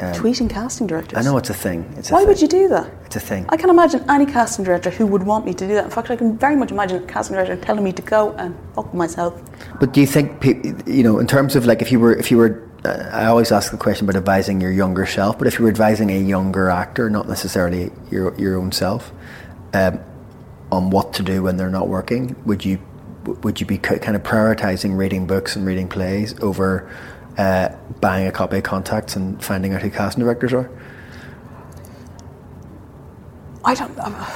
Um, 0.00 0.14
Tweeting 0.14 0.48
casting 0.48 0.86
directors. 0.86 1.18
I 1.18 1.22
know 1.22 1.36
it's 1.38 1.50
a 1.50 1.54
thing. 1.54 1.92
It's 1.96 2.10
a 2.10 2.14
Why 2.14 2.20
thing. 2.20 2.28
would 2.28 2.40
you 2.40 2.46
do 2.46 2.68
that? 2.68 2.88
It's 3.06 3.16
a 3.16 3.20
thing. 3.20 3.46
I 3.48 3.56
can 3.56 3.68
imagine 3.68 4.04
any 4.08 4.26
casting 4.26 4.64
director 4.64 4.90
who 4.90 5.06
would 5.06 5.24
want 5.24 5.44
me 5.44 5.52
to 5.54 5.66
do 5.66 5.74
that. 5.74 5.84
In 5.86 5.90
fact, 5.90 6.10
I 6.10 6.16
can 6.16 6.38
very 6.38 6.54
much 6.54 6.70
imagine 6.70 7.02
a 7.02 7.06
casting 7.06 7.34
director 7.34 7.56
telling 7.56 7.82
me 7.82 7.92
to 7.92 8.02
go 8.02 8.32
and 8.34 8.56
fuck 8.76 8.94
myself. 8.94 9.40
But 9.80 9.92
do 9.92 10.00
you 10.00 10.06
think, 10.06 10.44
you 10.86 11.02
know, 11.02 11.18
in 11.18 11.26
terms 11.26 11.56
of 11.56 11.66
like, 11.66 11.82
if 11.82 11.90
you 11.90 11.98
were, 11.98 12.14
if 12.14 12.30
you 12.30 12.36
were, 12.36 12.68
uh, 12.84 13.10
I 13.12 13.26
always 13.26 13.50
ask 13.50 13.72
the 13.72 13.76
question 13.76 14.08
about 14.08 14.16
advising 14.16 14.60
your 14.60 14.70
younger 14.70 15.04
self. 15.04 15.36
But 15.36 15.48
if 15.48 15.58
you 15.58 15.64
were 15.64 15.70
advising 15.70 16.10
a 16.12 16.20
younger 16.20 16.70
actor, 16.70 17.10
not 17.10 17.26
necessarily 17.28 17.90
your 18.08 18.38
your 18.38 18.56
own 18.56 18.70
self, 18.70 19.10
um, 19.74 19.98
on 20.70 20.90
what 20.90 21.12
to 21.14 21.24
do 21.24 21.42
when 21.42 21.56
they're 21.56 21.70
not 21.70 21.88
working, 21.88 22.36
would 22.44 22.64
you 22.64 22.78
would 23.42 23.60
you 23.60 23.66
be 23.66 23.78
kind 23.78 24.14
of 24.14 24.22
prioritizing 24.22 24.96
reading 24.96 25.26
books 25.26 25.56
and 25.56 25.66
reading 25.66 25.88
plays 25.88 26.38
over 26.40 26.88
uh, 27.38 27.68
buying 28.00 28.26
a 28.26 28.32
copy 28.32 28.58
of 28.58 28.64
contacts 28.64 29.16
and 29.16 29.42
finding 29.42 29.72
out 29.72 29.82
who 29.82 29.90
casting 29.90 30.24
directors 30.24 30.52
are? 30.52 30.68
I 33.64 33.74
don't 33.74 33.96
know. 33.96 34.26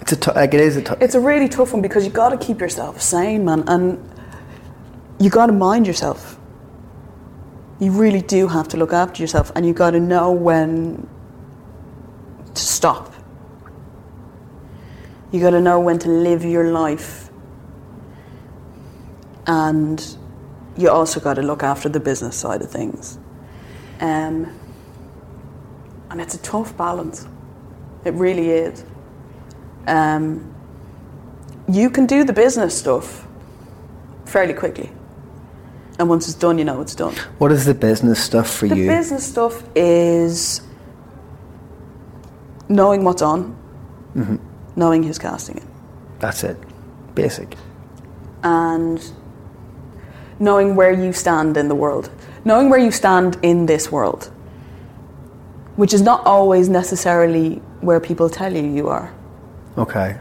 It's 0.00 0.12
a 0.12 0.16
t- 0.16 0.32
like 0.32 0.54
it 0.54 0.60
is 0.60 0.76
a 0.76 0.82
t- 0.82 0.94
It's 1.00 1.14
a 1.14 1.20
really 1.20 1.48
tough 1.48 1.72
one 1.72 1.82
because 1.82 2.04
you 2.04 2.10
got 2.10 2.30
to 2.30 2.38
keep 2.38 2.60
yourself 2.60 3.00
sane, 3.00 3.44
man, 3.44 3.64
and 3.68 4.10
you 5.20 5.30
got 5.30 5.46
to 5.46 5.52
mind 5.52 5.86
yourself. 5.86 6.38
You 7.78 7.92
really 7.92 8.22
do 8.22 8.48
have 8.48 8.68
to 8.68 8.76
look 8.76 8.92
after 8.92 9.22
yourself, 9.22 9.52
and 9.54 9.64
you 9.66 9.72
got 9.72 9.92
to 9.92 10.00
know 10.00 10.32
when 10.32 11.08
to 12.54 12.62
stop. 12.62 13.14
You 15.30 15.40
got 15.40 15.50
to 15.50 15.60
know 15.60 15.78
when 15.78 15.98
to 16.00 16.08
live 16.08 16.44
your 16.44 16.72
life, 16.72 17.30
and 19.46 20.16
you 20.78 20.88
also 20.88 21.20
got 21.20 21.34
to 21.34 21.42
look 21.42 21.62
after 21.62 21.88
the 21.90 22.00
business 22.00 22.36
side 22.36 22.62
of 22.62 22.70
things. 22.70 23.18
Um, 24.00 24.46
and 26.10 26.20
it's 26.20 26.34
a 26.34 26.38
tough 26.38 26.74
balance. 26.76 27.26
It 28.04 28.14
really 28.14 28.48
is. 28.50 28.84
Um, 29.86 30.54
you 31.68 31.90
can 31.90 32.06
do 32.06 32.24
the 32.24 32.32
business 32.32 32.78
stuff 32.78 33.26
fairly 34.24 34.54
quickly. 34.54 34.90
And 35.98 36.08
once 36.08 36.28
it's 36.28 36.38
done, 36.38 36.58
you 36.58 36.64
know 36.64 36.80
it's 36.80 36.94
done. 36.94 37.14
what 37.38 37.50
is 37.50 37.64
the 37.64 37.74
business 37.74 38.22
stuff 38.22 38.48
for 38.48 38.68
The 38.68 38.76
you? 38.76 38.82
The 38.86 38.88
business 38.96 39.26
stuff 39.26 39.64
is 39.74 40.60
knowing 42.68 43.02
what's 43.04 43.22
on, 43.22 43.56
knowing 44.76 45.02
who's 45.02 45.18
casting 45.18 45.56
it, 45.56 45.64
That's 46.20 46.44
it, 46.44 46.56
basic. 47.14 47.56
and 48.44 49.02
knowing 50.38 50.74
where 50.76 50.92
you 50.92 51.12
stand 51.12 51.56
in 51.56 51.68
the 51.68 51.74
world, 51.74 52.10
knowing 52.44 52.68
where 52.70 52.78
you 52.78 52.90
stand 52.90 53.36
in 53.42 53.66
this 53.66 53.90
world, 53.92 54.30
which 55.76 55.92
is 55.94 56.02
not 56.02 56.24
always 56.26 56.68
necessarily 56.68 57.56
where 57.80 58.00
people 58.00 58.28
tell 58.28 58.52
you 58.54 58.62
you 58.62 58.88
are. 58.88 59.12
Okay. 59.76 60.16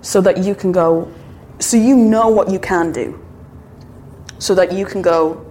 so 0.00 0.20
that 0.20 0.38
you 0.38 0.54
can 0.54 0.70
go, 0.72 1.08
so 1.58 1.76
you 1.76 1.94
know 1.96 2.28
what 2.28 2.50
you 2.50 2.58
can 2.58 2.92
do, 2.92 3.18
so 4.38 4.54
that 4.54 4.72
you 4.72 4.84
can 4.86 5.02
go, 5.02 5.44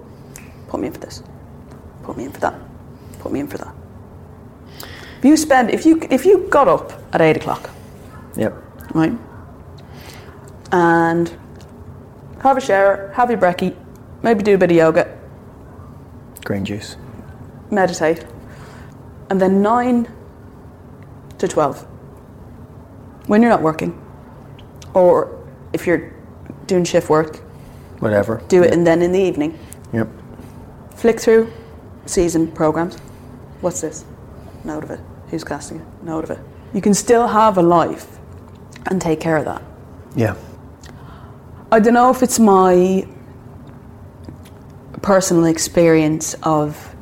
put 0.69 0.79
me 0.79 0.87
in 0.87 0.93
for 0.93 0.99
this, 0.99 1.21
put 2.03 2.15
me 2.17 2.23
in 2.25 2.31
for 2.31 2.39
that, 2.39 2.55
put 3.19 3.31
me 3.31 3.39
in 3.41 3.47
for 3.47 3.57
that. 3.57 3.73
If 5.19 5.25
you 5.25 5.35
spend, 5.37 5.69
if 5.71 5.85
you 5.85 5.99
if 6.09 6.25
you 6.25 6.47
got 6.49 6.67
up 6.67 6.93
at 7.13 7.21
eight 7.21 7.37
o'clock, 7.37 7.69
Yep. 8.37 8.53
right, 8.93 9.13
and 10.71 11.31
have 12.41 12.57
a 12.57 12.61
shower, 12.61 13.11
have 13.15 13.29
your 13.29 13.39
brekkie, 13.39 13.75
maybe 14.23 14.43
do 14.43 14.55
a 14.55 14.57
bit 14.57 14.71
of 14.71 14.77
yoga, 14.77 15.17
Green 16.45 16.63
juice. 16.65 16.95
meditate, 17.71 18.25
and 19.29 19.41
then 19.41 19.61
nine 19.61 20.07
to 21.37 21.47
twelve, 21.47 21.85
when 23.27 23.41
you're 23.41 23.51
not 23.51 23.61
working, 23.61 23.99
or 24.93 25.37
if 25.73 25.85
you're 25.85 26.13
doing 26.67 26.83
shift 26.83 27.09
work, 27.09 27.37
Whatever. 27.99 28.41
do 28.47 28.63
it, 28.63 28.73
and 28.73 28.85
then 28.87 29.01
in 29.01 29.11
the 29.11 29.19
evening, 29.21 29.57
Yep. 29.93 30.07
flick 30.95 31.19
through 31.19 31.47
season 32.05 32.47
programs. 32.51 32.97
What's 33.61 33.81
this? 33.81 34.05
Note 34.63 34.83
of 34.83 34.91
it. 34.91 34.99
Who's 35.29 35.43
casting 35.43 35.79
it? 35.79 35.85
Note 36.03 36.23
of 36.23 36.31
it. 36.31 36.39
You 36.73 36.81
can 36.81 36.93
still 36.93 37.27
have 37.27 37.57
a 37.57 37.61
life 37.61 38.17
and 38.85 39.01
take 39.01 39.19
care 39.19 39.37
of 39.37 39.45
that. 39.45 39.61
Yeah. 40.15 40.35
I 41.71 41.79
don't 41.79 41.93
know 41.93 42.09
if 42.09 42.23
it's 42.23 42.39
my 42.39 43.05
personal 45.07 45.45
experience 45.45 46.35
of 46.43 46.93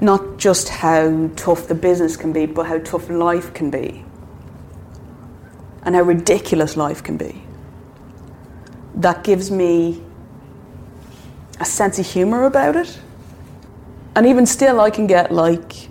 not 0.00 0.38
just 0.38 0.70
how 0.70 1.28
tough 1.36 1.68
the 1.68 1.74
business 1.74 2.16
can 2.16 2.32
be, 2.32 2.46
but 2.46 2.64
how 2.64 2.78
tough 2.78 3.10
life 3.10 3.52
can 3.52 3.70
be 3.70 4.02
and 5.82 5.94
how 5.94 6.00
ridiculous 6.00 6.78
life 6.78 7.02
can 7.02 7.18
be. 7.18 7.42
That 8.94 9.22
gives 9.22 9.50
me 9.50 10.02
a 11.60 11.66
sense 11.66 11.98
of 11.98 12.06
humour 12.06 12.44
about 12.44 12.74
it. 12.74 12.98
And 14.16 14.24
even 14.24 14.46
still, 14.46 14.80
I 14.80 14.88
can 14.88 15.06
get 15.06 15.30
like 15.30 15.90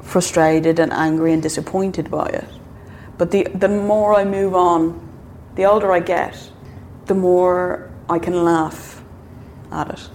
frustrated 0.00 0.80
and 0.80 0.92
angry 0.92 1.32
and 1.32 1.40
disappointed 1.40 2.10
by 2.10 2.26
it. 2.26 2.48
But 3.16 3.30
the, 3.30 3.44
the 3.54 3.68
more 3.68 4.12
I 4.12 4.24
move 4.24 4.56
on, 4.56 5.08
the 5.54 5.66
older 5.66 5.92
I 5.92 6.00
get, 6.00 6.36
the 7.06 7.14
more 7.14 7.92
I 8.10 8.18
can 8.18 8.42
laugh 8.42 9.04
at 9.70 9.88
it. 9.88 10.08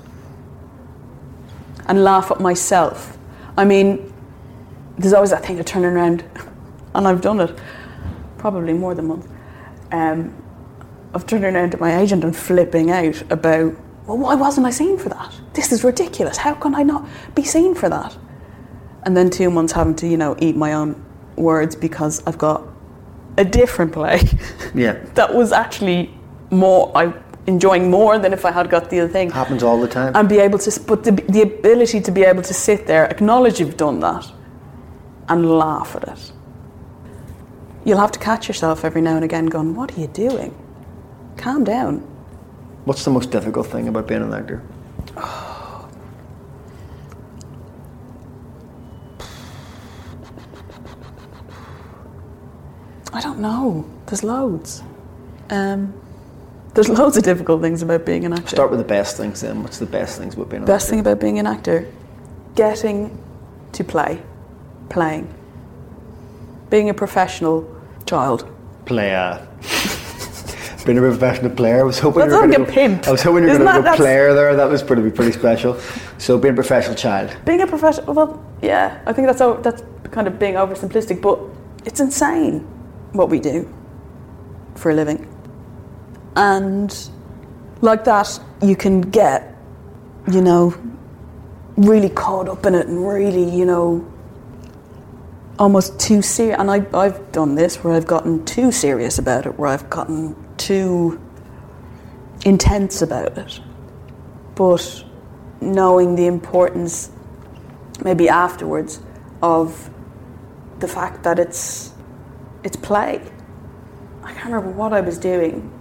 And 1.88 2.04
laugh 2.04 2.32
at 2.32 2.40
myself. 2.40 3.18
I 3.56 3.66
mean, 3.66 4.14
there's 4.98 5.14
always 5.14 5.32
that 5.32 5.46
thing 5.46 5.60
of 5.60 5.66
turning 5.66 5.92
around, 5.92 6.24
and 6.96 7.08
I've 7.08 7.22
done 7.22 7.40
it 7.40 7.58
probably 8.38 8.74
more 8.74 8.94
than 8.94 9.08
once, 9.08 9.28
um, 9.92 10.34
of 11.14 11.26
turning 11.26 11.56
around 11.56 11.72
to 11.72 11.78
my 11.80 11.98
agent 12.00 12.24
and 12.24 12.36
flipping 12.36 12.92
out 12.92 13.22
about, 13.32 13.74
well, 14.06 14.18
why 14.18 14.36
wasn't 14.36 14.68
I 14.68 14.70
seen 14.72 14.98
for 14.98 15.10
that? 15.10 15.34
This 15.54 15.72
is 15.72 15.84
ridiculous. 15.84 16.38
How 16.38 16.54
can 16.54 16.76
I 16.76 16.84
not 16.84 17.08
be 17.36 17.44
seen 17.44 17.74
for 17.74 17.90
that? 17.90 18.16
And 19.04 19.16
then 19.16 19.30
two 19.30 19.50
months 19.50 19.74
having 19.74 19.96
to, 19.96 20.08
you 20.08 20.18
know, 20.18 20.36
eat 20.40 20.56
my 20.56 20.74
own 20.74 21.04
words 21.36 21.76
because 21.76 22.22
I've 22.28 22.38
got 22.38 22.64
a 23.38 23.46
different 23.46 23.94
play 23.94 24.20
Yeah. 24.74 24.94
that 25.14 25.34
was 25.34 25.52
actually 25.52 26.12
more 26.50 26.92
I 26.96 27.14
enjoying 27.48 27.90
more 27.90 28.20
than 28.20 28.34
if 28.34 28.46
I 28.46 28.52
had 28.52 28.70
got 28.70 28.90
the 28.90 29.00
other 29.00 29.12
thing. 29.12 29.32
Happens 29.32 29.64
all 29.64 29.80
the 29.80 29.88
time. 29.88 30.14
And 30.16 30.28
be 30.28 30.38
able 30.40 30.60
to, 30.60 30.80
but 30.82 31.04
the, 31.04 31.12
the 31.12 31.42
ability 31.42 32.02
to 32.02 32.12
be 32.12 32.24
able 32.24 32.44
to 32.44 32.54
sit 32.54 32.86
there, 32.86 33.06
acknowledge 33.06 33.60
you've 33.60 33.78
done 33.78 34.02
that, 34.02 34.30
and 35.30 35.50
laugh 35.50 35.96
at 35.96 36.08
it. 36.10 36.32
You'll 37.86 38.00
have 38.00 38.12
to 38.12 38.20
catch 38.20 38.50
yourself 38.50 38.84
every 38.84 39.02
now 39.02 39.16
and 39.16 39.24
again 39.24 39.46
going, 39.46 39.74
What 39.74 39.98
are 39.98 40.02
you 40.02 40.08
doing? 40.08 40.54
Calm 41.38 41.64
down. 41.64 42.00
What's 42.84 43.06
the 43.06 43.12
most 43.12 43.32
difficult 43.32 43.68
thing 43.68 43.88
about 43.88 44.08
being 44.08 44.22
an 44.22 44.34
actor? 44.34 44.62
I 53.14 53.22
don't 53.22 53.40
know. 53.40 53.90
There's 54.06 54.24
loads. 54.24 54.84
Um, 55.50 55.94
there's 56.78 56.90
loads 56.90 57.18
of 57.18 57.24
difficult 57.24 57.60
things 57.60 57.82
about 57.82 58.06
being 58.06 58.24
an 58.24 58.34
actor. 58.34 58.50
Start 58.50 58.70
with 58.70 58.78
the 58.78 58.86
best 58.86 59.18
things 59.18 59.42
then. 59.42 59.64
What's 59.64 59.80
the 59.80 59.88
best 59.88 60.20
things 60.20 60.36
about 60.36 60.50
being 60.50 60.62
an 60.62 60.66
Best 60.68 60.86
actor? 60.86 60.86
Best 60.86 60.90
thing 60.92 61.00
about 61.00 61.20
being 61.20 61.40
an 61.40 61.48
actor, 61.48 61.92
getting 62.56 63.24
to 63.72 63.84
play, 63.84 64.22
playing, 64.88 65.34
being 66.70 66.90
a 66.90 66.94
professional 66.94 67.68
child. 68.06 68.48
Player. 68.86 69.48
being 70.86 71.00
a 71.00 71.02
professional 71.02 71.50
player. 71.50 71.80
I 71.80 71.84
was 71.84 71.98
hoping 71.98 72.20
That's 72.20 72.32
you 72.32 72.42
were 72.42 72.48
going 72.48 72.70
a 72.70 72.72
pimp. 72.72 73.08
I 73.08 73.12
was 73.12 73.24
hoping 73.24 73.44
you 73.46 73.50
were 73.50 73.58
going 73.58 73.84
to 73.84 73.90
go 73.90 73.96
player 73.96 74.36
there. 74.36 74.56
That 74.56 74.70
was 74.70 74.84
pretty 74.84 75.10
pretty 75.10 75.32
special. 75.32 75.80
So 76.20 76.38
being 76.38 76.54
a 76.54 76.56
professional 76.56 76.96
child. 76.96 77.36
Being 77.44 77.62
a 77.62 77.68
professional, 77.68 78.14
well, 78.14 78.46
yeah, 78.62 79.02
I 79.08 79.14
think 79.14 79.28
that's 79.28 79.42
o- 79.42 79.60
that's 79.62 79.82
kind 80.12 80.28
of 80.28 80.38
being 80.38 80.54
oversimplistic, 80.54 81.24
but 81.24 81.40
it's 81.86 82.00
insane 82.00 82.60
what 83.14 83.30
we 83.30 83.40
do 83.40 83.68
for 84.76 84.92
a 84.92 84.94
living, 84.94 85.28
and 86.38 87.10
like 87.82 88.04
that, 88.06 88.40
you 88.62 88.76
can 88.76 89.02
get, 89.02 89.56
you 90.32 90.42
know, 90.42 90.76
really 91.76 92.10
caught 92.10 92.48
up 92.48 92.66
in 92.66 92.76
it 92.76 92.88
and 92.88 93.06
really, 93.06 93.44
you 93.44 93.66
know, 93.66 94.06
almost 95.58 96.00
too 96.00 96.22
serious. 96.22 96.60
And 96.60 96.70
I, 96.70 96.86
I've 96.94 97.32
done 97.32 97.56
this 97.56 97.84
where 97.84 97.94
I've 97.94 98.06
gotten 98.06 98.46
too 98.46 98.72
serious 98.72 99.18
about 99.18 99.48
it, 99.48 99.58
where 99.58 99.70
I've 99.70 99.90
gotten 99.90 100.36
too 100.58 101.20
intense 102.46 103.02
about 103.02 103.36
it. 103.38 103.60
But 104.54 105.04
knowing 105.60 106.16
the 106.16 106.28
importance, 106.28 107.12
maybe 108.04 108.30
afterwards, 108.30 109.02
of 109.42 109.90
the 110.80 110.88
fact 110.88 111.24
that 111.24 111.40
it's 111.40 111.94
it's 112.64 112.76
play. 112.76 113.22
I 114.24 114.34
can't 114.34 114.46
remember 114.46 114.72
what 114.72 114.94
I 114.94 115.02
was 115.02 115.18
doing, 115.18 115.72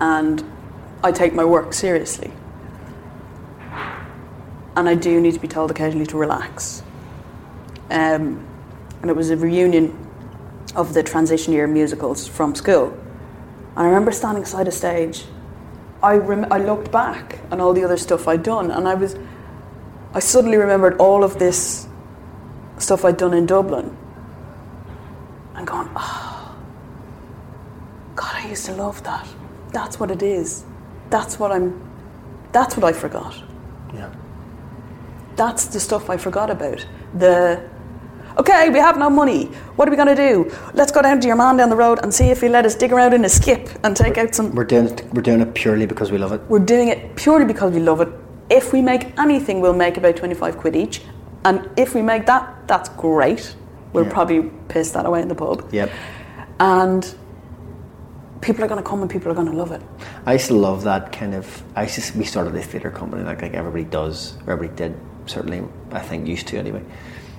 and 0.00 0.44
I 1.02 1.12
take 1.12 1.34
my 1.34 1.44
work 1.44 1.72
seriously. 1.72 2.32
And 4.76 4.88
I 4.88 4.94
do 4.94 5.20
need 5.20 5.34
to 5.34 5.40
be 5.40 5.48
told 5.48 5.70
occasionally 5.70 6.06
to 6.06 6.16
relax. 6.16 6.82
Um, 7.90 8.46
and 9.02 9.10
it 9.10 9.14
was 9.14 9.30
a 9.30 9.36
reunion 9.36 9.96
of 10.74 10.94
the 10.94 11.02
transition 11.02 11.52
year 11.52 11.66
musicals 11.66 12.26
from 12.26 12.54
school. 12.54 12.90
And 13.76 13.78
I 13.78 13.84
remember 13.84 14.10
standing 14.12 14.44
side 14.44 14.66
of 14.66 14.74
stage. 14.74 15.24
I, 16.02 16.16
rem- 16.16 16.50
I 16.50 16.58
looked 16.58 16.90
back 16.90 17.38
on 17.50 17.60
all 17.60 17.72
the 17.72 17.84
other 17.84 17.96
stuff 17.96 18.26
I'd 18.28 18.42
done, 18.42 18.70
and 18.70 18.88
I 18.88 18.94
was, 18.94 19.16
I 20.12 20.20
suddenly 20.20 20.56
remembered 20.56 20.96
all 20.98 21.24
of 21.24 21.38
this 21.38 21.86
stuff 22.78 23.04
I'd 23.04 23.16
done 23.16 23.34
in 23.34 23.46
Dublin, 23.46 23.96
and 25.54 25.66
going, 25.66 25.88
oh, 25.96 26.56
God, 28.16 28.34
I 28.34 28.48
used 28.48 28.66
to 28.66 28.74
love 28.74 29.02
that. 29.04 29.26
That's 29.74 29.98
what 30.00 30.10
it 30.10 30.22
is. 30.22 30.64
That's 31.10 31.38
what 31.38 31.52
I'm. 31.52 31.68
That's 32.52 32.76
what 32.76 32.84
I 32.84 32.92
forgot. 32.92 33.34
Yeah. 33.92 34.10
That's 35.36 35.66
the 35.66 35.80
stuff 35.80 36.08
I 36.08 36.16
forgot 36.16 36.48
about. 36.48 36.86
The 37.18 37.68
okay, 38.38 38.70
we 38.70 38.78
have 38.78 38.96
no 38.96 39.10
money. 39.10 39.46
What 39.76 39.88
are 39.88 39.90
we 39.90 39.96
going 39.96 40.14
to 40.16 40.22
do? 40.28 40.52
Let's 40.74 40.92
go 40.92 41.02
down 41.02 41.20
to 41.20 41.26
your 41.26 41.36
man 41.36 41.56
down 41.56 41.70
the 41.70 41.76
road 41.76 41.98
and 42.04 42.14
see 42.14 42.30
if 42.30 42.40
he'll 42.40 42.52
let 42.52 42.64
us 42.64 42.76
dig 42.76 42.92
around 42.92 43.14
in 43.14 43.24
a 43.24 43.28
skip 43.28 43.68
and 43.82 43.96
take 43.96 44.16
out 44.16 44.32
some. 44.34 44.54
We're 44.54 44.64
doing 44.64 44.86
it, 44.86 45.04
we're 45.12 45.22
doing 45.22 45.40
it 45.40 45.54
purely 45.54 45.86
because 45.86 46.12
we 46.12 46.18
love 46.18 46.32
it. 46.32 46.40
We're 46.48 46.60
doing 46.74 46.88
it 46.88 47.16
purely 47.16 47.44
because 47.44 47.72
we 47.72 47.80
love 47.80 48.00
it. 48.00 48.08
If 48.50 48.72
we 48.72 48.80
make 48.80 49.18
anything, 49.18 49.60
we'll 49.60 49.72
make 49.74 49.96
about 49.96 50.16
25 50.16 50.56
quid 50.58 50.76
each. 50.76 51.02
And 51.44 51.68
if 51.76 51.94
we 51.94 52.02
make 52.02 52.26
that, 52.26 52.68
that's 52.68 52.88
great. 52.90 53.56
We'll 53.92 54.04
Yeah. 54.04 54.12
probably 54.12 54.50
piss 54.68 54.92
that 54.92 55.04
away 55.04 55.20
in 55.22 55.28
the 55.28 55.34
pub. 55.34 55.68
Yep. 55.72 55.90
And 56.60 57.14
people 58.44 58.62
are 58.62 58.68
going 58.68 58.82
to 58.82 58.88
come 58.88 59.00
and 59.00 59.10
people 59.10 59.32
are 59.32 59.34
going 59.34 59.50
to 59.50 59.56
love 59.56 59.72
it. 59.72 59.80
I 60.26 60.34
used 60.34 60.48
to 60.48 60.54
love 60.54 60.84
that 60.84 61.12
kind 61.12 61.34
of. 61.34 61.62
I 61.74 61.84
used 61.84 62.00
to, 62.00 62.18
we 62.18 62.24
started 62.24 62.54
a 62.54 62.62
theatre 62.62 62.90
company 62.90 63.24
like 63.24 63.42
like 63.42 63.54
everybody 63.54 63.84
does, 63.84 64.36
or 64.46 64.52
everybody 64.52 64.76
did. 64.76 65.00
Certainly, 65.26 65.66
I 65.90 66.00
think 66.00 66.28
used 66.28 66.46
to 66.48 66.58
anyway. 66.58 66.82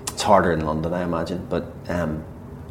It's 0.09 0.23
harder 0.23 0.51
in 0.51 0.65
London, 0.65 0.93
I 0.93 1.03
imagine. 1.03 1.45
But 1.49 1.65
um, 1.89 2.23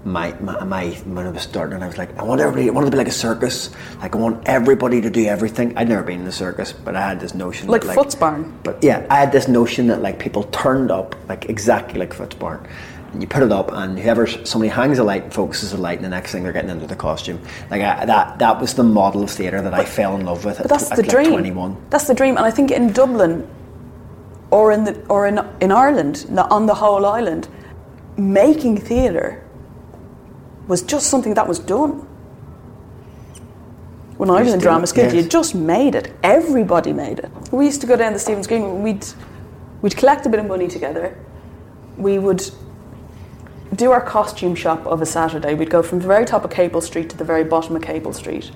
my, 0.05 0.33
my 0.41 0.65
my 0.65 0.89
when 1.05 1.27
I 1.27 1.31
was 1.31 1.43
starting, 1.43 1.83
I 1.83 1.87
was 1.87 1.97
like, 1.97 2.17
I 2.19 2.25
want 2.25 2.41
everybody. 2.41 2.69
I 2.69 2.73
want 2.73 2.87
it 2.87 2.91
to 2.91 2.97
be 2.97 2.99
like 2.99 3.09
a 3.09 3.13
circus. 3.13 3.71
Like 4.01 4.15
I 4.15 4.19
want 4.19 4.49
everybody 4.49 5.01
to 5.01 5.11
do 5.11 5.25
everything. 5.27 5.77
I'd 5.79 5.89
never 5.89 6.03
been 6.03 6.21
in 6.21 6.27
a 6.27 6.33
circus, 6.33 6.73
but 6.73 6.97
I 6.97 7.09
had 7.09 7.21
this 7.21 7.35
notion. 7.35 7.69
Like 7.69 7.83
that, 7.83 7.97
Footsbarn. 7.97 8.53
But 8.65 8.83
yeah, 8.83 9.07
I 9.11 9.21
had 9.21 9.31
this 9.31 9.47
notion 9.47 9.87
that 9.87 10.03
like 10.03 10.19
people 10.19 10.45
turned 10.45 10.91
up 10.91 11.15
like 11.29 11.49
exactly 11.49 12.01
like 12.01 12.13
Footsbarn. 12.13 12.67
And 13.15 13.23
you 13.23 13.29
put 13.29 13.45
it 13.45 13.53
up, 13.53 13.71
and 13.73 13.97
whoever 13.97 14.27
somebody 14.27 14.69
hangs 14.69 14.99
a 14.99 15.05
light 15.05 15.23
and 15.23 15.33
focuses 15.33 15.73
a 15.73 15.77
light, 15.77 15.99
and 15.99 16.05
the 16.05 16.09
next 16.09 16.33
thing 16.33 16.43
they're 16.43 16.53
getting 16.53 16.71
into 16.71 16.89
the 16.89 16.97
costume. 16.97 17.41
Like 17.71 17.81
I, 17.81 18.05
that, 18.05 18.41
that 18.41 18.61
was 18.61 18.75
the 18.75 18.83
model 18.83 19.23
of 19.23 19.31
theatre 19.31 19.63
that 19.63 19.73
I 19.73 19.85
fell 19.85 20.17
in 20.17 20.27
love 20.27 20.45
with. 20.45 20.59
But 20.59 20.69
that's 20.69 20.91
at, 20.91 20.97
the 20.97 21.05
at, 21.05 21.09
dream. 21.09 21.27
Like 21.27 21.35
Twenty-one. 21.35 21.87
That's 21.91 22.09
the 22.09 22.15
dream, 22.15 22.37
and 22.37 22.45
I 22.45 22.51
think 22.51 22.73
in 22.73 22.93
Dublin, 22.93 23.49
or 24.51 24.73
in 24.73 24.83
the 24.83 25.01
or 25.07 25.29
in 25.29 25.39
in 25.61 25.71
Ireland, 25.71 26.27
on 26.37 26.67
the 26.67 26.75
whole 26.75 27.07
island, 27.07 27.47
making 28.17 28.79
theatre 28.79 29.45
was 30.67 30.83
just 30.83 31.07
something 31.07 31.35
that 31.35 31.47
was 31.47 31.61
done. 31.61 32.09
When 34.17 34.29
I 34.29 34.43
was 34.43 34.55
in 34.55 34.59
drama 34.59 34.89
school, 34.89 35.05
yes. 35.05 35.15
you 35.15 35.23
just 35.23 35.55
made 35.55 35.95
it. 35.95 36.13
Everybody 36.25 36.93
made 36.93 37.21
it. 37.21 37.31
We 37.53 37.67
used 37.67 37.81
to 37.83 37.87
go 37.87 37.97
down 37.97 38.13
the 38.13 38.19
Stephen's 38.19 38.49
Green. 38.49 38.83
We'd 38.83 39.07
we'd 39.83 39.97
collect 39.97 40.27
a 40.27 40.29
bit 40.29 40.41
of 40.41 40.47
money 40.47 40.67
together. 40.67 41.17
We 41.97 42.19
would 42.19 42.43
do 43.77 43.91
our 43.93 44.01
costume 44.01 44.55
shop 44.55 44.87
of 44.87 45.01
a 45.01 45.07
Saturday. 45.07 45.55
We'd 45.55 45.71
go 45.71 45.83
from 45.83 46.01
the 46.01 46.07
very 46.07 46.25
top 46.25 46.45
of 46.45 46.51
Capel 46.51 46.81
Street 46.81 47.11
to 47.11 47.17
the 47.17 47.25
very 47.25 47.45
bottom 47.45 47.75
of 47.77 47.83
Capel 47.83 48.13
Street 48.13 48.51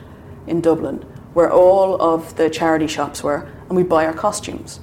in 0.46 0.60
Dublin, 0.60 0.98
where 1.34 1.50
all 1.50 2.00
of 2.00 2.36
the 2.36 2.50
charity 2.50 2.86
shops 2.86 3.22
were, 3.22 3.48
and 3.68 3.76
we'd 3.76 3.88
buy 3.88 4.06
our 4.06 4.12
costumes. 4.12 4.80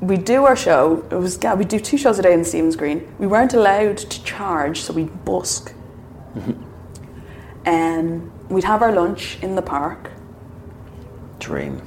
We'd 0.00 0.24
do 0.24 0.44
our 0.44 0.54
show. 0.54 1.04
It 1.10 1.14
was 1.16 1.38
yeah, 1.42 1.54
we'd 1.54 1.68
do 1.68 1.80
two 1.80 1.98
shows 1.98 2.18
a 2.18 2.22
day 2.22 2.32
in 2.32 2.44
Stephen's 2.44 2.76
Green. 2.76 3.12
We 3.18 3.26
weren't 3.26 3.54
allowed 3.54 3.98
to 3.98 4.24
charge, 4.24 4.80
so 4.82 4.92
we'd 4.92 5.24
busk. 5.24 5.74
And 7.64 8.22
um, 8.22 8.32
we'd 8.48 8.64
have 8.64 8.82
our 8.82 8.92
lunch 8.92 9.38
in 9.42 9.56
the 9.56 9.62
park, 9.62 10.10
Dream. 11.40 11.82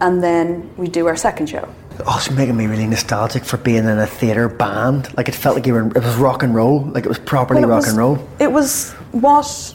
and 0.00 0.22
then 0.22 0.74
we'd 0.76 0.92
do 0.92 1.06
our 1.06 1.16
second 1.16 1.48
show. 1.48 1.74
Also 2.06 2.32
making 2.34 2.56
me 2.56 2.66
really 2.66 2.86
nostalgic 2.86 3.44
for 3.44 3.56
being 3.56 3.84
in 3.84 3.98
a 3.98 4.06
theatre 4.06 4.48
band. 4.48 5.14
Like 5.16 5.28
it 5.28 5.34
felt 5.34 5.54
like 5.56 5.66
you 5.66 5.72
were. 5.74 5.80
In, 5.82 5.90
it 5.90 6.02
was 6.02 6.16
rock 6.16 6.42
and 6.42 6.54
roll. 6.54 6.80
Like 6.82 7.04
it 7.04 7.08
was 7.08 7.18
properly 7.18 7.60
Well, 7.60 7.70
it 7.70 7.72
rock 7.72 7.80
was- 7.82 7.88
and 7.88 7.98
roll. 7.98 8.28
It 8.38 8.50
was 8.52 8.92
what 9.12 9.74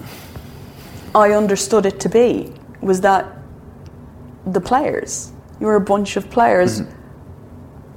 I 1.16 1.32
understood 1.32 1.86
it 1.86 2.00
to 2.02 2.10
be 2.10 2.54
was 2.82 3.02
that 3.02 3.26
the 4.46 4.62
players, 4.62 5.32
you 5.60 5.68
were 5.68 5.76
a 5.76 5.82
bunch 5.82 6.16
of 6.18 6.30
players 6.30 6.82
Mm-hmm. 6.82 6.98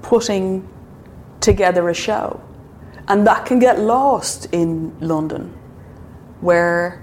putting 0.02 0.68
together 1.40 1.88
a 1.88 1.94
show. 1.94 2.40
And 3.08 3.26
that 3.26 3.44
can 3.46 3.58
get 3.58 3.78
lost 3.80 4.46
in 4.52 4.94
London, 5.00 5.52
where 6.40 7.00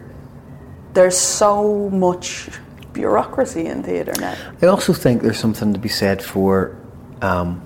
there's 0.93 1.17
so 1.17 1.89
much 1.91 2.49
bureaucracy 2.93 3.65
in 3.67 3.83
theatre 3.83 4.13
now. 4.19 4.35
I 4.61 4.65
also 4.65 4.93
think 4.93 5.21
there's 5.21 5.39
something 5.39 5.73
to 5.73 5.79
be 5.79 5.89
said 5.89 6.21
for 6.23 6.75
um, 7.21 7.61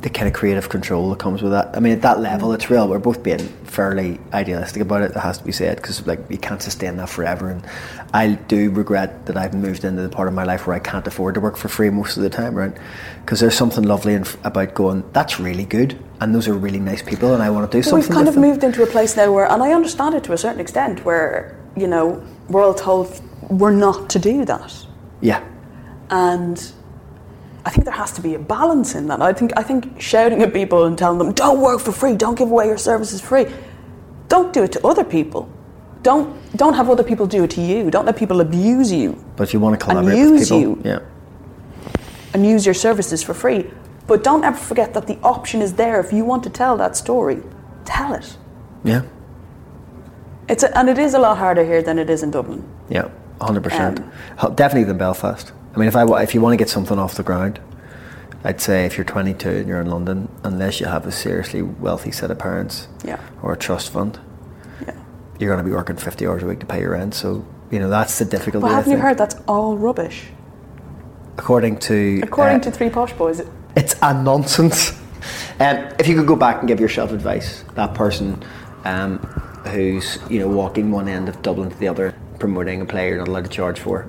the 0.00 0.08
kind 0.10 0.26
of 0.26 0.32
creative 0.32 0.68
control 0.68 1.10
that 1.10 1.18
comes 1.18 1.42
with 1.42 1.52
that. 1.52 1.76
I 1.76 1.80
mean, 1.80 1.92
at 1.92 2.02
that 2.02 2.18
level, 2.18 2.52
it's 2.52 2.70
real. 2.70 2.88
We're 2.88 2.98
both 2.98 3.22
being 3.22 3.38
fairly 3.64 4.18
idealistic 4.32 4.82
about 4.82 5.02
it. 5.02 5.10
It 5.12 5.16
has 5.18 5.38
to 5.38 5.44
be 5.44 5.52
said 5.52 5.76
because 5.76 6.04
like 6.06 6.18
you 6.28 6.38
can't 6.38 6.62
sustain 6.62 6.96
that 6.96 7.08
forever. 7.08 7.50
And 7.50 7.64
I 8.12 8.32
do 8.32 8.70
regret 8.70 9.26
that 9.26 9.36
I've 9.36 9.54
moved 9.54 9.84
into 9.84 10.02
the 10.02 10.08
part 10.08 10.28
of 10.28 10.34
my 10.34 10.44
life 10.44 10.66
where 10.66 10.74
I 10.74 10.78
can't 10.80 11.06
afford 11.06 11.34
to 11.34 11.40
work 11.40 11.56
for 11.56 11.68
free 11.68 11.90
most 11.90 12.16
of 12.16 12.22
the 12.22 12.30
time, 12.30 12.54
right? 12.54 12.72
Because 13.20 13.38
there's 13.40 13.56
something 13.56 13.84
lovely 13.84 14.14
in, 14.14 14.24
about 14.44 14.74
going. 14.74 15.04
That's 15.12 15.38
really 15.38 15.64
good, 15.66 15.98
and 16.20 16.34
those 16.34 16.48
are 16.48 16.54
really 16.54 16.80
nice 16.80 17.02
people, 17.02 17.34
and 17.34 17.42
I 17.42 17.50
want 17.50 17.70
to 17.70 17.76
do 17.76 17.82
But 17.82 17.90
something. 17.90 18.08
we've 18.08 18.16
kind 18.16 18.28
of 18.28 18.34
them. 18.34 18.42
moved 18.42 18.64
into 18.64 18.82
a 18.82 18.86
place 18.86 19.16
now 19.16 19.30
where, 19.32 19.48
and 19.50 19.62
I 19.62 19.72
understand 19.72 20.14
it 20.14 20.24
to 20.24 20.32
a 20.32 20.38
certain 20.38 20.60
extent, 20.60 21.04
where 21.04 21.56
you 21.76 21.86
know 21.86 22.22
we're 22.48 22.64
all 22.64 22.74
told 22.74 23.20
we're 23.48 23.70
not 23.72 24.08
to 24.10 24.18
do 24.18 24.44
that, 24.46 24.74
Yeah, 25.20 25.44
and 26.10 26.72
I 27.64 27.70
think 27.70 27.84
there 27.84 27.94
has 27.94 28.12
to 28.12 28.20
be 28.20 28.34
a 28.34 28.38
balance 28.38 28.94
in 28.94 29.06
that. 29.06 29.22
I 29.22 29.32
think 29.32 29.52
I 29.56 29.62
think 29.62 30.00
shouting 30.00 30.42
at 30.42 30.52
people 30.52 30.84
and 30.84 30.98
telling 30.98 31.18
them 31.18 31.32
don't 31.32 31.60
work 31.60 31.80
for 31.80 31.92
free, 31.92 32.14
don't 32.16 32.36
give 32.36 32.50
away 32.50 32.66
your 32.66 32.78
services 32.78 33.20
free, 33.20 33.46
don't 34.28 34.52
do 34.52 34.62
it 34.64 34.72
to 34.72 34.86
other 34.86 35.04
people. 35.04 35.48
Don't 36.02 36.34
don't 36.56 36.74
have 36.74 36.90
other 36.90 37.04
people 37.04 37.26
do 37.28 37.44
it 37.44 37.50
to 37.52 37.60
you. 37.60 37.88
Don't 37.90 38.04
let 38.06 38.16
people 38.16 38.40
abuse 38.40 38.90
you 38.90 39.22
but 39.36 39.44
if 39.44 39.54
you 39.54 39.60
want 39.60 39.78
to 39.78 39.86
And 39.86 39.90
collaborate 39.90 40.18
with 40.18 40.40
use 40.40 40.48
people, 40.48 40.60
you. 40.60 40.82
yeah. 40.84 40.98
and 42.34 42.44
use 42.44 42.66
your 42.66 42.74
services 42.74 43.22
for 43.22 43.34
free. 43.34 43.70
But 44.08 44.24
don't 44.24 44.42
ever 44.44 44.56
forget 44.56 44.92
that 44.94 45.06
the 45.06 45.16
option 45.22 45.62
is 45.62 45.74
there. 45.74 46.00
If 46.00 46.12
you 46.12 46.24
want 46.24 46.42
to 46.42 46.50
tell 46.50 46.76
that 46.78 46.96
story, 46.96 47.40
tell 47.84 48.14
it. 48.14 48.36
Yeah, 48.84 49.02
It's 50.48 50.64
a, 50.64 50.76
and 50.76 50.88
it 50.90 50.98
is 50.98 51.14
a 51.14 51.18
lot 51.20 51.38
harder 51.38 51.64
here 51.64 51.82
than 51.82 51.98
it 52.00 52.10
is 52.10 52.22
in 52.24 52.30
Dublin. 52.32 52.64
yeah, 52.90 53.08
hundred 53.40 53.62
percent. 53.62 54.00
Um, 54.38 54.54
Definitely 54.56 54.84
than 54.84 54.98
Belfast. 54.98 55.52
I 55.74 55.78
mean, 55.78 55.88
if 55.88 55.96
I 55.96 56.04
if 56.22 56.34
you 56.34 56.40
want 56.40 56.52
to 56.52 56.56
get 56.56 56.68
something 56.68 56.98
off 56.98 57.14
the 57.14 57.22
ground, 57.22 57.60
I'd 58.44 58.60
say 58.60 58.84
if 58.84 58.96
you're 58.98 59.04
22 59.04 59.48
and 59.48 59.68
you're 59.68 59.80
in 59.80 59.88
London, 59.90 60.28
unless 60.44 60.80
you 60.80 60.86
have 60.86 61.06
a 61.06 61.12
seriously 61.12 61.62
wealthy 61.62 62.10
set 62.10 62.30
of 62.30 62.38
parents 62.38 62.88
Yeah. 63.04 63.20
or 63.42 63.52
a 63.52 63.56
trust 63.56 63.90
fund, 63.90 64.18
Yeah. 64.86 64.94
you're 65.38 65.50
going 65.54 65.64
to 65.64 65.68
be 65.68 65.74
working 65.74 65.96
50 65.96 66.26
hours 66.26 66.42
a 66.42 66.46
week 66.46 66.60
to 66.60 66.66
pay 66.66 66.80
your 66.80 66.90
rent. 66.90 67.14
So 67.14 67.44
you 67.70 67.78
know 67.78 67.88
that's 67.88 68.18
the 68.18 68.24
difficulty. 68.26 68.66
But 68.68 68.74
haven't 68.74 68.92
you 68.92 68.98
heard 68.98 69.16
that's 69.16 69.36
all 69.48 69.76
rubbish? 69.78 70.26
According 71.38 71.78
to 71.78 72.20
According 72.22 72.56
uh, 72.56 72.64
to 72.64 72.70
Three 72.70 72.90
Posh 72.90 73.12
Boys, 73.14 73.40
It's 73.76 73.94
a 74.02 74.12
nonsense. 74.22 74.92
Um, 75.60 75.78
if 76.00 76.08
you 76.08 76.16
could 76.16 76.26
go 76.26 76.34
back 76.36 76.58
and 76.58 76.68
give 76.68 76.80
yourself 76.80 77.12
advice, 77.12 77.64
that 77.76 77.94
person 77.94 78.42
um, 78.84 79.18
who's 79.68 80.18
you 80.28 80.40
know 80.40 80.48
walking 80.48 80.90
one 80.90 81.08
end 81.08 81.28
of 81.28 81.40
Dublin 81.42 81.70
to 81.70 81.78
the 81.78 81.86
other, 81.88 82.14
promoting 82.40 82.80
a 82.82 82.84
player 82.84 83.10
you're 83.10 83.18
not 83.18 83.28
allowed 83.28 83.44
to 83.44 83.50
charge 83.50 83.78
for, 83.78 84.06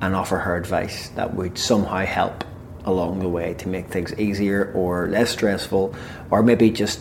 and 0.00 0.14
offer 0.14 0.38
her 0.38 0.56
advice 0.56 1.08
that 1.10 1.34
would 1.34 1.58
somehow 1.58 2.04
help 2.04 2.44
along 2.84 3.18
the 3.18 3.28
way 3.28 3.54
to 3.54 3.68
make 3.68 3.88
things 3.88 4.14
easier 4.18 4.72
or 4.74 5.08
less 5.08 5.30
stressful, 5.30 5.94
or 6.30 6.42
maybe 6.42 6.70
just 6.70 7.00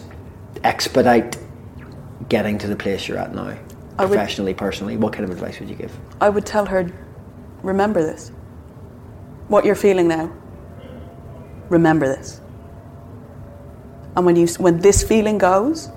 expedite 0.64 1.38
getting 2.30 2.58
to 2.58 2.68
the 2.68 2.76
place 2.76 3.08
you're 3.08 3.18
at 3.18 3.34
now, 3.34 3.54
I 3.98 4.04
would- 4.06 4.10
professionally, 4.10 4.54
personally. 4.54 4.98
What 4.98 5.14
kind 5.14 5.24
of 5.24 5.30
advice 5.32 5.60
would 5.60 5.70
you 5.70 5.76
give? 5.76 5.96
I 6.20 6.30
would 6.30 6.46
tell 6.46 6.66
her, 6.66 6.92
remember 7.64 8.02
this. 8.02 8.32
What 9.48 9.64
you're 9.64 9.76
feeling 9.76 10.08
now, 10.10 10.30
remember 11.70 12.08
this. 12.08 12.42
And 14.16 14.26
when 14.26 14.36
you 14.36 14.48
when 14.58 14.80
this 14.80 15.04
feeling 15.04 15.38
goes, 15.38 15.90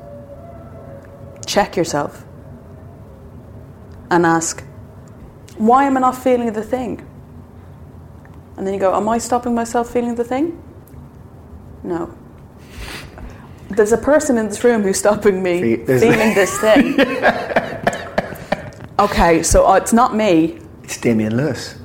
check 1.46 1.76
yourself 1.76 2.24
and 4.10 4.26
ask, 4.26 4.62
why 5.60 5.84
am 5.84 5.98
I 5.98 6.00
not 6.00 6.16
feeling 6.16 6.50
the 6.54 6.62
thing? 6.62 7.06
And 8.56 8.66
then 8.66 8.72
you 8.72 8.80
go, 8.80 8.94
am 8.94 9.06
I 9.10 9.18
stopping 9.18 9.54
myself 9.54 9.92
feeling 9.92 10.14
the 10.14 10.24
thing? 10.24 10.58
No. 11.82 12.16
There's 13.68 13.92
a 13.92 13.98
person 13.98 14.38
in 14.38 14.48
this 14.48 14.64
room 14.64 14.82
who's 14.82 14.98
stopping 14.98 15.42
me 15.42 15.76
there's- 15.76 16.00
feeling 16.02 16.34
this 16.34 16.58
thing. 16.58 16.98
okay, 18.98 19.42
so 19.42 19.66
uh, 19.66 19.74
it's 19.76 19.92
not 19.92 20.16
me. 20.16 20.58
It's 20.82 20.96
Damian 20.96 21.36
Lewis. 21.36 21.76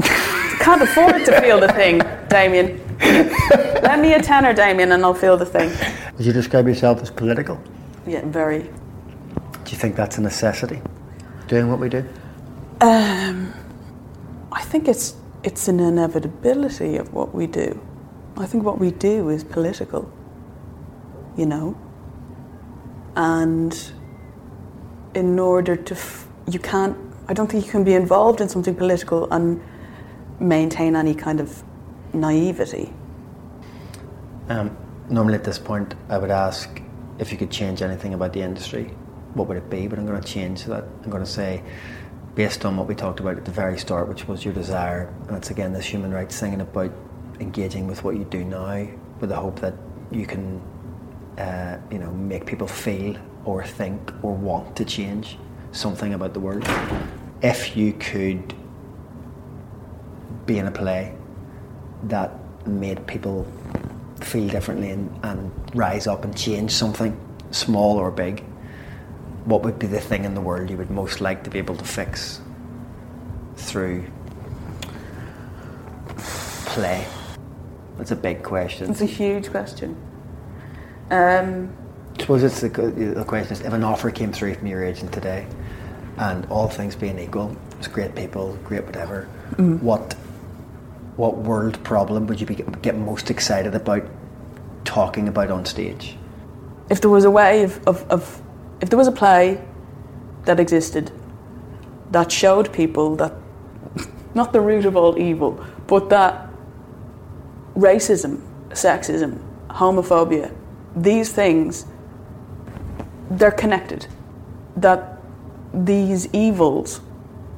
Can't 0.00 0.80
afford 0.80 1.22
to 1.26 1.38
feel 1.42 1.60
the 1.60 1.68
thing, 1.74 1.98
Damian. 2.28 2.80
Let 3.82 4.00
me 4.00 4.14
a 4.14 4.22
tenner, 4.22 4.54
Damian, 4.54 4.92
and 4.92 5.04
I'll 5.04 5.12
feel 5.12 5.36
the 5.36 5.44
thing. 5.44 5.70
Would 6.16 6.24
you 6.24 6.32
describe 6.32 6.66
yourself 6.66 7.02
as 7.02 7.10
political? 7.10 7.60
Yeah, 8.06 8.22
very. 8.24 8.62
Do 8.62 9.70
you 9.70 9.76
think 9.76 9.96
that's 9.96 10.16
a 10.16 10.22
necessity? 10.22 10.80
Doing 11.46 11.68
what 11.68 11.78
we 11.78 11.90
do? 11.90 12.06
I 12.86 14.62
think 14.62 14.88
it's 14.88 15.16
it's 15.42 15.68
an 15.68 15.80
inevitability 15.80 16.96
of 16.96 17.12
what 17.12 17.34
we 17.34 17.46
do. 17.46 17.80
I 18.36 18.46
think 18.46 18.64
what 18.64 18.78
we 18.78 18.90
do 18.90 19.28
is 19.28 19.44
political, 19.44 20.10
you 21.36 21.46
know. 21.46 21.76
And 23.16 23.92
in 25.14 25.38
order 25.38 25.76
to, 25.76 25.94
f- 25.94 26.28
you 26.50 26.58
can't. 26.58 26.96
I 27.28 27.32
don't 27.32 27.50
think 27.50 27.64
you 27.64 27.70
can 27.70 27.84
be 27.84 27.94
involved 27.94 28.40
in 28.40 28.48
something 28.48 28.74
political 28.74 29.32
and 29.32 29.62
maintain 30.40 30.96
any 30.96 31.14
kind 31.14 31.40
of 31.40 31.62
naivety. 32.12 32.92
Um, 34.48 34.76
normally 35.08 35.36
at 35.36 35.44
this 35.44 35.58
point, 35.58 35.94
I 36.10 36.18
would 36.18 36.30
ask 36.30 36.82
if 37.18 37.32
you 37.32 37.38
could 37.38 37.50
change 37.50 37.80
anything 37.80 38.12
about 38.12 38.32
the 38.34 38.42
industry, 38.42 38.94
what 39.34 39.48
would 39.48 39.56
it 39.56 39.70
be? 39.70 39.86
But 39.86 39.98
I'm 39.98 40.06
going 40.06 40.20
to 40.20 40.28
change 40.28 40.64
that. 40.64 40.84
I'm 41.02 41.10
going 41.10 41.24
to 41.24 41.30
say, 41.30 41.62
based 42.34 42.64
on 42.64 42.76
what 42.76 42.88
we 42.88 42.94
talked 42.94 43.20
about 43.20 43.36
at 43.36 43.44
the 43.44 43.50
very 43.50 43.78
start, 43.78 44.08
which 44.08 44.26
was 44.26 44.44
your 44.44 44.54
desire, 44.54 45.12
and 45.28 45.36
it's 45.36 45.50
again 45.50 45.72
this 45.72 45.86
human 45.86 46.12
rights 46.12 46.38
thing 46.38 46.52
and 46.52 46.62
about 46.62 46.92
engaging 47.40 47.86
with 47.86 48.02
what 48.04 48.16
you 48.16 48.24
do 48.24 48.44
now, 48.44 48.86
with 49.20 49.30
the 49.30 49.36
hope 49.36 49.60
that 49.60 49.74
you 50.10 50.26
can, 50.26 50.60
uh, 51.38 51.78
you 51.90 51.98
know, 51.98 52.10
make 52.12 52.46
people 52.46 52.66
feel 52.66 53.16
or 53.44 53.64
think 53.64 54.12
or 54.22 54.34
want 54.34 54.76
to 54.76 54.84
change 54.84 55.38
something 55.72 56.14
about 56.14 56.34
the 56.34 56.40
world. 56.40 56.66
If 57.42 57.76
you 57.76 57.92
could 57.94 58.54
be 60.46 60.58
in 60.58 60.66
a 60.66 60.70
play 60.70 61.14
that 62.04 62.32
made 62.66 63.06
people 63.06 63.46
feel 64.20 64.48
differently 64.48 64.90
and, 64.90 65.24
and 65.24 65.52
rise 65.74 66.06
up 66.06 66.24
and 66.24 66.36
change 66.36 66.70
something, 66.70 67.18
small 67.50 67.98
or 67.98 68.10
big, 68.10 68.44
what 69.44 69.62
would 69.62 69.78
be 69.78 69.86
the 69.86 70.00
thing 70.00 70.24
in 70.24 70.34
the 70.34 70.40
world 70.40 70.70
you 70.70 70.76
would 70.76 70.90
most 70.90 71.20
like 71.20 71.44
to 71.44 71.50
be 71.50 71.58
able 71.58 71.76
to 71.76 71.84
fix 71.84 72.40
through 73.56 74.04
play? 76.66 77.06
That's 77.98 78.10
a 78.10 78.16
big 78.16 78.42
question. 78.42 78.90
It's 78.90 79.00
a 79.00 79.06
huge 79.06 79.50
question. 79.50 79.96
Um, 81.10 81.72
I 82.16 82.20
suppose 82.20 82.42
it's 82.42 82.60
the, 82.60 82.68
the 82.68 83.24
question 83.24 83.52
is 83.52 83.60
if 83.60 83.72
an 83.72 83.84
offer 83.84 84.10
came 84.10 84.32
through 84.32 84.54
from 84.54 84.66
your 84.66 84.82
agent 84.84 85.12
today 85.12 85.46
and 86.16 86.46
all 86.46 86.68
things 86.68 86.96
being 86.96 87.18
equal, 87.18 87.56
it's 87.78 87.88
great 87.88 88.14
people, 88.14 88.58
great 88.64 88.84
whatever, 88.84 89.24
what 89.80 90.14
what 91.16 91.36
world 91.36 91.80
problem 91.84 92.26
would 92.26 92.40
you 92.40 92.46
be, 92.46 92.56
get 92.82 92.96
most 92.96 93.30
excited 93.30 93.74
about 93.76 94.04
talking 94.84 95.28
about 95.28 95.48
on 95.50 95.64
stage? 95.64 96.16
if 96.90 97.00
there 97.00 97.10
was 97.10 97.24
a 97.24 97.30
way 97.30 97.62
of, 97.62 97.86
of, 97.86 98.08
of 98.10 98.42
if 98.80 98.90
there 98.90 98.98
was 98.98 99.08
a 99.08 99.12
play 99.12 99.62
that 100.44 100.60
existed 100.60 101.10
that 102.10 102.30
showed 102.30 102.72
people 102.72 103.16
that 103.16 103.32
not 104.34 104.52
the 104.52 104.60
root 104.60 104.84
of 104.84 104.96
all 104.96 105.18
evil 105.18 105.64
but 105.86 106.08
that 106.10 106.48
racism 107.74 108.40
sexism 108.70 109.38
homophobia 109.68 110.54
these 110.96 111.32
things 111.32 111.86
they're 113.30 113.50
connected. 113.50 114.06
That 114.76 115.18
these 115.72 116.32
evils 116.32 117.00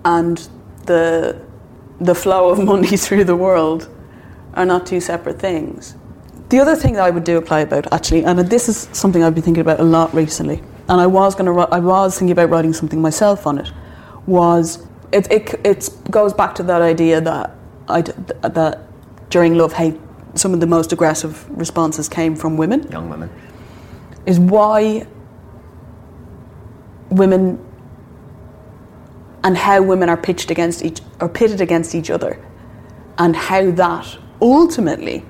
and 0.05 0.49
the 0.85 1.41
the 2.01 2.15
flow 2.15 2.51
of 2.51 2.63
money 2.63 2.97
through 3.05 3.25
the 3.25 3.37
world 3.37 3.89
are 4.55 4.67
not 4.67 4.87
two 4.87 5.01
separate 5.01 5.39
things. 5.39 5.97
The 6.49 6.61
other 6.61 6.77
thing 6.77 6.95
that 6.95 7.03
I 7.03 7.11
would 7.11 7.25
do 7.25 7.39
a 7.39 7.43
play 7.43 7.63
about, 7.63 7.93
actually, 7.93 8.25
and 8.25 8.39
this 8.39 8.69
is 8.69 8.89
something 8.93 9.23
I've 9.25 9.35
been 9.35 9.43
thinking 9.43 9.63
about 9.63 9.81
a 9.81 9.85
lot 9.85 10.15
recently, 10.15 10.63
and 10.89 11.01
I 11.01 11.07
was 11.07 11.35
going 11.35 11.47
to, 11.47 11.61
I 11.73 11.81
was 11.81 12.19
thinking 12.19 12.33
about 12.33 12.51
writing 12.51 12.73
something 12.73 13.01
myself 13.01 13.47
on 13.47 13.59
it, 13.59 13.71
was 14.27 14.87
it, 15.13 15.31
it, 15.31 15.55
it 15.65 15.91
goes 16.11 16.33
back 16.33 16.55
to 16.57 16.63
that 16.65 16.83
idea 16.83 17.21
that 17.21 17.51
I, 17.89 18.03
that 18.03 18.81
during 19.31 19.57
Love/Hate, 19.57 19.99
some 20.35 20.53
of 20.53 20.61
the 20.61 20.67
most 20.67 20.93
aggressive 20.93 21.49
responses 21.57 22.09
came 22.09 22.37
from 22.37 22.57
women. 22.57 22.91
Young 22.91 23.09
women. 23.09 23.31
Is 24.27 24.39
why 24.41 25.07
women 27.11 27.65
and 29.45 29.57
how 29.57 29.81
women 29.83 30.09
are 30.09 30.17
pitched 30.17 30.51
against 30.51 30.85
each, 30.85 31.01
or 31.21 31.29
pitted 31.29 31.61
against 31.61 31.95
each 31.95 32.11
other, 32.11 32.45
and 33.19 33.37
how 33.37 33.71
that 33.71 34.19
ultimately 34.43 35.25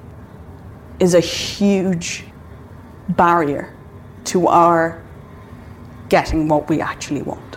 is 0.98 1.12
a 1.14 1.20
huge 1.20 2.24
barrier 3.10 3.76
to 4.24 4.48
our 4.48 5.02
getting 6.08 6.48
what 6.48 6.68
we 6.68 6.80
actually 6.80 7.22
want. 7.22 7.56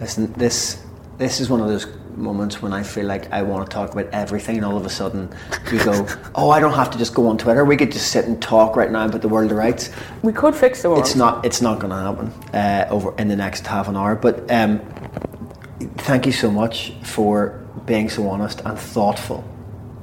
Listen, 0.00 0.32
this 0.34 0.82
this 1.18 1.40
is 1.40 1.48
one 1.48 1.60
of 1.60 1.68
those 1.68 1.86
moments 2.16 2.62
when 2.62 2.72
I 2.72 2.82
feel 2.82 3.06
like 3.06 3.30
I 3.32 3.42
want 3.42 3.68
to 3.68 3.74
talk 3.74 3.92
about 3.92 4.06
everything, 4.12 4.56
and 4.56 4.64
all 4.64 4.76
of 4.76 4.86
a 4.86 4.90
sudden 4.90 5.34
you 5.72 5.82
go, 5.84 6.06
"Oh, 6.34 6.50
I 6.50 6.60
don't 6.60 6.74
have 6.74 6.90
to 6.90 6.98
just 6.98 7.14
go 7.14 7.28
on 7.28 7.38
Twitter. 7.38 7.64
We 7.64 7.76
could 7.76 7.92
just 7.92 8.10
sit 8.10 8.24
and 8.26 8.40
talk 8.40 8.76
right 8.76 8.90
now 8.90 9.06
about 9.06 9.22
the 9.22 9.28
world 9.28 9.50
of 9.50 9.56
rights." 9.56 9.90
We 10.22 10.32
could 10.32 10.54
fix 10.54 10.82
the 10.82 10.90
world. 10.90 11.00
It's 11.00 11.14
not. 11.14 11.44
It's 11.44 11.60
not 11.60 11.78
going 11.78 11.90
to 11.90 11.96
happen 11.96 12.28
uh, 12.54 12.86
over 12.90 13.14
in 13.18 13.28
the 13.28 13.36
next 13.36 13.66
half 13.66 13.88
an 13.88 13.96
hour. 13.96 14.14
But 14.14 14.50
um, 14.50 14.80
thank 15.98 16.26
you 16.26 16.32
so 16.32 16.50
much 16.50 16.92
for 17.02 17.60
being 17.86 18.08
so 18.08 18.28
honest 18.28 18.60
and 18.64 18.78
thoughtful 18.78 19.44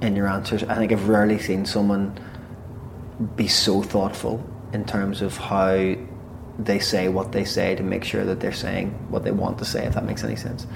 in 0.02 0.16
your 0.16 0.28
answers. 0.28 0.64
I 0.64 0.76
think 0.76 0.92
I've 0.92 1.08
rarely 1.08 1.40
seen 1.40 1.66
someone 1.66 2.20
be 3.36 3.48
so 3.48 3.82
thoughtful 3.82 4.44
in 4.74 4.86
terms 4.86 5.22
of 5.22 5.38
how 5.38 5.96
they 6.60 6.80
say 6.80 7.08
what 7.08 7.32
they 7.32 7.46
say 7.46 7.76
to 7.76 7.84
make 7.84 8.04
sure 8.04 8.24
that 8.26 8.40
they're 8.40 8.52
saying 8.52 8.90
what 9.10 9.24
they 9.24 9.32
want 9.32 9.58
to 9.60 9.66
say. 9.66 9.86
If 9.86 9.94
that 9.96 10.06
makes 10.06 10.24
any 10.24 10.36
sense. 10.36 10.68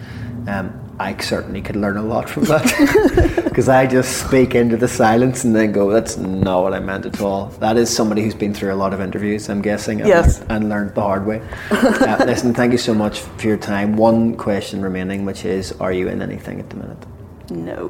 Um, 0.47 0.79
I 0.99 1.17
certainly 1.17 1.61
could 1.61 1.75
learn 1.75 1.97
a 1.97 2.03
lot 2.03 2.29
from 2.29 2.43
that 2.45 3.41
because 3.43 3.67
I 3.67 3.85
just 3.87 4.25
speak 4.25 4.53
into 4.55 4.77
the 4.77 4.87
silence 4.87 5.43
and 5.43 5.55
then 5.55 5.71
go, 5.71 5.89
"That's 5.91 6.17
not 6.17 6.61
what 6.63 6.73
I 6.73 6.79
meant 6.79 7.05
at 7.05 7.19
all." 7.19 7.47
That 7.59 7.77
is 7.77 7.93
somebody 7.93 8.21
who's 8.23 8.35
been 8.35 8.53
through 8.53 8.71
a 8.73 8.75
lot 8.75 8.93
of 8.93 9.01
interviews, 9.01 9.49
I'm 9.49 9.61
guessing, 9.61 9.99
and, 10.01 10.07
Yes. 10.07 10.39
learned, 10.41 10.51
and 10.51 10.69
learned 10.69 10.95
the 10.95 11.01
hard 11.01 11.25
way. 11.25 11.41
uh, 11.71 12.23
listen, 12.25 12.53
thank 12.53 12.71
you 12.71 12.77
so 12.77 12.93
much 12.93 13.19
for 13.21 13.47
your 13.47 13.57
time. 13.57 13.97
One 13.97 14.35
question 14.37 14.81
remaining, 14.81 15.25
which 15.25 15.45
is, 15.45 15.71
are 15.73 15.91
you 15.91 16.07
in 16.07 16.21
anything 16.21 16.59
at 16.59 16.69
the 16.69 16.75
minute? 16.77 17.05
No. 17.49 17.89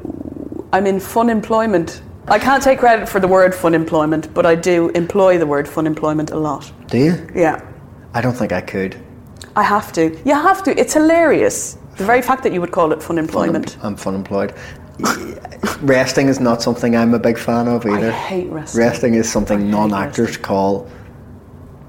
I'm 0.72 0.86
in 0.86 0.98
fun 0.98 1.28
employment. 1.30 2.00
I 2.26 2.38
can't 2.40 2.62
take 2.62 2.80
credit 2.80 3.08
for 3.08 3.20
the 3.20 3.28
word 3.28 3.54
fun 3.54 3.72
employment, 3.74 4.32
but 4.34 4.44
I 4.46 4.56
do 4.56 4.88
employ 4.90 5.38
the 5.38 5.46
word 5.46 5.68
fun 5.68 5.86
employment 5.86 6.32
a 6.32 6.36
lot. 6.38 6.72
Do 6.88 6.98
you? 6.98 7.28
Yeah. 7.34 7.60
I 8.16 8.22
don't 8.22 8.32
think 8.32 8.50
I 8.50 8.62
could. 8.62 8.96
I 9.56 9.62
have 9.62 9.92
to. 9.92 10.18
You 10.24 10.32
have 10.32 10.62
to. 10.62 10.80
It's 10.80 10.94
hilarious. 10.94 11.76
The 11.98 12.04
very 12.04 12.22
fact 12.22 12.42
that 12.44 12.52
you 12.54 12.62
would 12.62 12.72
call 12.72 12.92
it 12.92 13.02
fun 13.02 13.18
employment. 13.18 13.76
I'm 13.82 13.94
fun 13.94 14.14
employed. 14.14 14.54
Resting 15.82 16.28
is 16.28 16.40
not 16.40 16.62
something 16.62 16.96
I'm 16.96 17.12
a 17.12 17.18
big 17.18 17.36
fan 17.36 17.68
of 17.68 17.84
either. 17.84 18.08
I 18.08 18.10
hate 18.12 18.48
resting. 18.48 18.80
Resting 18.80 19.14
is 19.14 19.30
something 19.30 19.70
non-actors 19.70 20.38
call 20.38 20.88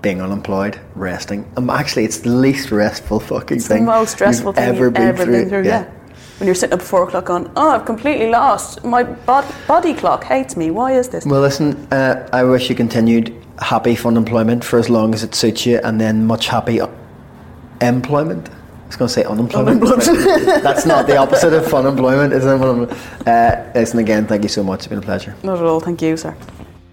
being 0.02 0.22
unemployed. 0.22 0.78
Resting. 0.96 1.50
Um, 1.56 1.70
actually, 1.70 2.04
it's 2.04 2.18
the 2.18 2.30
least 2.30 2.72
restful 2.72 3.22
fucking 3.22 3.62
thing. 3.62 3.86
The 3.86 3.92
most 3.92 4.12
stressful 4.12 4.52
thing 4.52 4.66
ever 4.66 4.86
you've 4.86 4.94
been 4.96 5.04
ever 5.04 5.24
through. 5.24 5.34
been 5.34 5.50
through. 5.50 5.64
Yeah. 5.64 5.90
When 6.40 6.48
you're 6.48 6.56
sitting 6.56 6.74
up 6.74 6.82
at 6.82 6.86
four 6.86 7.04
o'clock 7.08 7.30
on, 7.30 7.50
oh, 7.56 7.70
I've 7.70 7.86
completely 7.86 8.30
lost. 8.30 8.84
My 8.84 9.04
bod- 9.04 9.56
body 9.66 9.94
clock 9.94 10.26
hates 10.26 10.58
me. 10.58 10.72
Why 10.72 10.92
is 10.92 11.08
this? 11.08 11.26
Well, 11.26 11.40
listen. 11.40 11.88
Uh, 11.90 12.28
I 12.34 12.44
wish 12.44 12.70
you 12.70 12.76
continued 12.76 13.37
happy 13.60 13.96
fun 13.96 14.18
employment 14.18 14.64
for 14.64 14.80
as 14.80 14.90
long 14.90 15.14
as 15.14 15.24
it 15.24 15.36
suits 15.36 15.66
you, 15.66 15.80
and 15.84 16.00
then 16.00 16.26
much 16.26 16.48
happy 16.48 16.80
employment. 17.82 18.50
I 18.50 18.88
was 18.88 18.96
going 18.96 19.08
to 19.10 19.14
say 19.14 19.24
unemployment. 19.26 19.82
but 19.82 19.98
That's 20.64 20.86
not 20.86 21.08
the 21.08 21.18
opposite 21.18 21.52
of 21.54 21.68
fun 21.68 21.86
employment, 21.86 22.32
is 22.34 22.46
it? 22.46 23.28
Uh, 23.28 23.72
listen 23.76 24.00
again. 24.00 24.26
Thank 24.26 24.44
you 24.44 24.50
so 24.50 24.64
much. 24.64 24.80
It's 24.80 24.88
been 24.88 25.00
a 25.00 25.02
pleasure. 25.02 25.36
Not 25.44 25.58
at 25.58 25.64
all. 25.66 25.82
Thank 25.82 26.02
you, 26.02 26.16
sir. 26.16 26.36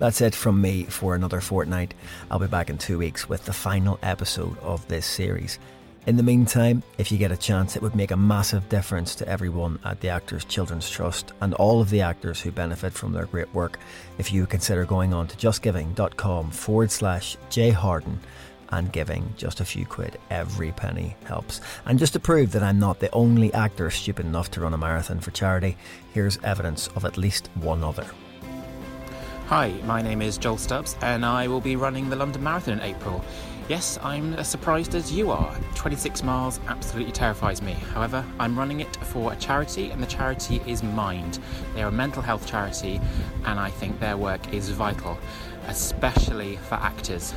That's 0.00 0.20
it 0.20 0.34
from 0.34 0.60
me 0.60 0.84
for 0.84 1.14
another 1.14 1.40
fortnight. 1.40 1.94
I'll 2.30 2.40
be 2.40 2.48
back 2.48 2.68
in 2.68 2.78
two 2.78 2.98
weeks 2.98 3.28
with 3.28 3.44
the 3.44 3.52
final 3.52 3.98
episode 4.02 4.58
of 4.58 4.86
this 4.88 5.06
series. 5.06 5.60
In 6.06 6.16
the 6.18 6.22
meantime, 6.22 6.82
if 6.98 7.10
you 7.10 7.16
get 7.16 7.32
a 7.32 7.36
chance, 7.36 7.76
it 7.76 7.82
would 7.82 7.94
make 7.94 8.10
a 8.10 8.16
massive 8.16 8.68
difference 8.68 9.14
to 9.14 9.26
everyone 9.26 9.78
at 9.86 10.00
the 10.02 10.10
Actors 10.10 10.44
Children's 10.44 10.90
Trust 10.90 11.32
and 11.40 11.54
all 11.54 11.80
of 11.80 11.88
the 11.88 12.02
actors 12.02 12.42
who 12.42 12.50
benefit 12.50 12.92
from 12.92 13.14
their 13.14 13.24
great 13.24 13.52
work 13.54 13.78
if 14.18 14.30
you 14.30 14.44
consider 14.44 14.84
going 14.84 15.14
on 15.14 15.28
to 15.28 15.36
justgiving.com 15.36 16.50
forward 16.50 16.90
slash 16.90 17.38
jharden 17.48 18.18
and 18.68 18.92
giving 18.92 19.32
just 19.38 19.60
a 19.60 19.64
few 19.64 19.86
quid. 19.86 20.18
Every 20.28 20.72
penny 20.72 21.16
helps. 21.24 21.62
And 21.86 21.98
just 21.98 22.12
to 22.12 22.20
prove 22.20 22.52
that 22.52 22.62
I'm 22.62 22.78
not 22.78 23.00
the 23.00 23.10
only 23.14 23.50
actor 23.54 23.90
stupid 23.90 24.26
enough 24.26 24.50
to 24.50 24.60
run 24.60 24.74
a 24.74 24.78
marathon 24.78 25.20
for 25.20 25.30
charity, 25.30 25.74
here's 26.12 26.36
evidence 26.44 26.86
of 26.88 27.06
at 27.06 27.16
least 27.16 27.48
one 27.54 27.82
other. 27.82 28.06
Hi, 29.46 29.70
my 29.84 30.02
name 30.02 30.20
is 30.20 30.36
Joel 30.36 30.58
Stubbs, 30.58 30.96
and 31.00 31.24
I 31.24 31.48
will 31.48 31.60
be 31.62 31.76
running 31.76 32.10
the 32.10 32.16
London 32.16 32.42
Marathon 32.42 32.74
in 32.74 32.80
April. 32.80 33.24
Yes, 33.66 33.98
I'm 34.02 34.34
as 34.34 34.46
surprised 34.46 34.94
as 34.94 35.10
you 35.10 35.30
are. 35.30 35.56
26 35.74 36.22
miles 36.22 36.60
absolutely 36.68 37.12
terrifies 37.12 37.62
me. 37.62 37.72
However, 37.72 38.22
I'm 38.38 38.58
running 38.58 38.80
it 38.80 38.94
for 38.96 39.32
a 39.32 39.36
charity, 39.36 39.90
and 39.90 40.02
the 40.02 40.06
charity 40.06 40.60
is 40.66 40.82
Mind. 40.82 41.38
They 41.74 41.82
are 41.82 41.88
a 41.88 41.92
mental 41.92 42.20
health 42.20 42.46
charity, 42.46 43.00
and 43.46 43.58
I 43.58 43.70
think 43.70 43.98
their 43.98 44.18
work 44.18 44.52
is 44.52 44.68
vital, 44.68 45.16
especially 45.66 46.56
for 46.56 46.74
actors. 46.74 47.32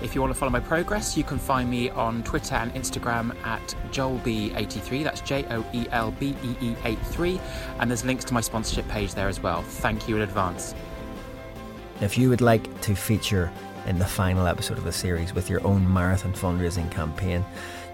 If 0.00 0.14
you 0.14 0.20
want 0.20 0.32
to 0.32 0.38
follow 0.38 0.52
my 0.52 0.60
progress, 0.60 1.16
you 1.16 1.24
can 1.24 1.38
find 1.38 1.68
me 1.68 1.90
on 1.90 2.22
Twitter 2.22 2.54
and 2.54 2.72
Instagram 2.74 3.34
at 3.44 3.74
JoelB83. 3.90 5.02
That's 5.02 5.20
J 5.22 5.44
O 5.50 5.66
E 5.72 5.86
L 5.90 6.12
B 6.12 6.36
E 6.44 6.54
E 6.60 6.76
83. 6.84 7.40
And 7.80 7.90
there's 7.90 8.04
links 8.04 8.24
to 8.26 8.34
my 8.34 8.40
sponsorship 8.40 8.86
page 8.86 9.12
there 9.14 9.26
as 9.26 9.42
well. 9.42 9.62
Thank 9.62 10.08
you 10.08 10.14
in 10.14 10.22
advance. 10.22 10.76
If 12.00 12.16
you 12.16 12.28
would 12.28 12.42
like 12.42 12.80
to 12.82 12.94
feature 12.94 13.50
in 13.86 13.98
the 13.98 14.04
final 14.04 14.46
episode 14.46 14.78
of 14.78 14.84
the 14.84 14.92
series 14.92 15.34
with 15.34 15.48
your 15.48 15.66
own 15.66 15.90
marathon 15.92 16.32
fundraising 16.32 16.90
campaign, 16.90 17.44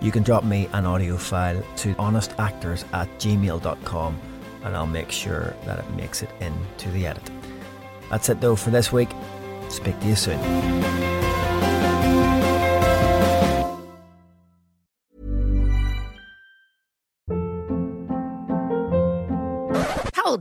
you 0.01 0.11
can 0.11 0.23
drop 0.23 0.45
me 0.45 0.69
an 0.73 0.87
audio 0.87 1.17
file 1.17 1.63
to 1.77 1.95
honestactors 1.95 2.85
at 2.93 3.09
gmail.com 3.19 4.21
and 4.65 4.77
I'll 4.77 4.87
make 4.87 5.11
sure 5.11 5.55
that 5.67 5.79
it 5.79 5.91
makes 5.91 6.23
it 6.23 6.31
into 6.41 6.91
the 6.91 7.07
edit. 7.07 7.31
That's 8.11 8.29
it 8.29 8.41
though 8.41 8.57
for 8.57 8.71
this 8.71 8.93
week. 8.93 9.11
Speak 9.69 9.99
to 10.01 10.07
you 10.07 10.17
soon. 10.17 11.24